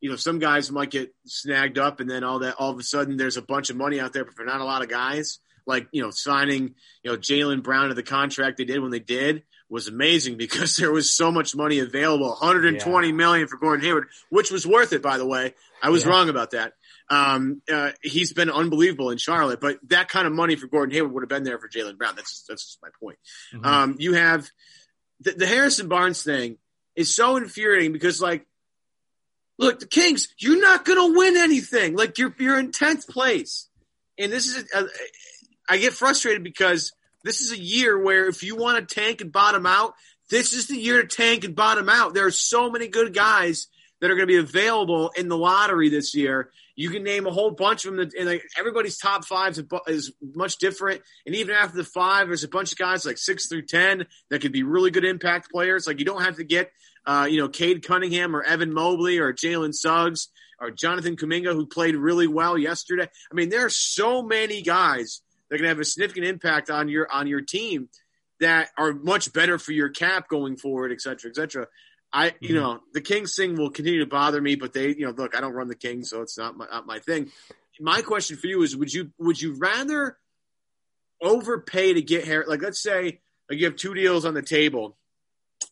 you 0.00 0.10
know, 0.10 0.16
some 0.16 0.38
guys 0.38 0.70
might 0.70 0.90
get 0.90 1.14
snagged 1.26 1.78
up 1.78 2.00
and 2.00 2.08
then 2.08 2.24
all 2.24 2.40
that, 2.40 2.56
all 2.58 2.70
of 2.70 2.78
a 2.78 2.82
sudden 2.82 3.16
there's 3.16 3.36
a 3.36 3.42
bunch 3.42 3.70
of 3.70 3.76
money 3.76 4.00
out 4.00 4.12
there, 4.12 4.24
but 4.24 4.34
for 4.34 4.44
not 4.44 4.60
a 4.60 4.64
lot 4.64 4.82
of 4.82 4.88
guys 4.88 5.40
like 5.68 5.86
you 5.92 6.02
know 6.02 6.10
signing 6.10 6.74
you 7.04 7.12
know 7.12 7.16
Jaylen 7.16 7.62
Brown 7.62 7.90
to 7.90 7.94
the 7.94 8.02
contract 8.02 8.56
they 8.56 8.64
did 8.64 8.80
when 8.80 8.90
they 8.90 8.98
did 8.98 9.44
was 9.68 9.86
amazing 9.86 10.36
because 10.38 10.76
there 10.76 10.90
was 10.90 11.14
so 11.14 11.30
much 11.30 11.54
money 11.54 11.78
available 11.78 12.30
120 12.30 13.06
yeah. 13.06 13.12
million 13.12 13.46
for 13.46 13.58
Gordon 13.58 13.84
Hayward, 13.84 14.08
which 14.30 14.50
was 14.50 14.66
worth 14.66 14.92
it 14.92 15.02
by 15.02 15.18
the 15.18 15.26
way. 15.26 15.54
I 15.80 15.90
was 15.90 16.04
yeah. 16.04 16.10
wrong 16.10 16.28
about 16.28 16.50
that. 16.52 16.72
Um, 17.10 17.62
uh, 17.72 17.92
he's 18.02 18.32
been 18.32 18.50
unbelievable 18.50 19.10
in 19.10 19.18
Charlotte, 19.18 19.60
but 19.60 19.78
that 19.88 20.08
kind 20.08 20.26
of 20.26 20.32
money 20.32 20.56
for 20.56 20.66
Gordon 20.66 20.94
Hayward 20.94 21.12
would 21.12 21.22
have 21.22 21.28
been 21.28 21.44
there 21.44 21.58
for 21.58 21.68
Jaylen 21.68 21.96
Brown. 21.96 22.16
That's 22.16 22.44
that's 22.48 22.64
just 22.64 22.78
my 22.82 22.88
point. 23.00 23.18
Mm-hmm. 23.54 23.64
Um, 23.64 23.96
you 23.98 24.14
have 24.14 24.48
the, 25.20 25.32
the 25.32 25.46
Harrison 25.46 25.88
Barnes 25.88 26.22
thing 26.22 26.58
is 26.96 27.14
so 27.14 27.36
infuriating 27.36 27.92
because 27.92 28.20
like 28.20 28.46
look, 29.58 29.80
the 29.80 29.86
Kings, 29.86 30.28
you're 30.38 30.60
not 30.60 30.84
going 30.84 30.98
to 30.98 31.18
win 31.18 31.36
anything. 31.36 31.96
Like 31.96 32.18
you're 32.18 32.34
you're 32.38 32.58
in 32.58 32.72
tenth 32.72 33.06
place, 33.08 33.68
and 34.18 34.32
this 34.32 34.46
is 34.46 34.64
a, 34.72 34.86
I 35.68 35.78
get 35.78 35.92
frustrated 35.92 36.42
because 36.42 36.92
this 37.24 37.40
is 37.40 37.52
a 37.52 37.60
year 37.60 38.00
where 38.00 38.26
if 38.26 38.42
you 38.42 38.56
want 38.56 38.88
to 38.88 38.94
tank 38.94 39.20
and 39.20 39.32
bottom 39.32 39.66
out, 39.66 39.94
this 40.30 40.52
is 40.52 40.68
the 40.68 40.78
year 40.78 41.02
to 41.02 41.08
tank 41.08 41.44
and 41.44 41.54
bottom 41.54 41.88
out. 41.88 42.14
There 42.14 42.26
are 42.26 42.30
so 42.30 42.70
many 42.70 42.88
good 42.88 43.12
guys 43.12 43.66
that 44.00 44.10
are 44.10 44.14
going 44.14 44.28
to 44.28 44.32
be 44.32 44.36
available 44.36 45.10
in 45.16 45.28
the 45.28 45.36
lottery 45.36 45.88
this 45.88 46.14
year. 46.14 46.50
You 46.76 46.90
can 46.90 47.02
name 47.02 47.26
a 47.26 47.32
whole 47.32 47.50
bunch 47.50 47.84
of 47.84 47.96
them, 47.96 48.08
and 48.16 48.28
like 48.28 48.44
everybody's 48.56 48.98
top 48.98 49.24
five 49.24 49.58
is 49.88 50.12
much 50.22 50.58
different. 50.58 51.02
And 51.26 51.34
even 51.34 51.56
after 51.56 51.76
the 51.76 51.84
five, 51.84 52.28
there's 52.28 52.44
a 52.44 52.48
bunch 52.48 52.70
of 52.70 52.78
guys 52.78 53.04
like 53.04 53.18
six 53.18 53.48
through 53.48 53.62
ten 53.62 54.06
that 54.30 54.40
could 54.40 54.52
be 54.52 54.62
really 54.62 54.92
good 54.92 55.04
impact 55.04 55.50
players. 55.50 55.88
Like 55.88 55.98
you 55.98 56.04
don't 56.04 56.22
have 56.22 56.36
to 56.36 56.44
get, 56.44 56.70
uh, 57.06 57.26
you 57.30 57.38
know, 57.38 57.48
Cade 57.48 57.86
Cunningham 57.86 58.34
or 58.34 58.42
Evan 58.42 58.72
Mobley 58.72 59.18
or 59.18 59.32
Jalen 59.32 59.74
Suggs 59.74 60.28
or 60.60 60.70
Jonathan 60.70 61.16
Kuminga 61.16 61.52
who 61.52 61.66
played 61.66 61.96
really 61.96 62.26
well 62.26 62.58
yesterday. 62.58 63.08
I 63.30 63.34
mean, 63.34 63.48
there 63.48 63.64
are 63.64 63.70
so 63.70 64.22
many 64.22 64.62
guys 64.62 65.22
going 65.50 65.62
to 65.62 65.68
have 65.68 65.80
a 65.80 65.84
significant 65.84 66.26
impact 66.26 66.70
on 66.70 66.88
your 66.88 67.10
on 67.10 67.26
your 67.26 67.40
team 67.40 67.88
that 68.40 68.68
are 68.76 68.92
much 68.92 69.32
better 69.32 69.58
for 69.58 69.72
your 69.72 69.88
cap 69.88 70.28
going 70.28 70.56
forward, 70.56 70.92
et 70.92 71.00
cetera, 71.00 71.30
et 71.30 71.36
cetera. 71.36 71.66
I, 72.12 72.34
you 72.40 72.50
mm-hmm. 72.50 72.54
know, 72.54 72.80
the 72.92 73.00
Kings 73.00 73.34
thing 73.34 73.56
will 73.56 73.70
continue 73.70 74.00
to 74.00 74.06
bother 74.06 74.40
me, 74.40 74.54
but 74.54 74.72
they, 74.72 74.88
you 74.88 75.06
know, 75.06 75.10
look, 75.10 75.36
I 75.36 75.40
don't 75.40 75.52
run 75.52 75.68
the 75.68 75.74
Kings, 75.74 76.10
so 76.10 76.22
it's 76.22 76.38
not 76.38 76.56
my, 76.56 76.66
not 76.66 76.86
my 76.86 77.00
thing. 77.00 77.30
My 77.80 78.02
question 78.02 78.36
for 78.36 78.46
you 78.46 78.62
is: 78.62 78.76
Would 78.76 78.92
you 78.92 79.12
would 79.18 79.40
you 79.40 79.54
rather 79.54 80.18
overpay 81.22 81.94
to 81.94 82.02
get 82.02 82.24
hair? 82.24 82.44
Like, 82.46 82.62
let's 82.62 82.82
say 82.82 83.20
like 83.48 83.58
you 83.58 83.66
have 83.66 83.76
two 83.76 83.94
deals 83.94 84.24
on 84.24 84.34
the 84.34 84.42
table. 84.42 84.96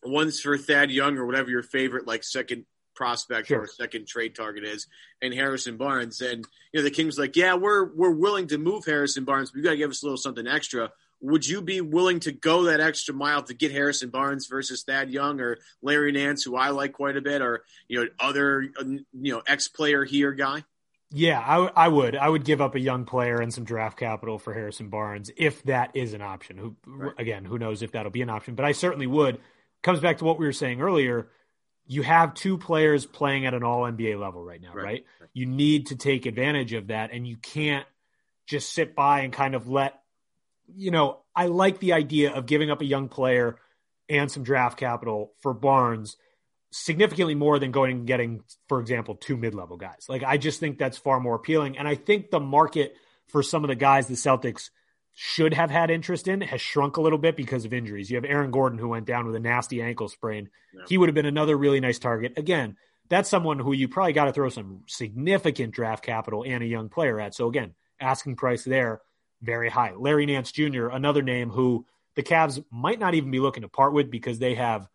One's 0.03 0.39
for 0.39 0.57
Thad 0.57 0.91
Young 0.91 1.17
or 1.17 1.25
whatever 1.25 1.49
your 1.49 1.63
favorite 1.63 2.07
like 2.07 2.23
second 2.23 2.65
prospect 2.95 3.47
sure. 3.47 3.61
or 3.61 3.67
second 3.67 4.07
trade 4.07 4.35
target 4.35 4.63
is, 4.63 4.87
and 5.21 5.33
Harrison 5.33 5.77
Barnes. 5.77 6.19
And 6.21 6.45
you 6.73 6.79
know 6.79 6.83
the 6.83 6.91
Kings 6.91 7.17
like, 7.17 7.35
yeah, 7.35 7.55
we're 7.55 7.93
we're 7.93 8.11
willing 8.11 8.47
to 8.47 8.57
move 8.57 8.85
Harrison 8.85 9.23
Barnes, 9.23 9.51
but 9.51 9.57
you 9.57 9.63
got 9.63 9.71
to 9.71 9.77
give 9.77 9.91
us 9.91 10.01
a 10.01 10.05
little 10.05 10.17
something 10.17 10.47
extra. 10.47 10.91
would 11.21 11.47
you 11.47 11.61
be 11.61 11.81
willing 11.81 12.19
to 12.21 12.31
go 12.31 12.63
that 12.63 12.79
extra 12.79 13.13
mile 13.13 13.43
to 13.43 13.53
get 13.53 13.71
Harrison 13.71 14.09
Barnes 14.09 14.47
versus 14.47 14.83
Thad 14.83 15.09
Young 15.09 15.39
or 15.39 15.57
Larry 15.81 16.11
Nance, 16.11 16.43
who 16.43 16.55
I 16.55 16.69
like 16.69 16.93
quite 16.93 17.17
a 17.17 17.21
bit, 17.21 17.41
or 17.41 17.63
you 17.87 17.99
know 17.99 18.09
other 18.19 18.61
you 18.61 19.05
know 19.13 19.41
ex 19.47 19.67
player 19.67 20.03
here 20.03 20.31
guy? 20.31 20.63
Yeah, 21.09 21.41
I, 21.45 21.53
w- 21.53 21.71
I 21.73 21.87
would. 21.87 22.15
I 22.17 22.27
would 22.27 22.43
give 22.43 22.59
up 22.59 22.75
a 22.75 22.79
young 22.79 23.05
player 23.05 23.37
and 23.39 23.53
some 23.53 23.63
draft 23.63 23.97
capital 23.97 24.37
for 24.37 24.53
Harrison 24.53 24.89
Barnes 24.89 25.31
if 25.37 25.63
that 25.63 25.91
is 25.95 26.13
an 26.13 26.21
option. 26.21 26.57
Who 26.57 26.75
right. 26.85 27.13
again, 27.17 27.45
who 27.45 27.57
knows 27.57 27.81
if 27.81 27.93
that'll 27.93 28.11
be 28.11 28.21
an 28.21 28.29
option? 28.29 28.55
But 28.55 28.65
I 28.65 28.73
certainly 28.73 29.07
would. 29.07 29.39
Comes 29.83 29.99
back 29.99 30.17
to 30.19 30.25
what 30.25 30.39
we 30.39 30.45
were 30.45 30.53
saying 30.53 30.81
earlier. 30.81 31.29
You 31.85 32.01
have 32.01 32.33
two 32.33 32.57
players 32.57 33.05
playing 33.05 33.45
at 33.45 33.53
an 33.53 33.63
All 33.63 33.83
NBA 33.83 34.19
level 34.19 34.43
right 34.43 34.61
now, 34.61 34.73
right. 34.73 34.83
right? 34.83 35.05
You 35.33 35.45
need 35.45 35.87
to 35.87 35.95
take 35.95 36.25
advantage 36.25 36.73
of 36.73 36.87
that, 36.87 37.11
and 37.13 37.25
you 37.27 37.37
can't 37.37 37.85
just 38.45 38.73
sit 38.73 38.95
by 38.95 39.21
and 39.21 39.31
kind 39.31 39.55
of 39.55 39.67
let. 39.69 39.99
You 40.75 40.91
know, 40.91 41.19
I 41.33 41.45
like 41.45 41.79
the 41.79 41.93
idea 41.93 42.33
of 42.33 42.45
giving 42.45 42.69
up 42.69 42.81
a 42.81 42.85
young 42.85 43.07
player 43.07 43.57
and 44.09 44.29
some 44.29 44.43
draft 44.43 44.77
capital 44.77 45.33
for 45.39 45.53
Barnes 45.53 46.17
significantly 46.71 47.35
more 47.35 47.59
than 47.59 47.71
going 47.71 47.91
and 47.91 48.07
getting, 48.07 48.43
for 48.67 48.79
example, 48.81 49.15
two 49.15 49.37
mid 49.37 49.55
level 49.55 49.77
guys. 49.77 50.05
Like, 50.09 50.23
I 50.23 50.37
just 50.37 50.59
think 50.59 50.77
that's 50.77 50.97
far 50.97 51.19
more 51.19 51.35
appealing. 51.35 51.77
And 51.77 51.87
I 51.87 51.95
think 51.95 52.29
the 52.29 52.39
market 52.39 52.95
for 53.27 53.43
some 53.43 53.63
of 53.63 53.69
the 53.69 53.75
guys 53.75 54.07
the 54.07 54.15
Celtics 54.15 54.69
should 55.19 55.55
have 55.55 55.71
had 55.71 55.89
interest 55.89 56.27
in 56.27 56.41
has 56.41 56.61
shrunk 56.61 56.97
a 56.97 57.01
little 57.01 57.17
bit 57.17 57.35
because 57.35 57.65
of 57.65 57.73
injuries. 57.73 58.11
You 58.11 58.17
have 58.17 58.23
Aaron 58.23 58.51
Gordon, 58.51 58.77
who 58.77 58.89
went 58.89 59.07
down 59.07 59.25
with 59.25 59.33
a 59.33 59.39
nasty 59.39 59.81
ankle 59.81 60.09
sprain. 60.09 60.47
Yeah. 60.71 60.83
He 60.87 60.99
would 60.99 61.09
have 61.09 61.15
been 61.15 61.25
another 61.25 61.57
really 61.57 61.79
nice 61.79 61.97
target. 61.97 62.33
Again, 62.37 62.77
that's 63.09 63.27
someone 63.27 63.57
who 63.57 63.73
you 63.73 63.87
probably 63.87 64.13
got 64.13 64.25
to 64.25 64.31
throw 64.31 64.49
some 64.49 64.83
significant 64.85 65.73
draft 65.73 66.05
capital 66.05 66.43
and 66.45 66.61
a 66.61 66.67
young 66.67 66.89
player 66.89 67.19
at. 67.19 67.33
So, 67.33 67.47
again, 67.47 67.73
asking 67.99 68.35
price 68.35 68.63
there, 68.63 69.01
very 69.41 69.71
high. 69.71 69.93
Larry 69.97 70.27
Nance 70.27 70.51
Jr., 70.51 70.89
another 70.89 71.23
name 71.23 71.49
who 71.49 71.87
the 72.13 72.21
Cavs 72.21 72.63
might 72.69 72.99
not 72.99 73.15
even 73.15 73.31
be 73.31 73.39
looking 73.39 73.63
to 73.63 73.69
part 73.69 73.93
with 73.93 74.11
because 74.11 74.37
they 74.37 74.53
have 74.53 74.87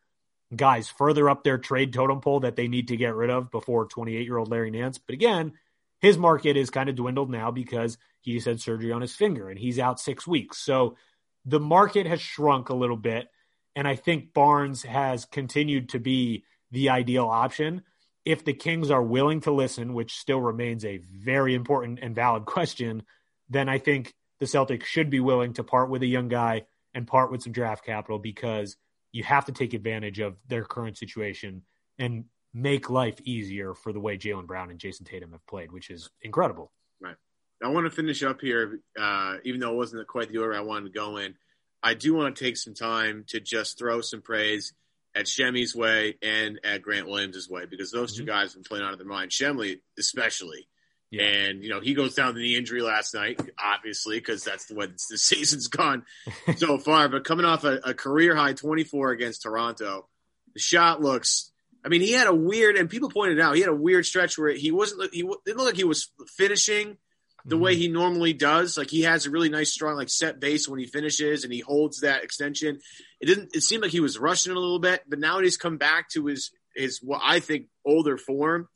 guys 0.55 0.89
further 0.89 1.29
up 1.29 1.43
their 1.43 1.59
trade 1.59 1.93
totem 1.93 2.21
pole 2.21 2.41
that 2.41 2.55
they 2.55 2.69
need 2.69 2.89
to 2.89 2.97
get 2.97 3.17
rid 3.17 3.31
of 3.31 3.51
before 3.51 3.87
28 3.87 4.25
year 4.25 4.39
old 4.39 4.53
Larry 4.53 4.71
Nance. 4.71 4.99
But 4.99 5.15
again, 5.15 5.55
his 6.03 6.19
market 6.19 6.57
is 6.57 6.69
kind 6.69 6.89
of 6.89 6.97
dwindled 6.97 7.31
now 7.31 7.53
because 7.53 7.97
he's 8.21 8.45
had 8.45 8.61
surgery 8.61 8.91
on 8.93 9.01
his 9.01 9.15
finger 9.15 9.49
and 9.49 9.59
he's 9.59 9.79
out 9.79 10.01
six 10.01 10.27
weeks. 10.27 10.59
So 10.59 10.97
the 11.45 11.61
market 11.61 12.07
has 12.07 12.21
shrunk 12.21 12.69
a 12.69 12.75
little 12.75 12.97
bit. 12.97 13.29
And 13.75 13.89
I 13.89 13.97
think 13.97 14.35
Barnes 14.35 14.83
has 14.83 15.25
continued 15.25 15.91
to 15.91 16.01
be 16.01 16.45
the 16.73 16.91
ideal 16.91 17.27
option. 17.27 17.83
If 18.25 18.45
the 18.45 18.53
Kings 18.53 18.91
are 18.91 19.03
willing 19.03 19.41
to 19.43 19.53
listen, 19.53 19.95
which 19.95 20.19
still 20.19 20.41
remains 20.41 20.85
a 20.85 20.99
very 20.99 21.55
important 21.55 22.01
and 22.03 22.15
valid 22.15 22.45
question, 22.47 23.05
then 23.49 23.69
I 23.69 23.79
think 23.79 24.13
the 24.41 24.47
Celtics 24.47 24.85
should 24.85 25.09
be 25.09 25.21
willing 25.21 25.55
to 25.55 25.65
part 25.65 25.89
with 25.89 26.03
a 26.03 26.07
young 26.07 26.29
guy 26.29 26.67
and 26.95 27.07
part 27.07 27.31
with 27.31 27.43
some 27.43 27.53
draft 27.53 27.85
capital 27.87 28.19
because 28.19 28.77
you 29.13 29.23
have 29.23 29.47
to 29.47 29.53
take 29.53 29.73
advantage 29.73 30.19
of 30.19 30.37
their 30.49 30.65
current 30.65 30.99
situation 30.99 31.63
and 31.99 32.25
make 32.55 32.91
life 32.91 33.21
easier 33.25 33.75
for 33.75 33.93
the 33.93 34.01
way 34.01 34.19
Jaylen 34.19 34.47
Brown 34.47 34.71
and 34.71 34.79
Jayson 34.79 35.07
Tatum 35.07 35.33
have 35.33 35.47
played, 35.47 35.73
which 35.73 35.91
is 35.91 36.11
incredible. 36.21 36.71
Right. 37.01 37.17
I 37.63 37.69
want 37.69 37.87
to 37.87 37.91
finish 37.91 38.23
up 38.23 38.41
here, 38.41 38.81
uh, 38.99 39.37
even 39.45 39.61
though 39.61 39.73
it 39.73 39.77
wasn't 39.77 40.07
quite 40.07 40.31
the 40.31 40.39
order 40.39 40.55
I 40.55 40.61
wanted 40.61 40.93
to 40.93 40.99
go 40.99 41.17
in. 41.17 41.35
I 41.83 41.95
do 41.95 42.15
want 42.15 42.37
to 42.37 42.45
take 42.45 42.57
some 42.57 42.75
time 42.75 43.25
to 43.29 43.41
just 43.41 43.79
throw 43.79 44.01
some 44.01 44.23
praise 44.23 44.73
at 45.15 45.29
Semi's 45.29 45.75
way 45.75 46.17
and 46.23 46.61
at 46.65 46.83
Grant 46.83 47.09
Williams' 47.09 47.49
way 47.49 47.67
because 47.67 47.91
those 47.91 48.13
mm-hmm. 48.13 48.25
two 48.25 48.27
guys 48.27 48.53
have 48.53 48.63
been 48.63 48.69
playing 48.69 48.85
out 48.85 48.93
of 48.93 48.99
their 48.99 49.07
mind. 49.07 49.31
Shemley, 49.31 49.81
especially. 49.99 50.69
Yeah. 51.11 51.25
And, 51.25 51.63
you 51.63 51.69
know, 51.69 51.81
he 51.81 51.93
goes 51.93 52.15
down 52.15 52.33
to 52.33 52.41
the 52.41 52.57
injury 52.57 52.81
last 52.81 53.13
night, 53.15 53.39
obviously, 53.63 54.19
because 54.19 54.45
that's 54.45 54.67
the 54.67 54.75
way 54.75 54.87
the 54.87 55.19
season's 55.19 55.69
gone 55.69 56.05
so 56.57 56.79
far. 56.79 57.09
But 57.09 57.25
coming 57.25 57.45
off 57.45 57.65
a, 57.65 57.81
a 57.85 57.95
career 57.95 58.35
high 58.35 58.55
24 58.55 59.11
against 59.11 59.43
Toronto, 59.43 60.09
the 60.55 60.61
shot 60.61 61.03
looks 61.03 61.52
I 61.85 61.89
mean, 61.89 62.01
he 62.01 62.13
had 62.13 62.29
a 62.29 62.35
weird, 62.35 62.77
and 62.77 62.89
people 62.89 63.11
pointed 63.11 63.41
out 63.41 63.55
he 63.55 63.61
had 63.61 63.71
a 63.71 63.75
weird 63.75 64.07
stretch 64.07 64.39
where 64.39 64.53
he 64.53 64.71
wasn't. 64.71 65.13
He 65.13 65.23
didn't 65.23 65.59
look 65.59 65.67
like 65.67 65.77
he 65.77 65.85
was 65.85 66.11
finishing 66.37 66.97
the 67.45 67.57
mm-hmm. 67.57 67.65
way 67.65 67.77
he 67.77 67.89
normally 67.89 68.33
does. 68.33 68.79
Like 68.79 68.91
he 68.91 69.03
has 69.03 69.27
a 69.27 69.31
really 69.31 69.49
nice, 69.49 69.73
strong, 69.73 69.97
like 69.97 70.09
set 70.09 70.39
base 70.39 70.69
when 70.69 70.79
he 70.79 70.87
finishes, 70.87 71.45
and 71.45 71.53
he 71.53 71.61
holds 71.61 72.01
that 72.01 72.23
extension. 72.23 72.79
It 73.21 73.27
didn't. 73.27 73.57
It 73.57 73.63
seemed 73.63 73.83
like 73.83 73.93
he 73.93 74.01
was 74.01 74.19
rushing 74.19 74.53
a 74.53 74.59
little 74.59 74.79
bit, 74.79 75.03
but 75.09 75.19
now 75.19 75.41
he's 75.41 75.57
come 75.57 75.77
back 75.77 76.09
to 76.11 76.27
his 76.27 76.51
his 76.77 77.01
what 77.03 77.21
I 77.23 77.41
think 77.41 77.67
older 77.85 78.17
form 78.17 78.69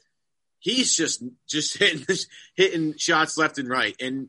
he's 0.67 0.97
just 0.97 1.23
just 1.49 1.79
hitting 1.79 2.05
hitting 2.55 2.97
shots 2.97 3.39
left 3.39 3.59
and 3.59 3.69
right, 3.69 3.97
and 4.01 4.29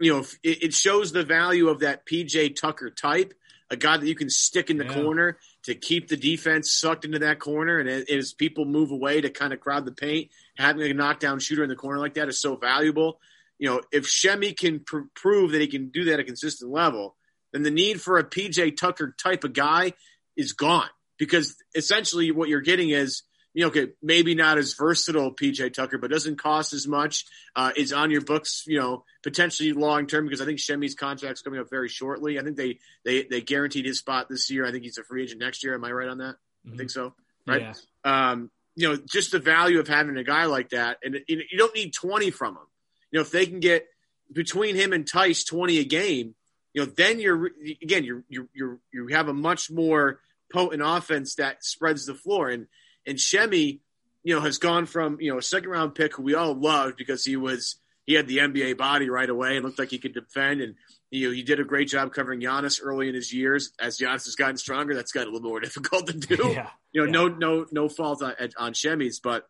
you 0.00 0.12
know 0.12 0.24
it, 0.42 0.64
it, 0.64 0.74
shows 0.74 1.12
the 1.12 1.24
value 1.24 1.68
of 1.68 1.80
that 1.80 2.06
PJ 2.06 2.56
Tucker 2.56 2.90
type, 2.90 3.34
a 3.70 3.76
guy 3.76 3.96
that 3.96 4.06
you 4.06 4.14
can 4.14 4.30
stick 4.30 4.70
in 4.70 4.78
the 4.78 4.86
yeah. 4.86 4.94
corner 4.94 5.38
to 5.64 5.74
keep 5.74 6.08
the 6.08 6.16
defense 6.16 6.72
sucked 6.72 7.04
into 7.04 7.20
that 7.20 7.38
corner, 7.38 7.78
and 7.78 7.88
as 7.88 8.32
people 8.32 8.64
move 8.64 8.90
away 8.90 9.20
to 9.20 9.30
kind 9.30 9.52
of 9.52 9.60
crowd 9.60 9.86
the 9.86 9.92
paint, 9.92 10.30
having 10.56 10.90
a 10.90 10.94
knockdown 10.94 11.40
shooter 11.40 11.62
in 11.62 11.70
the 11.70 11.76
corner 11.76 11.98
like 11.98 12.14
that 12.14 12.28
is 12.28 12.40
so 12.40 12.56
valuable. 12.56 13.18
You 13.58 13.70
know, 13.70 13.80
if 13.90 14.08
Semi 14.08 14.52
can 14.52 14.80
pr- 14.80 15.08
prove 15.14 15.52
that 15.52 15.60
he 15.60 15.66
can 15.66 15.88
do 15.88 16.04
that 16.04 16.14
at 16.14 16.20
a 16.20 16.24
consistent 16.24 16.70
level, 16.70 17.16
then 17.52 17.62
the 17.62 17.70
need 17.70 18.00
for 18.00 18.18
a 18.18 18.24
PJ 18.24 18.76
Tucker 18.76 19.14
type 19.18 19.44
of 19.44 19.52
guy 19.52 19.92
is 20.36 20.52
gone 20.52 20.88
because 21.18 21.56
essentially 21.74 22.30
what 22.30 22.48
you're 22.48 22.60
getting 22.60 22.90
is 22.90 23.22
you 23.54 23.62
know, 23.62 23.68
okay, 23.68 23.92
maybe 24.02 24.34
not 24.34 24.58
as 24.58 24.74
versatile 24.74 25.32
PJ 25.32 25.72
Tucker, 25.72 25.96
but 25.96 26.10
doesn't 26.10 26.36
cost 26.36 26.72
as 26.72 26.88
much. 26.88 27.24
Uh, 27.54 27.70
is 27.76 27.92
on 27.92 28.10
your 28.10 28.20
books, 28.20 28.64
you 28.66 28.80
know, 28.80 29.04
potentially 29.22 29.72
long 29.72 30.08
term 30.08 30.26
because 30.26 30.40
I 30.40 30.44
think 30.44 30.58
Semi's 30.58 30.96
contract's 30.96 31.40
coming 31.40 31.60
up 31.60 31.70
very 31.70 31.88
shortly. 31.88 32.38
I 32.38 32.42
think 32.42 32.56
they 32.56 32.78
they 33.04 33.22
they 33.22 33.40
guaranteed 33.40 33.86
his 33.86 34.00
spot 34.00 34.28
this 34.28 34.50
year. 34.50 34.66
I 34.66 34.72
think 34.72 34.82
he's 34.82 34.98
a 34.98 35.04
free 35.04 35.22
agent 35.22 35.40
next 35.40 35.62
year. 35.62 35.74
Am 35.74 35.84
I 35.84 35.92
right 35.92 36.08
on 36.08 36.18
that? 36.18 36.34
Mm-hmm. 36.66 36.74
I 36.74 36.76
think 36.76 36.90
so. 36.90 37.14
Right. 37.46 37.62
Yeah. 38.04 38.30
Um, 38.30 38.50
you 38.74 38.88
know, 38.88 38.96
just 38.96 39.30
the 39.30 39.38
value 39.38 39.78
of 39.78 39.86
having 39.86 40.16
a 40.16 40.24
guy 40.24 40.46
like 40.46 40.70
that, 40.70 40.98
and 41.04 41.16
you 41.28 41.56
don't 41.56 41.74
need 41.76 41.94
twenty 41.94 42.32
from 42.32 42.54
him. 42.54 42.66
You 43.12 43.18
know, 43.18 43.22
if 43.22 43.30
they 43.30 43.46
can 43.46 43.60
get 43.60 43.86
between 44.32 44.74
him 44.74 44.92
and 44.92 45.06
Theis 45.06 45.44
twenty 45.44 45.78
a 45.78 45.84
game, 45.84 46.34
you 46.72 46.84
know, 46.84 46.90
then 46.96 47.20
you're 47.20 47.52
again 47.80 48.02
you're 48.02 48.24
you 48.28 48.48
you 48.52 48.80
you 48.92 49.06
have 49.08 49.28
a 49.28 49.32
much 49.32 49.70
more 49.70 50.18
potent 50.52 50.82
offense 50.84 51.36
that 51.36 51.64
spreads 51.64 52.06
the 52.06 52.14
floor 52.14 52.48
and 52.50 52.66
and 53.06 53.20
Semi, 53.20 53.80
you 54.22 54.34
know, 54.34 54.40
has 54.40 54.58
gone 54.58 54.86
from 54.86 55.18
you 55.20 55.32
know 55.32 55.38
a 55.38 55.42
second 55.42 55.70
round 55.70 55.94
pick 55.94 56.14
who 56.14 56.22
we 56.22 56.34
all 56.34 56.54
loved 56.54 56.96
because 56.96 57.24
he 57.24 57.36
was 57.36 57.76
he 58.04 58.14
had 58.14 58.26
the 58.26 58.38
NBA 58.38 58.76
body 58.76 59.08
right 59.08 59.28
away 59.28 59.56
and 59.56 59.64
looked 59.64 59.78
like 59.78 59.90
he 59.90 59.98
could 59.98 60.14
defend 60.14 60.60
and 60.60 60.74
you 61.10 61.28
know 61.28 61.34
he 61.34 61.42
did 61.42 61.60
a 61.60 61.64
great 61.64 61.88
job 61.88 62.12
covering 62.12 62.40
Giannis 62.40 62.80
early 62.82 63.08
in 63.08 63.14
his 63.14 63.32
years. 63.32 63.72
As 63.80 63.98
Giannis 63.98 64.24
has 64.24 64.34
gotten 64.34 64.56
stronger, 64.56 64.94
that's 64.94 65.12
gotten 65.12 65.28
a 65.28 65.32
little 65.32 65.48
more 65.48 65.60
difficult 65.60 66.06
to 66.08 66.14
do. 66.14 66.50
Yeah, 66.52 66.70
you 66.92 67.06
know, 67.06 67.06
yeah. 67.06 67.12
no 67.12 67.28
no 67.28 67.66
no 67.72 67.88
fault 67.88 68.22
on, 68.22 68.34
on 68.58 68.74
Semi's, 68.74 69.20
but 69.20 69.48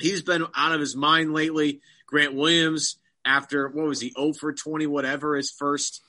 he's 0.00 0.22
been 0.22 0.44
out 0.54 0.72
of 0.72 0.80
his 0.80 0.96
mind 0.96 1.32
lately. 1.32 1.80
Grant 2.06 2.34
Williams, 2.34 2.98
after 3.24 3.68
what 3.68 3.86
was 3.86 4.00
he, 4.00 4.10
0 4.10 4.32
for 4.34 4.52
20, 4.52 4.86
whatever, 4.86 5.36
his 5.36 5.50
first 5.50 6.02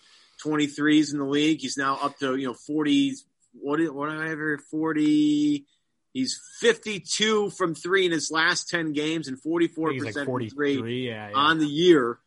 23s 0.46 1.12
in 1.12 1.20
the 1.20 1.26
league. 1.26 1.62
He's 1.62 1.78
now 1.78 1.98
up 2.02 2.18
to, 2.20 2.36
you 2.36 2.48
know, 2.48 2.54
40, 2.54 3.16
what, 3.54 3.80
whatever, 3.94 4.60
40, 4.70 5.66
He's 6.14 6.39
52 6.60 7.51
from 7.51 7.76
three 7.76 8.05
in 8.05 8.12
his 8.12 8.32
last 8.32 8.70
10 8.70 8.93
games 8.93 9.28
and 9.28 9.38
44% 9.41 10.03
like 10.03 10.14
from 10.14 10.49
three 10.49 11.08
yeah, 11.08 11.30
yeah. 11.30 11.36
on 11.36 11.60
the 11.60 11.68
year. 11.68 12.20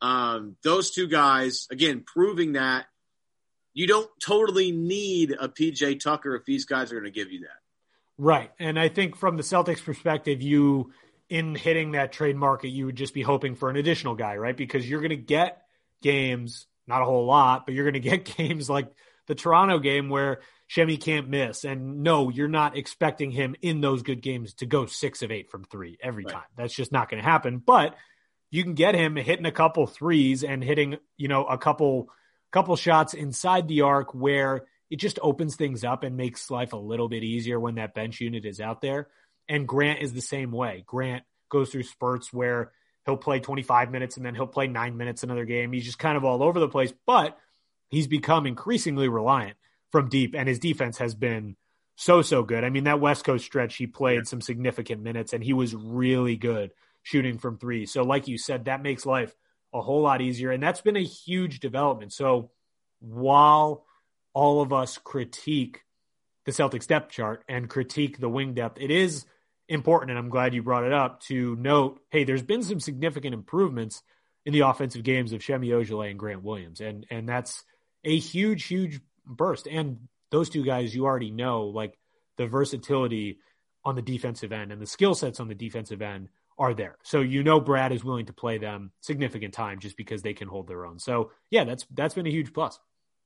Um, 0.00 0.56
those 0.62 0.90
two 0.90 1.08
guys, 1.08 1.66
again, 1.70 2.04
proving 2.06 2.52
that 2.52 2.86
you 3.74 3.86
don't 3.86 4.08
totally 4.20 4.70
need 4.70 5.32
a 5.38 5.48
PJ 5.48 6.00
Tucker 6.02 6.34
if 6.36 6.44
these 6.44 6.64
guys 6.64 6.92
are 6.92 6.96
going 6.96 7.04
to 7.04 7.10
give 7.10 7.32
you 7.32 7.40
that. 7.40 7.62
Right. 8.18 8.50
And 8.58 8.78
I 8.78 8.88
think 8.88 9.16
from 9.16 9.36
the 9.36 9.42
Celtics 9.42 9.82
perspective, 9.82 10.42
you, 10.42 10.92
in 11.28 11.54
hitting 11.54 11.92
that 11.92 12.12
trade 12.12 12.36
market, 12.36 12.68
you 12.68 12.86
would 12.86 12.96
just 12.96 13.14
be 13.14 13.22
hoping 13.22 13.54
for 13.54 13.70
an 13.70 13.76
additional 13.76 14.14
guy, 14.14 14.36
right? 14.36 14.56
Because 14.56 14.88
you're 14.88 15.00
going 15.00 15.10
to 15.10 15.16
get 15.16 15.62
games, 16.02 16.66
not 16.86 17.02
a 17.02 17.04
whole 17.04 17.24
lot, 17.24 17.64
but 17.64 17.74
you're 17.74 17.90
going 17.90 17.94
to 18.02 18.08
get 18.08 18.36
games 18.36 18.68
like 18.68 18.92
the 19.26 19.34
Toronto 19.34 19.78
game 19.78 20.08
where 20.08 20.40
Semi 20.72 20.96
can't 20.96 21.28
miss. 21.28 21.64
And 21.64 22.02
no, 22.02 22.30
you're 22.30 22.48
not 22.48 22.78
expecting 22.78 23.30
him 23.30 23.54
in 23.60 23.82
those 23.82 24.02
good 24.02 24.22
games 24.22 24.54
to 24.54 24.66
go 24.66 24.86
six 24.86 25.20
of 25.20 25.30
eight 25.30 25.50
from 25.50 25.64
three 25.64 25.98
every 26.02 26.24
right. 26.24 26.32
time. 26.32 26.48
That's 26.56 26.74
just 26.74 26.92
not 26.92 27.10
going 27.10 27.22
to 27.22 27.28
happen. 27.28 27.58
But 27.58 27.94
you 28.50 28.62
can 28.62 28.72
get 28.72 28.94
him 28.94 29.14
hitting 29.16 29.44
a 29.44 29.52
couple 29.52 29.86
threes 29.86 30.42
and 30.42 30.64
hitting, 30.64 30.96
you 31.18 31.28
know, 31.28 31.44
a 31.44 31.58
couple 31.58 32.08
couple 32.52 32.74
shots 32.76 33.12
inside 33.12 33.68
the 33.68 33.82
arc 33.82 34.14
where 34.14 34.62
it 34.90 34.96
just 34.96 35.18
opens 35.22 35.56
things 35.56 35.84
up 35.84 36.04
and 36.04 36.16
makes 36.16 36.50
life 36.50 36.72
a 36.72 36.78
little 36.78 37.08
bit 37.08 37.22
easier 37.22 37.60
when 37.60 37.74
that 37.74 37.94
bench 37.94 38.20
unit 38.20 38.46
is 38.46 38.60
out 38.60 38.80
there. 38.80 39.08
And 39.48 39.68
Grant 39.68 40.00
is 40.00 40.14
the 40.14 40.20
same 40.22 40.52
way. 40.52 40.84
Grant 40.86 41.24
goes 41.50 41.70
through 41.70 41.82
spurts 41.82 42.32
where 42.32 42.72
he'll 43.04 43.18
play 43.18 43.40
25 43.40 43.90
minutes 43.90 44.16
and 44.16 44.24
then 44.24 44.34
he'll 44.34 44.46
play 44.46 44.68
nine 44.68 44.96
minutes 44.96 45.22
another 45.22 45.44
game. 45.44 45.72
He's 45.72 45.84
just 45.84 45.98
kind 45.98 46.16
of 46.16 46.24
all 46.24 46.42
over 46.42 46.60
the 46.60 46.68
place, 46.68 46.94
but 47.06 47.38
he's 47.90 48.06
become 48.06 48.46
increasingly 48.46 49.08
reliant 49.08 49.56
from 49.92 50.08
deep, 50.08 50.34
and 50.34 50.48
his 50.48 50.58
defense 50.58 50.98
has 50.98 51.14
been 51.14 51.56
so 51.94 52.22
so 52.22 52.42
good. 52.42 52.64
I 52.64 52.70
mean, 52.70 52.84
that 52.84 53.00
West 53.00 53.24
Coast 53.24 53.44
stretch, 53.44 53.76
he 53.76 53.86
played 53.86 54.26
some 54.26 54.40
significant 54.40 55.02
minutes, 55.02 55.32
and 55.32 55.44
he 55.44 55.52
was 55.52 55.74
really 55.74 56.36
good 56.36 56.72
shooting 57.02 57.38
from 57.38 57.58
three. 57.58 57.86
So, 57.86 58.02
like 58.02 58.26
you 58.26 58.38
said, 58.38 58.64
that 58.64 58.82
makes 58.82 59.06
life 59.06 59.36
a 59.72 59.80
whole 59.80 60.02
lot 60.02 60.20
easier, 60.20 60.50
and 60.50 60.62
that's 60.62 60.80
been 60.80 60.96
a 60.96 61.04
huge 61.04 61.60
development. 61.60 62.12
So, 62.12 62.50
while 63.00 63.84
all 64.34 64.62
of 64.62 64.72
us 64.72 64.98
critique 64.98 65.82
the 66.44 66.52
Celtics 66.52 66.86
depth 66.86 67.12
chart 67.12 67.44
and 67.48 67.68
critique 67.68 68.18
the 68.18 68.28
wing 68.28 68.54
depth, 68.54 68.80
it 68.80 68.90
is 68.90 69.26
important, 69.68 70.10
and 70.10 70.18
I'm 70.18 70.30
glad 70.30 70.54
you 70.54 70.62
brought 70.62 70.84
it 70.84 70.92
up, 70.92 71.20
to 71.24 71.54
note 71.56 72.00
hey, 72.10 72.24
there's 72.24 72.42
been 72.42 72.62
some 72.62 72.80
significant 72.80 73.34
improvements 73.34 74.02
in 74.44 74.52
the 74.52 74.60
offensive 74.60 75.04
games 75.04 75.32
of 75.32 75.42
Semi 75.42 75.68
Ojeleye 75.68 76.10
and 76.10 76.18
Grant 76.18 76.42
Williams. 76.42 76.80
And 76.80 77.06
and 77.10 77.28
that's 77.28 77.64
a 78.04 78.18
huge, 78.18 78.64
huge 78.64 79.00
burst. 79.26 79.66
And 79.66 80.08
those 80.30 80.48
two 80.48 80.64
guys 80.64 80.94
you 80.94 81.04
already 81.04 81.30
know, 81.30 81.64
like 81.66 81.98
the 82.36 82.46
versatility 82.46 83.38
on 83.84 83.94
the 83.96 84.02
defensive 84.02 84.52
end 84.52 84.72
and 84.72 84.80
the 84.80 84.86
skill 84.86 85.14
sets 85.14 85.40
on 85.40 85.48
the 85.48 85.54
defensive 85.54 86.02
end 86.02 86.28
are 86.58 86.74
there. 86.74 86.96
So 87.02 87.20
you 87.20 87.42
know 87.42 87.60
Brad 87.60 87.92
is 87.92 88.04
willing 88.04 88.26
to 88.26 88.32
play 88.32 88.58
them 88.58 88.92
significant 89.00 89.54
time 89.54 89.80
just 89.80 89.96
because 89.96 90.22
they 90.22 90.34
can 90.34 90.48
hold 90.48 90.68
their 90.68 90.86
own. 90.86 90.98
So 90.98 91.32
yeah, 91.50 91.64
that's 91.64 91.86
that's 91.92 92.14
been 92.14 92.26
a 92.26 92.30
huge 92.30 92.52
plus. 92.52 92.78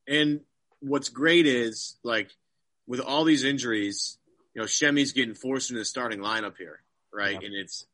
And 0.09 0.41
what's 0.81 1.09
great 1.09 1.47
is 1.47 1.97
like 2.03 2.31
with 2.87 3.01
all 3.01 3.25
these 3.25 3.45
injuries, 3.45 4.19
you 4.55 4.63
know, 4.63 4.67
Semi's 4.67 5.13
getting 5.13 5.35
forced 5.35 5.71
into 5.71 5.81
the 5.81 5.85
starting 5.85 6.21
lineup 6.21 6.57
here, 6.57 6.81
right? 7.13 7.39
Yeah. 7.41 7.47
And 7.47 7.55
it's 7.55 7.87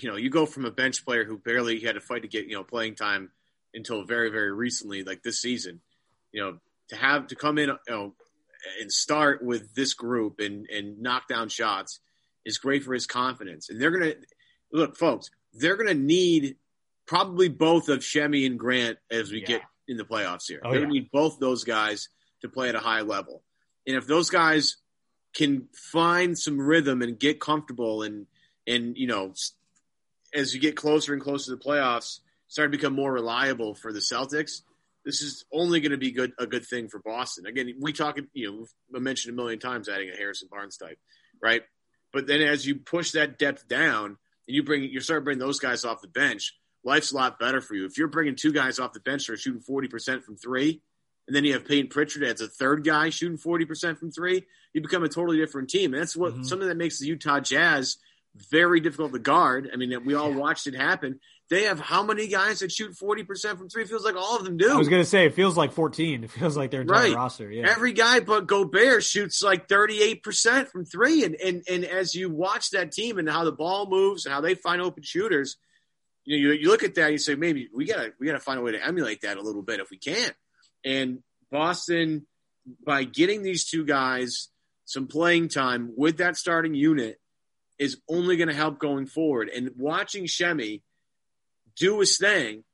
you 0.00 0.10
know, 0.10 0.16
you 0.16 0.30
go 0.30 0.46
from 0.46 0.64
a 0.64 0.70
bench 0.70 1.04
player 1.04 1.24
who 1.24 1.38
barely 1.38 1.80
had 1.80 1.94
to 1.94 2.00
fight 2.00 2.22
to 2.22 2.28
get, 2.28 2.46
you 2.46 2.54
know, 2.54 2.64
playing 2.64 2.94
time 2.94 3.30
until 3.74 4.02
very, 4.02 4.30
very 4.30 4.52
recently, 4.52 5.04
like 5.04 5.22
this 5.22 5.40
season, 5.40 5.80
you 6.32 6.42
know, 6.42 6.58
to 6.88 6.96
have 6.96 7.28
to 7.28 7.36
come 7.36 7.58
in, 7.58 7.68
you 7.68 7.76
know, 7.88 8.14
and 8.80 8.92
start 8.92 9.42
with 9.42 9.74
this 9.74 9.94
group 9.94 10.40
and, 10.40 10.66
and 10.68 11.00
knock 11.00 11.28
down 11.28 11.48
shots 11.48 12.00
is 12.44 12.58
great 12.58 12.82
for 12.82 12.94
his 12.94 13.06
confidence. 13.06 13.68
And 13.68 13.80
they're 13.80 13.90
going 13.90 14.12
to 14.12 14.16
look, 14.72 14.96
folks, 14.96 15.30
they're 15.52 15.76
going 15.76 15.88
to 15.88 15.94
need 15.94 16.56
probably 17.06 17.48
both 17.48 17.88
of 17.88 18.04
Semi 18.04 18.46
and 18.46 18.58
Grant 18.58 18.98
as 19.10 19.30
we 19.30 19.40
yeah. 19.40 19.46
get 19.46 19.62
in 19.86 19.96
the 19.96 20.04
playoffs 20.04 20.46
here. 20.48 20.60
Oh, 20.64 20.70
they're 20.70 20.80
going 20.80 20.90
to 20.90 21.00
need 21.00 21.10
both 21.10 21.38
those 21.38 21.64
guys 21.64 22.08
to 22.42 22.48
play 22.48 22.68
at 22.68 22.74
a 22.74 22.80
high 22.80 23.02
level. 23.02 23.42
And 23.86 23.96
if 23.96 24.06
those 24.06 24.30
guys 24.30 24.76
can 25.34 25.68
find 25.72 26.38
some 26.38 26.60
rhythm 26.60 27.02
and 27.02 27.18
get 27.18 27.40
comfortable 27.40 28.02
and, 28.02 28.26
and, 28.66 28.96
you 28.96 29.06
know, 29.06 29.32
as 30.34 30.54
you 30.54 30.60
get 30.60 30.76
closer 30.76 31.12
and 31.14 31.22
closer 31.22 31.52
to 31.52 31.56
the 31.56 31.64
playoffs, 31.64 32.20
start 32.48 32.70
to 32.70 32.76
become 32.76 32.94
more 32.94 33.12
reliable 33.12 33.74
for 33.74 33.92
the 33.92 34.00
Celtics. 34.00 34.62
This 35.08 35.22
is 35.22 35.46
only 35.50 35.80
going 35.80 35.92
to 35.92 35.96
be 35.96 36.10
good 36.10 36.32
a 36.38 36.46
good 36.46 36.66
thing 36.66 36.90
for 36.90 37.00
Boston. 37.02 37.46
Again, 37.46 37.72
we 37.80 37.94
talk, 37.94 38.18
you 38.34 38.68
know, 38.92 39.00
mentioned 39.00 39.32
a 39.32 39.36
million 39.36 39.58
times 39.58 39.88
adding 39.88 40.10
a 40.10 40.14
Harrison 40.14 40.48
Barnes 40.50 40.76
type, 40.76 40.98
right? 41.42 41.62
But 42.12 42.26
then 42.26 42.42
as 42.42 42.66
you 42.66 42.74
push 42.74 43.12
that 43.12 43.38
depth 43.38 43.66
down 43.66 44.04
and 44.04 44.16
you 44.46 44.62
bring 44.62 44.82
you 44.82 45.00
start 45.00 45.24
bringing 45.24 45.40
those 45.40 45.60
guys 45.60 45.86
off 45.86 46.02
the 46.02 46.08
bench, 46.08 46.52
life's 46.84 47.12
a 47.12 47.16
lot 47.16 47.38
better 47.38 47.62
for 47.62 47.74
you. 47.74 47.86
If 47.86 47.96
you're 47.96 48.08
bringing 48.08 48.36
two 48.36 48.52
guys 48.52 48.78
off 48.78 48.92
the 48.92 49.00
bench 49.00 49.26
that 49.26 49.32
are 49.32 49.36
shooting 49.38 49.62
forty 49.62 49.88
percent 49.88 50.24
from 50.24 50.36
three, 50.36 50.82
and 51.26 51.34
then 51.34 51.42
you 51.46 51.54
have 51.54 51.64
Payton 51.64 51.88
Pritchard 51.88 52.22
as 52.22 52.42
a 52.42 52.46
third 52.46 52.84
guy 52.84 53.08
shooting 53.08 53.38
forty 53.38 53.64
percent 53.64 53.98
from 53.98 54.12
three, 54.12 54.44
you 54.74 54.82
become 54.82 55.04
a 55.04 55.08
totally 55.08 55.38
different 55.38 55.70
team. 55.70 55.94
And 55.94 56.02
that's 56.02 56.14
what 56.14 56.34
mm-hmm. 56.34 56.42
something 56.42 56.68
that 56.68 56.76
makes 56.76 56.98
the 56.98 57.06
Utah 57.06 57.40
Jazz 57.40 57.96
very 58.50 58.80
difficult 58.80 59.14
to 59.14 59.18
guard. 59.18 59.70
I 59.72 59.76
mean, 59.76 60.04
we 60.04 60.12
all 60.12 60.30
yeah. 60.30 60.36
watched 60.36 60.66
it 60.66 60.74
happen. 60.74 61.18
They 61.50 61.64
have 61.64 61.80
how 61.80 62.02
many 62.02 62.28
guys 62.28 62.58
that 62.58 62.70
shoot 62.70 62.92
40% 62.92 63.56
from 63.56 63.70
three? 63.70 63.82
It 63.82 63.88
feels 63.88 64.04
like 64.04 64.16
all 64.16 64.36
of 64.36 64.44
them 64.44 64.58
do. 64.58 64.70
I 64.70 64.76
was 64.76 64.90
going 64.90 65.02
to 65.02 65.08
say, 65.08 65.24
it 65.24 65.34
feels 65.34 65.56
like 65.56 65.72
14. 65.72 66.24
It 66.24 66.30
feels 66.30 66.56
like 66.58 66.70
their 66.70 66.82
entire 66.82 67.04
right. 67.04 67.14
roster. 67.14 67.50
Yeah. 67.50 67.70
Every 67.70 67.92
guy 67.92 68.20
but 68.20 68.46
Gobert 68.46 69.02
shoots 69.02 69.42
like 69.42 69.66
38% 69.66 70.68
from 70.68 70.84
three. 70.84 71.24
And, 71.24 71.36
and, 71.36 71.62
and 71.68 71.84
as 71.86 72.14
you 72.14 72.28
watch 72.28 72.70
that 72.70 72.92
team 72.92 73.18
and 73.18 73.28
how 73.28 73.44
the 73.44 73.52
ball 73.52 73.86
moves 73.88 74.26
and 74.26 74.34
how 74.34 74.42
they 74.42 74.54
find 74.54 74.82
open 74.82 75.02
shooters, 75.02 75.56
you 76.24 76.36
know, 76.36 76.52
you, 76.52 76.60
you 76.60 76.68
look 76.68 76.82
at 76.82 76.94
that 76.96 77.04
and 77.04 77.12
you 77.12 77.18
say, 77.18 77.34
maybe 77.34 77.68
we 77.74 77.86
gotta, 77.86 78.12
we 78.20 78.26
gotta 78.26 78.40
find 78.40 78.58
a 78.58 78.62
way 78.62 78.72
to 78.72 78.86
emulate 78.86 79.22
that 79.22 79.38
a 79.38 79.42
little 79.42 79.62
bit 79.62 79.80
if 79.80 79.88
we 79.90 79.96
can. 79.96 80.30
And 80.84 81.22
Boston, 81.50 82.26
by 82.84 83.04
getting 83.04 83.42
these 83.42 83.64
two 83.64 83.86
guys 83.86 84.48
some 84.84 85.06
playing 85.06 85.48
time 85.48 85.92
with 85.96 86.18
that 86.18 86.36
starting 86.36 86.74
unit, 86.74 87.18
is 87.78 88.00
only 88.08 88.36
going 88.36 88.48
to 88.48 88.54
help 88.54 88.78
going 88.78 89.06
forward. 89.06 89.48
And 89.48 89.70
watching 89.76 90.26
Semi 90.26 90.82
do 91.78 92.00
his 92.00 92.18
thing 92.18 92.64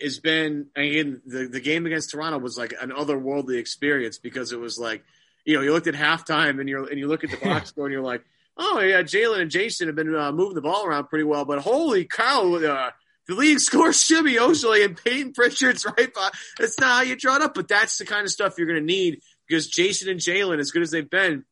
has 0.00 0.18
been 0.18 0.66
again 0.76 1.20
the, 1.26 1.46
the 1.46 1.60
game 1.60 1.86
against 1.86 2.10
Toronto 2.10 2.38
was 2.38 2.58
like 2.58 2.74
an 2.80 2.90
otherworldly 2.90 3.58
experience 3.58 4.18
because 4.18 4.52
it 4.52 4.58
was 4.58 4.78
like 4.78 5.04
you 5.44 5.56
know 5.56 5.62
you 5.62 5.72
looked 5.72 5.86
at 5.86 5.94
halftime 5.94 6.60
and 6.60 6.68
you're 6.68 6.88
and 6.88 6.98
you 6.98 7.08
look 7.08 7.24
at 7.24 7.30
the 7.30 7.36
box 7.44 7.70
score 7.70 7.86
and 7.86 7.92
you're 7.92 8.02
like 8.02 8.24
oh 8.56 8.80
yeah 8.80 9.02
Jaylen 9.02 9.40
and 9.40 9.50
Jayson 9.50 9.86
have 9.86 9.96
been 9.96 10.14
uh, 10.14 10.32
moving 10.32 10.54
the 10.54 10.62
ball 10.62 10.84
around 10.84 11.08
pretty 11.08 11.24
well 11.24 11.44
but 11.44 11.60
holy 11.60 12.04
cow 12.04 12.54
uh, 12.54 12.90
the 13.28 13.34
league 13.34 13.60
scores 13.60 13.98
Semi 13.98 14.34
Ojeleye 14.34 14.84
and 14.84 14.96
Payton 14.96 15.32
Pritchard's 15.32 15.84
right 15.84 16.12
by 16.12 16.30
that's 16.58 16.78
not 16.80 16.88
how 16.88 17.02
you 17.02 17.16
draw 17.16 17.36
it 17.36 17.42
up 17.42 17.54
but 17.54 17.68
that's 17.68 17.98
the 17.98 18.04
kind 18.04 18.24
of 18.24 18.30
stuff 18.30 18.54
you're 18.58 18.66
going 18.66 18.80
to 18.80 18.84
need 18.84 19.20
because 19.46 19.68
Jayson 19.68 20.10
and 20.10 20.20
Jaylen 20.20 20.58
as 20.58 20.70
good 20.70 20.82
as 20.82 20.90
they've 20.90 21.08
been 21.08 21.44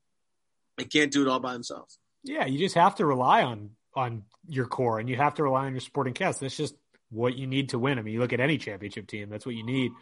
they 0.80 0.84
can't 0.84 1.12
do 1.12 1.22
it 1.22 1.28
all 1.28 1.40
by 1.40 1.52
themselves. 1.52 1.98
Yeah, 2.24 2.46
you 2.46 2.58
just 2.58 2.74
have 2.74 2.96
to 2.96 3.06
rely 3.06 3.42
on 3.42 3.70
on 3.94 4.24
your 4.50 4.66
core 4.66 4.98
and 4.98 5.08
you 5.08 5.16
have 5.16 5.34
to 5.34 5.42
rely 5.42 5.66
on 5.66 5.72
your 5.72 5.80
supporting 5.80 6.14
cast. 6.14 6.40
That's 6.40 6.56
just 6.56 6.74
what 7.10 7.36
you 7.36 7.46
need 7.46 7.70
to 7.70 7.78
win. 7.78 7.98
I 7.98 8.02
mean, 8.02 8.14
you 8.14 8.20
look 8.20 8.32
at 8.32 8.40
any 8.40 8.58
championship 8.58 9.06
team, 9.06 9.28
that's 9.28 9.46
what 9.46 9.54
you 9.54 9.64
need. 9.64 9.92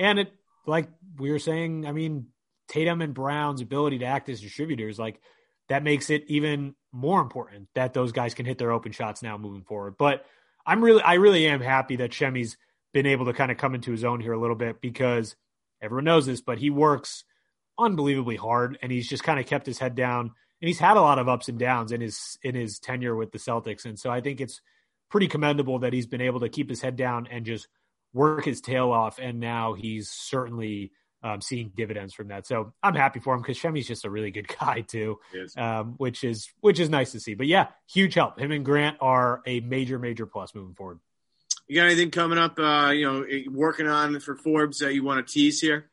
And 0.00 0.18
it 0.18 0.32
like 0.66 0.88
we 1.18 1.30
were 1.30 1.38
saying, 1.38 1.86
I 1.86 1.92
mean, 1.92 2.26
Tatum 2.68 3.02
and 3.02 3.14
Brown's 3.14 3.60
ability 3.60 3.98
to 3.98 4.04
act 4.06 4.28
as 4.28 4.40
distributors, 4.40 4.98
like 4.98 5.20
that 5.68 5.82
makes 5.82 6.10
it 6.10 6.24
even 6.28 6.74
more 6.92 7.20
important 7.20 7.68
that 7.74 7.94
those 7.94 8.12
guys 8.12 8.34
can 8.34 8.46
hit 8.46 8.58
their 8.58 8.72
open 8.72 8.92
shots 8.92 9.22
now 9.22 9.38
moving 9.38 9.62
forward. 9.62 9.96
But 9.98 10.24
I'm 10.66 10.82
really 10.82 11.02
I 11.02 11.14
really 11.14 11.46
am 11.46 11.60
happy 11.60 11.96
that 11.96 12.14
Semi's 12.14 12.56
been 12.92 13.06
able 13.06 13.26
to 13.26 13.32
kind 13.32 13.50
of 13.50 13.56
come 13.56 13.74
into 13.74 13.90
his 13.90 14.04
own 14.04 14.20
here 14.20 14.32
a 14.32 14.40
little 14.40 14.56
bit 14.56 14.80
because 14.80 15.34
everyone 15.80 16.04
knows 16.04 16.26
this, 16.26 16.40
but 16.40 16.58
he 16.58 16.70
works 16.70 17.24
unbelievably 17.78 18.36
hard 18.36 18.78
and 18.82 18.92
he's 18.92 19.08
just 19.08 19.24
kind 19.24 19.40
of 19.40 19.46
kept 19.46 19.66
his 19.66 19.78
head 19.78 19.94
down 19.94 20.32
and 20.62 20.68
he's 20.68 20.78
had 20.78 20.96
a 20.96 21.00
lot 21.00 21.18
of 21.18 21.28
ups 21.28 21.48
and 21.48 21.58
downs 21.58 21.90
in 21.90 22.00
his 22.00 22.38
in 22.42 22.54
his 22.54 22.78
tenure 22.78 23.16
with 23.16 23.32
the 23.32 23.38
Celtics, 23.38 23.84
and 23.84 23.98
so 23.98 24.10
I 24.10 24.20
think 24.20 24.40
it's 24.40 24.60
pretty 25.10 25.26
commendable 25.26 25.80
that 25.80 25.92
he's 25.92 26.06
been 26.06 26.20
able 26.20 26.40
to 26.40 26.48
keep 26.48 26.70
his 26.70 26.80
head 26.80 26.94
down 26.94 27.26
and 27.30 27.44
just 27.44 27.66
work 28.14 28.44
his 28.44 28.60
tail 28.60 28.92
off, 28.92 29.18
and 29.18 29.40
now 29.40 29.74
he's 29.74 30.08
certainly 30.08 30.92
um, 31.24 31.40
seeing 31.40 31.72
dividends 31.74 32.14
from 32.14 32.28
that. 32.28 32.46
So 32.46 32.72
I'm 32.80 32.94
happy 32.94 33.18
for 33.18 33.34
him 33.34 33.42
because 33.42 33.60
Semi's 33.60 33.88
just 33.88 34.04
a 34.04 34.10
really 34.10 34.30
good 34.30 34.46
guy 34.60 34.82
too, 34.82 35.18
um, 35.56 35.94
which 35.96 36.22
is 36.22 36.48
which 36.60 36.78
is 36.78 36.88
nice 36.88 37.10
to 37.12 37.20
see. 37.20 37.34
But 37.34 37.48
yeah, 37.48 37.68
huge 37.92 38.14
help. 38.14 38.38
Him 38.38 38.52
and 38.52 38.64
Grant 38.64 38.98
are 39.00 39.42
a 39.44 39.58
major 39.60 39.98
major 39.98 40.26
plus 40.26 40.54
moving 40.54 40.74
forward. 40.74 41.00
You 41.66 41.76
got 41.76 41.86
anything 41.86 42.12
coming 42.12 42.38
up? 42.38 42.56
Uh, 42.58 42.92
you 42.94 43.10
know, 43.10 43.26
working 43.50 43.88
on 43.88 44.20
for 44.20 44.36
Forbes 44.36 44.78
that 44.78 44.94
you 44.94 45.02
want 45.02 45.26
to 45.26 45.32
tease 45.32 45.60
here? 45.60 45.90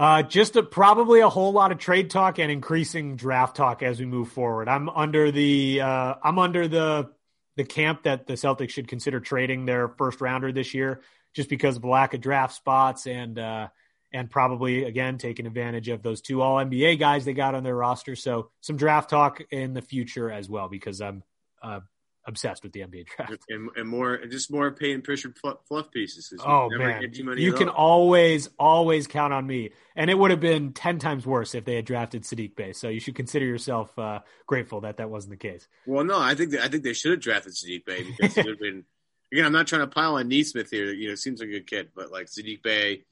Uh, 0.00 0.22
just 0.22 0.56
a, 0.56 0.62
probably 0.62 1.20
a 1.20 1.28
whole 1.28 1.52
lot 1.52 1.72
of 1.72 1.76
trade 1.78 2.08
talk 2.08 2.38
and 2.38 2.50
increasing 2.50 3.16
draft 3.16 3.54
talk 3.54 3.82
as 3.82 4.00
we 4.00 4.06
move 4.06 4.32
forward. 4.32 4.66
I'm 4.66 4.88
under 4.88 5.30
the 5.30 5.82
uh, 5.82 6.14
I'm 6.24 6.38
under 6.38 6.66
the 6.66 7.10
the 7.56 7.64
camp 7.64 8.04
that 8.04 8.26
the 8.26 8.32
Celtics 8.32 8.70
should 8.70 8.88
consider 8.88 9.20
trading 9.20 9.66
their 9.66 9.88
first 9.88 10.22
rounder 10.22 10.52
this 10.52 10.72
year, 10.72 11.02
just 11.34 11.50
because 11.50 11.76
of 11.76 11.82
the 11.82 11.88
lack 11.88 12.14
of 12.14 12.22
draft 12.22 12.54
spots 12.54 13.06
and 13.06 13.38
uh, 13.38 13.68
and 14.10 14.30
probably 14.30 14.84
again 14.84 15.18
taking 15.18 15.46
advantage 15.46 15.88
of 15.88 16.02
those 16.02 16.22
two 16.22 16.40
All 16.40 16.56
NBA 16.56 16.98
guys 16.98 17.26
they 17.26 17.34
got 17.34 17.54
on 17.54 17.62
their 17.62 17.76
roster. 17.76 18.16
So 18.16 18.52
some 18.62 18.78
draft 18.78 19.10
talk 19.10 19.42
in 19.50 19.74
the 19.74 19.82
future 19.82 20.30
as 20.30 20.48
well, 20.48 20.70
because 20.70 21.02
I'm 21.02 21.22
uh, 21.62 21.80
obsessed 22.26 22.62
with 22.62 22.72
the 22.72 22.80
NBA 22.80 23.06
draft 23.16 23.44
and, 23.48 23.70
and 23.76 23.88
more, 23.88 24.18
just 24.26 24.50
more 24.50 24.70
Payton 24.70 25.02
Pritchard 25.02 25.36
fluff 25.38 25.90
pieces. 25.90 26.32
Oh 26.44 26.68
man, 26.70 27.02
you 27.12 27.52
can 27.52 27.68
always, 27.68 28.48
always 28.58 29.06
count 29.06 29.32
on 29.32 29.46
me. 29.46 29.70
And 29.96 30.10
it 30.10 30.18
would 30.18 30.30
have 30.30 30.40
been 30.40 30.72
ten 30.72 30.98
times 30.98 31.26
worse 31.26 31.54
if 31.54 31.64
they 31.64 31.76
had 31.76 31.84
drafted 31.84 32.22
Saddiq 32.22 32.56
Bey. 32.56 32.72
So 32.72 32.88
you 32.88 33.00
should 33.00 33.14
consider 33.14 33.44
yourself 33.44 33.96
uh, 33.98 34.20
grateful 34.46 34.82
that 34.82 34.98
that 34.98 35.10
wasn't 35.10 35.32
the 35.32 35.48
case. 35.48 35.68
Well, 35.86 36.04
no, 36.04 36.18
I 36.18 36.34
think 36.34 36.54
I 36.54 36.68
think 36.68 36.84
they 36.84 36.92
should 36.92 37.12
have 37.12 37.20
drafted 37.20 37.52
Saddiq 37.52 37.84
Bey 37.84 38.04
because 38.04 38.36
it 38.36 38.44
would 38.44 38.52
have 38.54 38.60
been. 38.60 38.84
Again, 39.32 39.44
I'm 39.44 39.52
not 39.52 39.68
trying 39.68 39.82
to 39.82 39.86
pile 39.86 40.16
on 40.16 40.26
Nesmith 40.28 40.70
here. 40.70 40.92
You 40.92 41.10
know, 41.10 41.14
seems 41.14 41.38
like 41.38 41.50
a 41.50 41.52
good 41.52 41.68
kid, 41.68 41.90
but 41.94 42.10
like 42.10 42.26
Saddiq 42.26 42.64
Bey, 42.64 43.04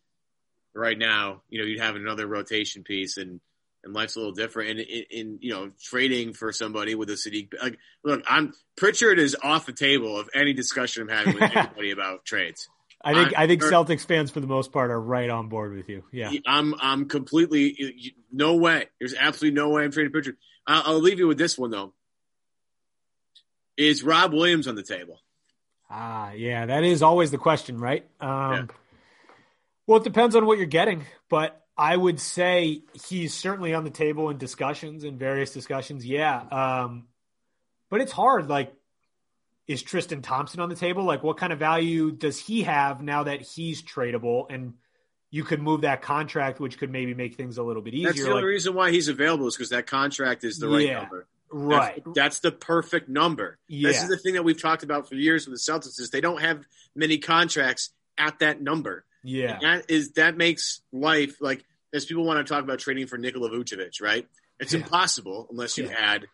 right 0.75 0.99
now, 0.99 1.43
you 1.49 1.61
know, 1.61 1.65
you'd 1.65 1.81
have 1.81 1.95
another 1.95 2.27
rotation 2.27 2.83
piece 2.83 3.19
and 3.19 3.41
and 3.85 3.95
life's 3.95 4.17
a 4.17 4.19
little 4.19 4.35
different. 4.35 4.71
And 4.71 4.81
in, 4.81 5.05
in, 5.11 5.39
you 5.41 5.53
know 5.53 5.71
trading 5.83 6.33
for 6.33 6.53
somebody 6.53 6.95
with 6.95 7.11
a 7.11 7.15
Saddiq, 7.15 7.53
like 7.61 7.79
look, 8.05 8.23
I'm 8.29 8.53
Pritchard 8.77 9.19
is 9.19 9.37
off 9.43 9.67
the 9.67 9.73
table 9.73 10.19
of 10.19 10.29
any 10.35 10.53
discussion 10.53 11.03
I'm 11.03 11.09
having 11.09 11.35
with 11.35 11.43
anybody 11.57 11.91
about 11.91 12.25
trades. 12.25 12.69
I 13.03 13.15
think 13.15 13.29
I'm, 13.29 13.45
i 13.45 13.47
think 13.47 13.63
Celtics 13.63 14.05
fans 14.05 14.33
for 14.33 14.41
the 14.41 14.49
most 14.49 14.73
part 14.73 14.91
are 14.91 15.01
right 15.01 15.31
on 15.31 15.49
board 15.49 15.75
with 15.75 15.89
you. 15.89 16.05
Yeah, 16.13 16.33
I'm 16.47 16.75
I'm 16.81 17.09
completely 17.09 18.15
no 18.33 18.57
way. 18.57 18.87
There's 18.99 19.15
absolutely 19.15 19.57
no 19.57 19.71
way 19.71 19.85
I'm 19.85 19.93
trading 19.93 20.13
Pritchard. 20.13 20.37
I'll, 20.67 20.83
I'll 20.85 21.01
leave 21.01 21.19
you 21.19 21.29
with 21.29 21.39
this 21.39 21.57
one 21.57 21.71
though. 21.71 21.93
Is 23.77 24.03
Rob 24.03 24.33
Williams 24.33 24.67
on 24.67 24.75
the 24.75 24.83
table? 24.83 25.21
Ah, 25.89 26.33
yeah, 26.33 26.67
that 26.67 26.85
is 26.85 27.03
always 27.03 27.31
the 27.31 27.39
question, 27.39 27.79
right? 27.79 28.05
Um, 28.21 28.53
yeah. 28.53 28.67
Well, 29.87 29.99
it 29.99 30.05
depends 30.05 30.37
on 30.37 30.45
what 30.45 30.59
you're 30.59 30.67
getting, 30.67 31.07
but 31.31 31.65
I 31.79 31.97
would 31.97 32.19
say 32.19 32.83
he's 33.09 33.33
certainly 33.33 33.73
on 33.73 33.85
the 33.85 33.91
table 33.91 34.31
in 34.31 34.37
discussions 34.37 35.05
in 35.05 35.17
various 35.17 35.53
discussions. 35.53 36.05
Yeah. 36.05 36.41
Um, 36.41 37.05
but 37.89 38.01
it's 38.01 38.11
hard. 38.11 38.49
Like, 38.49 38.75
is 39.69 39.81
Tristan 39.83 40.21
Thompson 40.21 40.59
on 40.61 40.71
the 40.71 40.75
table? 40.75 41.05
Like, 41.05 41.23
what 41.23 41.37
kind 41.37 41.53
of 41.53 41.61
value 41.61 42.11
does 42.11 42.39
he 42.39 42.65
have 42.65 43.01
now 43.01 43.23
that 43.23 43.43
he's 43.43 43.81
tradable? 43.83 44.47
And 44.51 44.75
you 45.31 45.45
could 45.45 45.63
move 45.63 45.83
that 45.83 46.03
contract, 46.03 46.59
which 46.59 46.79
could 46.79 46.91
maybe 46.91 47.15
make 47.15 47.37
things 47.37 47.59
a 47.59 47.63
little 47.63 47.83
bit 47.83 47.95
easier. 47.95 48.09
That's 48.09 48.21
the 48.23 48.31
only 48.31 48.43
like, 48.43 48.49
reason 48.49 48.75
why 48.75 48.91
he's 48.91 49.09
available 49.09 49.47
is 49.47 49.57
because 49.57 49.71
that 49.71 49.87
contract 49.87 50.43
is 50.43 50.59
the 50.59 50.69
right 50.69 50.87
Yeah. 50.87 51.01
number. 51.01 51.27
right. 51.53 52.03
That's, 52.05 52.15
that's 52.15 52.41
the 52.41 52.51
perfect 52.53 53.09
number. 53.09 53.59
This 53.69 54.03
is 54.03 54.09
the 54.09 54.17
thing 54.17 54.35
that 54.35 54.43
we've 54.43 54.61
talked 54.61 54.83
about 54.83 55.09
for 55.09 55.15
years 55.15 55.47
with 55.47 55.63
the 55.63 55.73
Celtics 55.73 56.01
is 56.01 56.11
they 56.11 56.21
don't 56.21 56.41
have 56.41 56.65
many 56.97 57.19
contracts 57.19 57.91
at 58.17 58.41
that 58.41 58.61
number. 58.61 59.05
Yeah. 59.23 59.55
And 59.55 59.63
that 59.63 59.91
is 59.91 60.13
that 60.13 60.37
makes 60.37 60.81
life 60.93 61.37
like 61.41 61.65
as 61.93 62.05
people 62.05 62.25
want 62.25 62.45
to 62.47 62.53
talk 62.53 62.63
about 62.63 62.79
trading 62.79 63.07
for 63.07 63.19
Nikola 63.19 63.51
Vucevic, 63.51 64.01
right? 64.01 64.29
It's 64.61 64.73
Yeah. 64.73 64.81
impossible 64.81 65.47
unless 65.51 65.79
you 65.79 65.85
Yeah. 65.85 65.95
add 65.99 66.27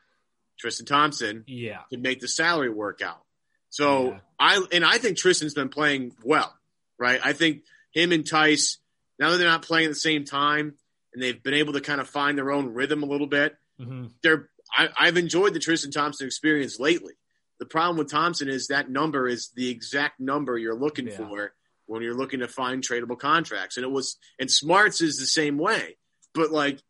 Tristan 0.59 0.87
Thompson 0.87 1.45
Yeah. 1.47 1.83
to 1.91 1.99
make 1.99 2.21
the 2.21 2.29
salary 2.29 2.71
work 2.71 3.03
out. 3.03 3.25
So 3.71 4.13
Yeah. 4.13 4.21
I 4.39 4.67
and 4.73 4.85
I 4.85 4.99
think 4.99 5.19
Tristan's 5.19 5.55
been 5.55 5.69
playing 5.69 6.17
well, 6.23 6.57
right? 6.99 7.21
I 7.23 7.33
think 7.33 7.65
him 7.93 8.13
and 8.13 8.25
Theis 8.25 8.79
now 9.19 9.31
that 9.31 9.39
they're 9.39 9.49
not 9.49 9.63
playing 9.63 9.87
at 9.87 9.91
the 9.93 9.95
same 10.01 10.25
time 10.25 10.77
and 11.13 11.23
they've 11.23 11.41
been 11.43 11.55
able 11.55 11.73
to 11.75 11.81
kind 11.81 12.01
of 12.01 12.09
find 12.09 12.37
their 12.39 12.51
own 12.51 12.73
rhythm 12.75 13.03
a 13.03 13.07
little 13.07 13.27
bit. 13.27 13.57
hmm 13.79 14.07
They're 14.23 14.49
I, 14.77 14.89
I've 14.99 15.17
enjoyed 15.17 15.55
the 15.55 15.61
Tristan 15.61 15.91
Thompson 15.93 16.27
experience 16.27 16.81
lately. 16.81 17.15
The 17.61 17.67
problem 17.67 17.97
with 17.99 18.11
Thompson 18.11 18.49
is 18.49 18.67
that 18.69 18.91
number 18.91 19.29
is 19.29 19.51
the 19.55 19.69
exact 19.71 20.19
number 20.19 20.59
you're 20.59 20.75
looking 20.75 21.07
Yeah. 21.09 21.17
for 21.17 21.55
when 21.87 22.03
you're 22.03 22.15
looking 22.15 22.41
to 22.41 22.49
find 22.49 22.83
tradable 22.83 23.19
contracts. 23.19 23.77
And 23.77 23.85
it 23.85 23.91
was 23.91 24.17
and 24.39 24.51
Smarts 24.51 25.01
is 25.01 25.19
the 25.19 25.27
same 25.27 25.59
way. 25.59 25.97
But 26.35 26.51
like 26.51 26.81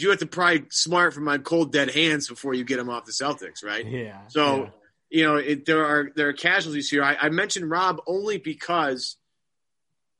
you 0.00 0.10
have 0.10 0.18
to 0.18 0.26
pry 0.26 0.62
Smart 0.70 1.14
from 1.14 1.24
my 1.24 1.38
cold 1.38 1.72
dead 1.72 1.90
hands 1.90 2.28
before 2.28 2.54
you 2.54 2.64
get 2.64 2.78
him 2.78 2.90
off 2.90 3.04
the 3.04 3.12
Celtics, 3.12 3.64
right? 3.64 3.86
Yeah. 3.86 4.26
So 4.28 4.64
yeah. 4.64 4.70
you 5.10 5.24
know 5.24 5.36
it, 5.36 5.66
there 5.66 5.84
are 5.84 6.10
there 6.14 6.28
are 6.28 6.32
casualties 6.32 6.88
here. 6.88 7.02
I, 7.02 7.16
I 7.20 7.28
mentioned 7.28 7.70
Rob 7.70 8.00
only 8.06 8.38
because 8.38 9.16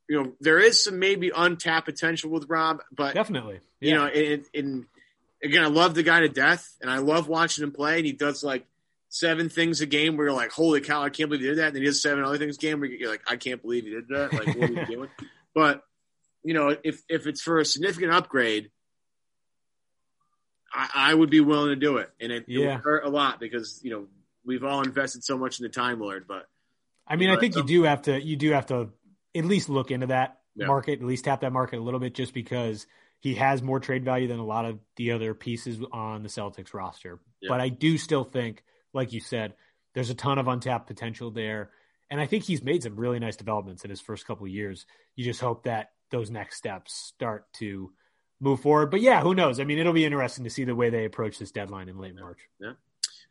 you 0.08 0.22
know 0.22 0.32
there 0.40 0.58
is 0.58 0.82
some 0.82 0.98
maybe 0.98 1.30
untapped 1.34 1.86
potential 1.86 2.30
with 2.30 2.46
Rob, 2.48 2.80
but 2.94 3.14
definitely. 3.14 3.60
you 3.80 3.94
know, 3.94 4.06
in, 4.06 4.44
in 4.52 4.86
again, 5.42 5.64
I 5.64 5.68
love 5.68 5.94
the 5.94 6.02
guy 6.02 6.20
to 6.20 6.28
death, 6.28 6.76
and 6.80 6.90
I 6.90 6.98
love 6.98 7.28
watching 7.28 7.64
him 7.64 7.72
play. 7.72 7.98
And 7.98 8.06
he 8.06 8.12
does 8.12 8.42
like 8.42 8.66
seven 9.08 9.48
things 9.48 9.80
a 9.80 9.86
game 9.86 10.16
where 10.16 10.26
you're 10.26 10.36
like, 10.36 10.52
"Holy 10.52 10.80
cow, 10.80 11.02
I 11.02 11.10
can't 11.10 11.30
believe 11.30 11.42
he 11.42 11.48
did 11.48 11.58
that!" 11.58 11.68
And 11.68 11.76
then 11.76 11.82
he 11.82 11.88
does 11.88 12.02
seven 12.02 12.24
other 12.24 12.38
things 12.38 12.56
a 12.56 12.60
game 12.60 12.80
where 12.80 12.88
you're 12.88 13.10
like, 13.10 13.22
"I 13.28 13.36
can't 13.36 13.62
believe 13.62 13.84
he 13.84 13.90
did 13.90 14.08
that!" 14.08 14.32
Like, 14.32 14.46
what 14.48 14.70
are 14.70 14.72
you 14.72 14.86
doing? 14.90 15.08
But 15.54 15.82
you 16.42 16.54
know, 16.54 16.76
if 16.84 17.02
if 17.08 17.26
it's 17.26 17.42
for 17.42 17.58
a 17.58 17.64
significant 17.64 18.12
upgrade, 18.12 18.70
I, 20.72 20.88
I 20.94 21.14
would 21.14 21.30
be 21.30 21.40
willing 21.40 21.70
to 21.70 21.76
do 21.76 21.96
it, 21.98 22.10
and 22.20 22.30
it, 22.30 22.44
it 22.48 22.58
would 22.58 22.80
hurt 22.80 23.04
a 23.04 23.08
lot 23.08 23.40
because 23.40 23.80
you 23.82 23.90
know 23.90 24.06
we've 24.44 24.64
all 24.64 24.82
invested 24.82 25.24
so 25.24 25.36
much 25.38 25.58
in 25.58 25.64
the 25.64 25.70
Time 25.70 26.00
Lord, 26.00 26.26
but 26.28 26.46
I 27.06 27.16
mean, 27.16 27.30
I 27.30 27.38
think 27.38 27.56
you 27.56 27.64
do 27.64 27.82
have 27.84 28.02
to 28.02 28.20
you 28.20 28.36
do 28.36 28.52
have 28.52 28.66
to 28.66 28.90
at 29.34 29.44
least 29.44 29.68
look 29.68 29.90
into 29.90 30.08
that 30.08 30.40
Yeah. 30.54 30.66
market, 30.66 31.00
at 31.00 31.06
least 31.06 31.24
tap 31.24 31.40
that 31.40 31.52
market 31.52 31.78
a 31.78 31.82
little 31.82 32.00
bit, 32.00 32.14
just 32.14 32.34
because 32.34 32.86
he 33.20 33.34
has 33.34 33.62
more 33.62 33.80
trade 33.80 34.04
value 34.04 34.28
than 34.28 34.38
a 34.38 34.44
lot 34.44 34.64
of 34.64 34.78
the 34.96 35.12
other 35.12 35.34
pieces 35.34 35.78
on 35.92 36.22
the 36.22 36.28
Celtics 36.28 36.74
roster. 36.74 37.18
Yeah. 37.40 37.48
But 37.48 37.60
I 37.60 37.68
do 37.68 37.98
still 37.98 38.24
think, 38.24 38.62
like 38.92 39.12
you 39.12 39.20
said, 39.20 39.54
there's 39.94 40.10
a 40.10 40.14
ton 40.14 40.38
of 40.38 40.48
untapped 40.48 40.86
potential 40.86 41.30
there, 41.30 41.70
and 42.10 42.20
I 42.20 42.26
think 42.26 42.44
he's 42.44 42.62
made 42.62 42.82
some 42.82 42.96
really 42.96 43.18
nice 43.18 43.36
developments 43.36 43.84
in 43.84 43.90
his 43.90 44.00
first 44.00 44.26
couple 44.26 44.46
of 44.46 44.52
years. 44.52 44.86
You 45.16 45.24
just 45.24 45.40
hope 45.40 45.64
that 45.64 45.90
those 46.10 46.30
next 46.30 46.56
steps 46.56 46.94
start 46.94 47.44
to 47.54 47.92
move 48.40 48.60
forward. 48.60 48.90
But 48.90 49.00
yeah, 49.00 49.20
who 49.20 49.34
knows? 49.34 49.60
I 49.60 49.64
mean, 49.64 49.78
it'll 49.78 49.92
be 49.92 50.04
interesting 50.04 50.44
to 50.44 50.50
see 50.50 50.64
the 50.64 50.74
way 50.74 50.90
they 50.90 51.04
approach 51.04 51.38
this 51.38 51.50
deadline 51.50 51.88
in 51.88 51.98
late 51.98 52.14
March. 52.14 52.38
Yeah. 52.60 52.72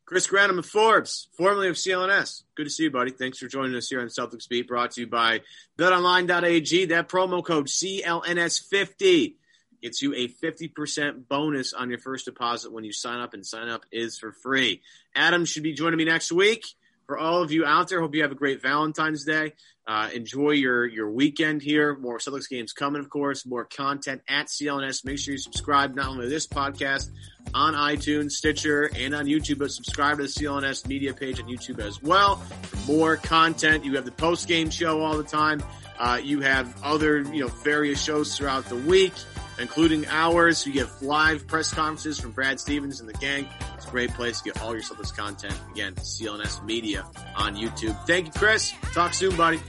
Chris 0.06 0.28
Grenham 0.28 0.60
of 0.60 0.66
Forbes, 0.66 1.28
formerly 1.34 1.68
of 1.68 1.76
CLNS. 1.76 2.44
Good 2.56 2.64
to 2.64 2.70
see 2.70 2.84
you, 2.84 2.92
buddy. 2.92 3.12
Thanks 3.12 3.40
for 3.40 3.48
joining 3.48 3.76
us 3.76 3.90
here 3.90 4.00
on 4.00 4.08
Celtics 4.08 4.48
Beat, 4.48 4.68
brought 4.68 4.92
to 4.92 5.02
you 5.02 5.08
by 5.08 5.42
BetOnline.ag. 5.78 6.86
That 6.86 7.10
promo 7.10 7.44
code 7.44 7.68
CLNS50 7.68 9.36
gets 9.82 10.02
you 10.02 10.14
a 10.14 10.28
50% 10.28 11.28
bonus 11.28 11.74
on 11.74 11.90
your 11.90 12.00
first 12.00 12.26
deposit 12.26 12.72
when 12.72 12.84
you 12.84 12.92
sign 12.92 13.20
up, 13.20 13.34
and 13.34 13.46
sign 13.46 13.70
up 13.70 13.86
is 13.92 14.18
for 14.18 14.32
free. 14.32 14.82
Adam 15.16 15.46
should 15.46 15.64
be 15.64 15.74
joining 15.74 15.98
me 15.98 16.06
next 16.06 16.32
week. 16.32 16.66
For 17.08 17.18
all 17.18 17.42
of 17.42 17.54
you 17.54 17.66
out 17.66 17.88
there, 17.88 18.02
hope 18.02 18.14
you 18.16 18.24
have 18.24 18.34
a 18.34 18.36
great 18.36 18.62
Valentine's 18.62 19.24
Day. 19.24 19.54
Uh, 19.88 20.10
enjoy 20.14 20.52
your 20.52 20.86
your 20.86 21.10
weekend 21.10 21.62
here. 21.62 21.96
More 21.96 22.18
Celtics 22.18 22.50
games 22.50 22.74
coming, 22.74 23.00
of 23.00 23.10
course. 23.10 23.46
More 23.46 23.64
content 23.64 24.22
at 24.28 24.48
CLNS. 24.48 25.06
Make 25.06 25.18
sure 25.18 25.32
you 25.32 25.38
subscribe 25.38 25.96
not 25.96 26.10
only 26.10 26.26
to 26.26 26.30
this 26.30 26.46
podcast 26.46 27.10
on 27.54 27.74
iTunes, 27.74 28.32
Stitcher, 28.32 28.92
and 28.94 29.16
on 29.16 29.26
YouTube, 29.26 29.60
but 29.60 29.72
subscribe 29.72 30.18
to 30.18 30.24
the 30.24 30.30
CLNS 30.30 30.86
media 30.88 31.14
page 31.14 31.40
on 31.40 31.48
YouTube 31.48 31.80
as 31.80 32.04
well. 32.04 32.36
For 32.36 32.92
more 32.92 33.16
content, 33.16 33.86
you 33.86 33.96
have 33.96 34.04
the 34.04 34.12
post 34.12 34.50
game 34.50 34.70
show 34.70 35.02
all 35.02 35.16
the 35.16 35.24
time. 35.24 35.64
Uh, 35.98 36.20
you 36.22 36.42
have 36.42 36.76
other, 36.84 37.22
you 37.22 37.40
know, 37.40 37.48
various 37.48 38.04
shows 38.04 38.38
throughout 38.38 38.66
the 38.66 38.76
week, 38.76 39.14
including 39.60 40.06
ours. 40.08 40.66
You 40.66 40.74
get 40.74 41.02
live 41.02 41.48
press 41.48 41.74
conferences 41.74 42.20
from 42.20 42.32
Brad 42.32 42.60
Stevens 42.60 43.00
and 43.00 43.10
the 43.10 43.14
gang. 43.14 43.48
It's 43.76 43.88
a 43.88 43.90
great 43.90 44.12
place 44.12 44.40
to 44.42 44.52
get 44.52 44.62
all 44.62 44.74
your 44.74 44.84
Celtics 44.84 45.16
content. 45.16 45.60
Again, 45.72 45.96
CLNS 45.96 46.64
Media 46.64 47.06
on 47.36 47.56
YouTube. 47.56 47.98
Thank 48.06 48.28
you, 48.28 48.32
Chris. 48.34 48.74
Talk 48.94 49.14
soon, 49.14 49.36
buddy. 49.36 49.60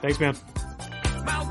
Thanks, 0.00 0.18
man. 0.18 0.36
About 1.18 1.50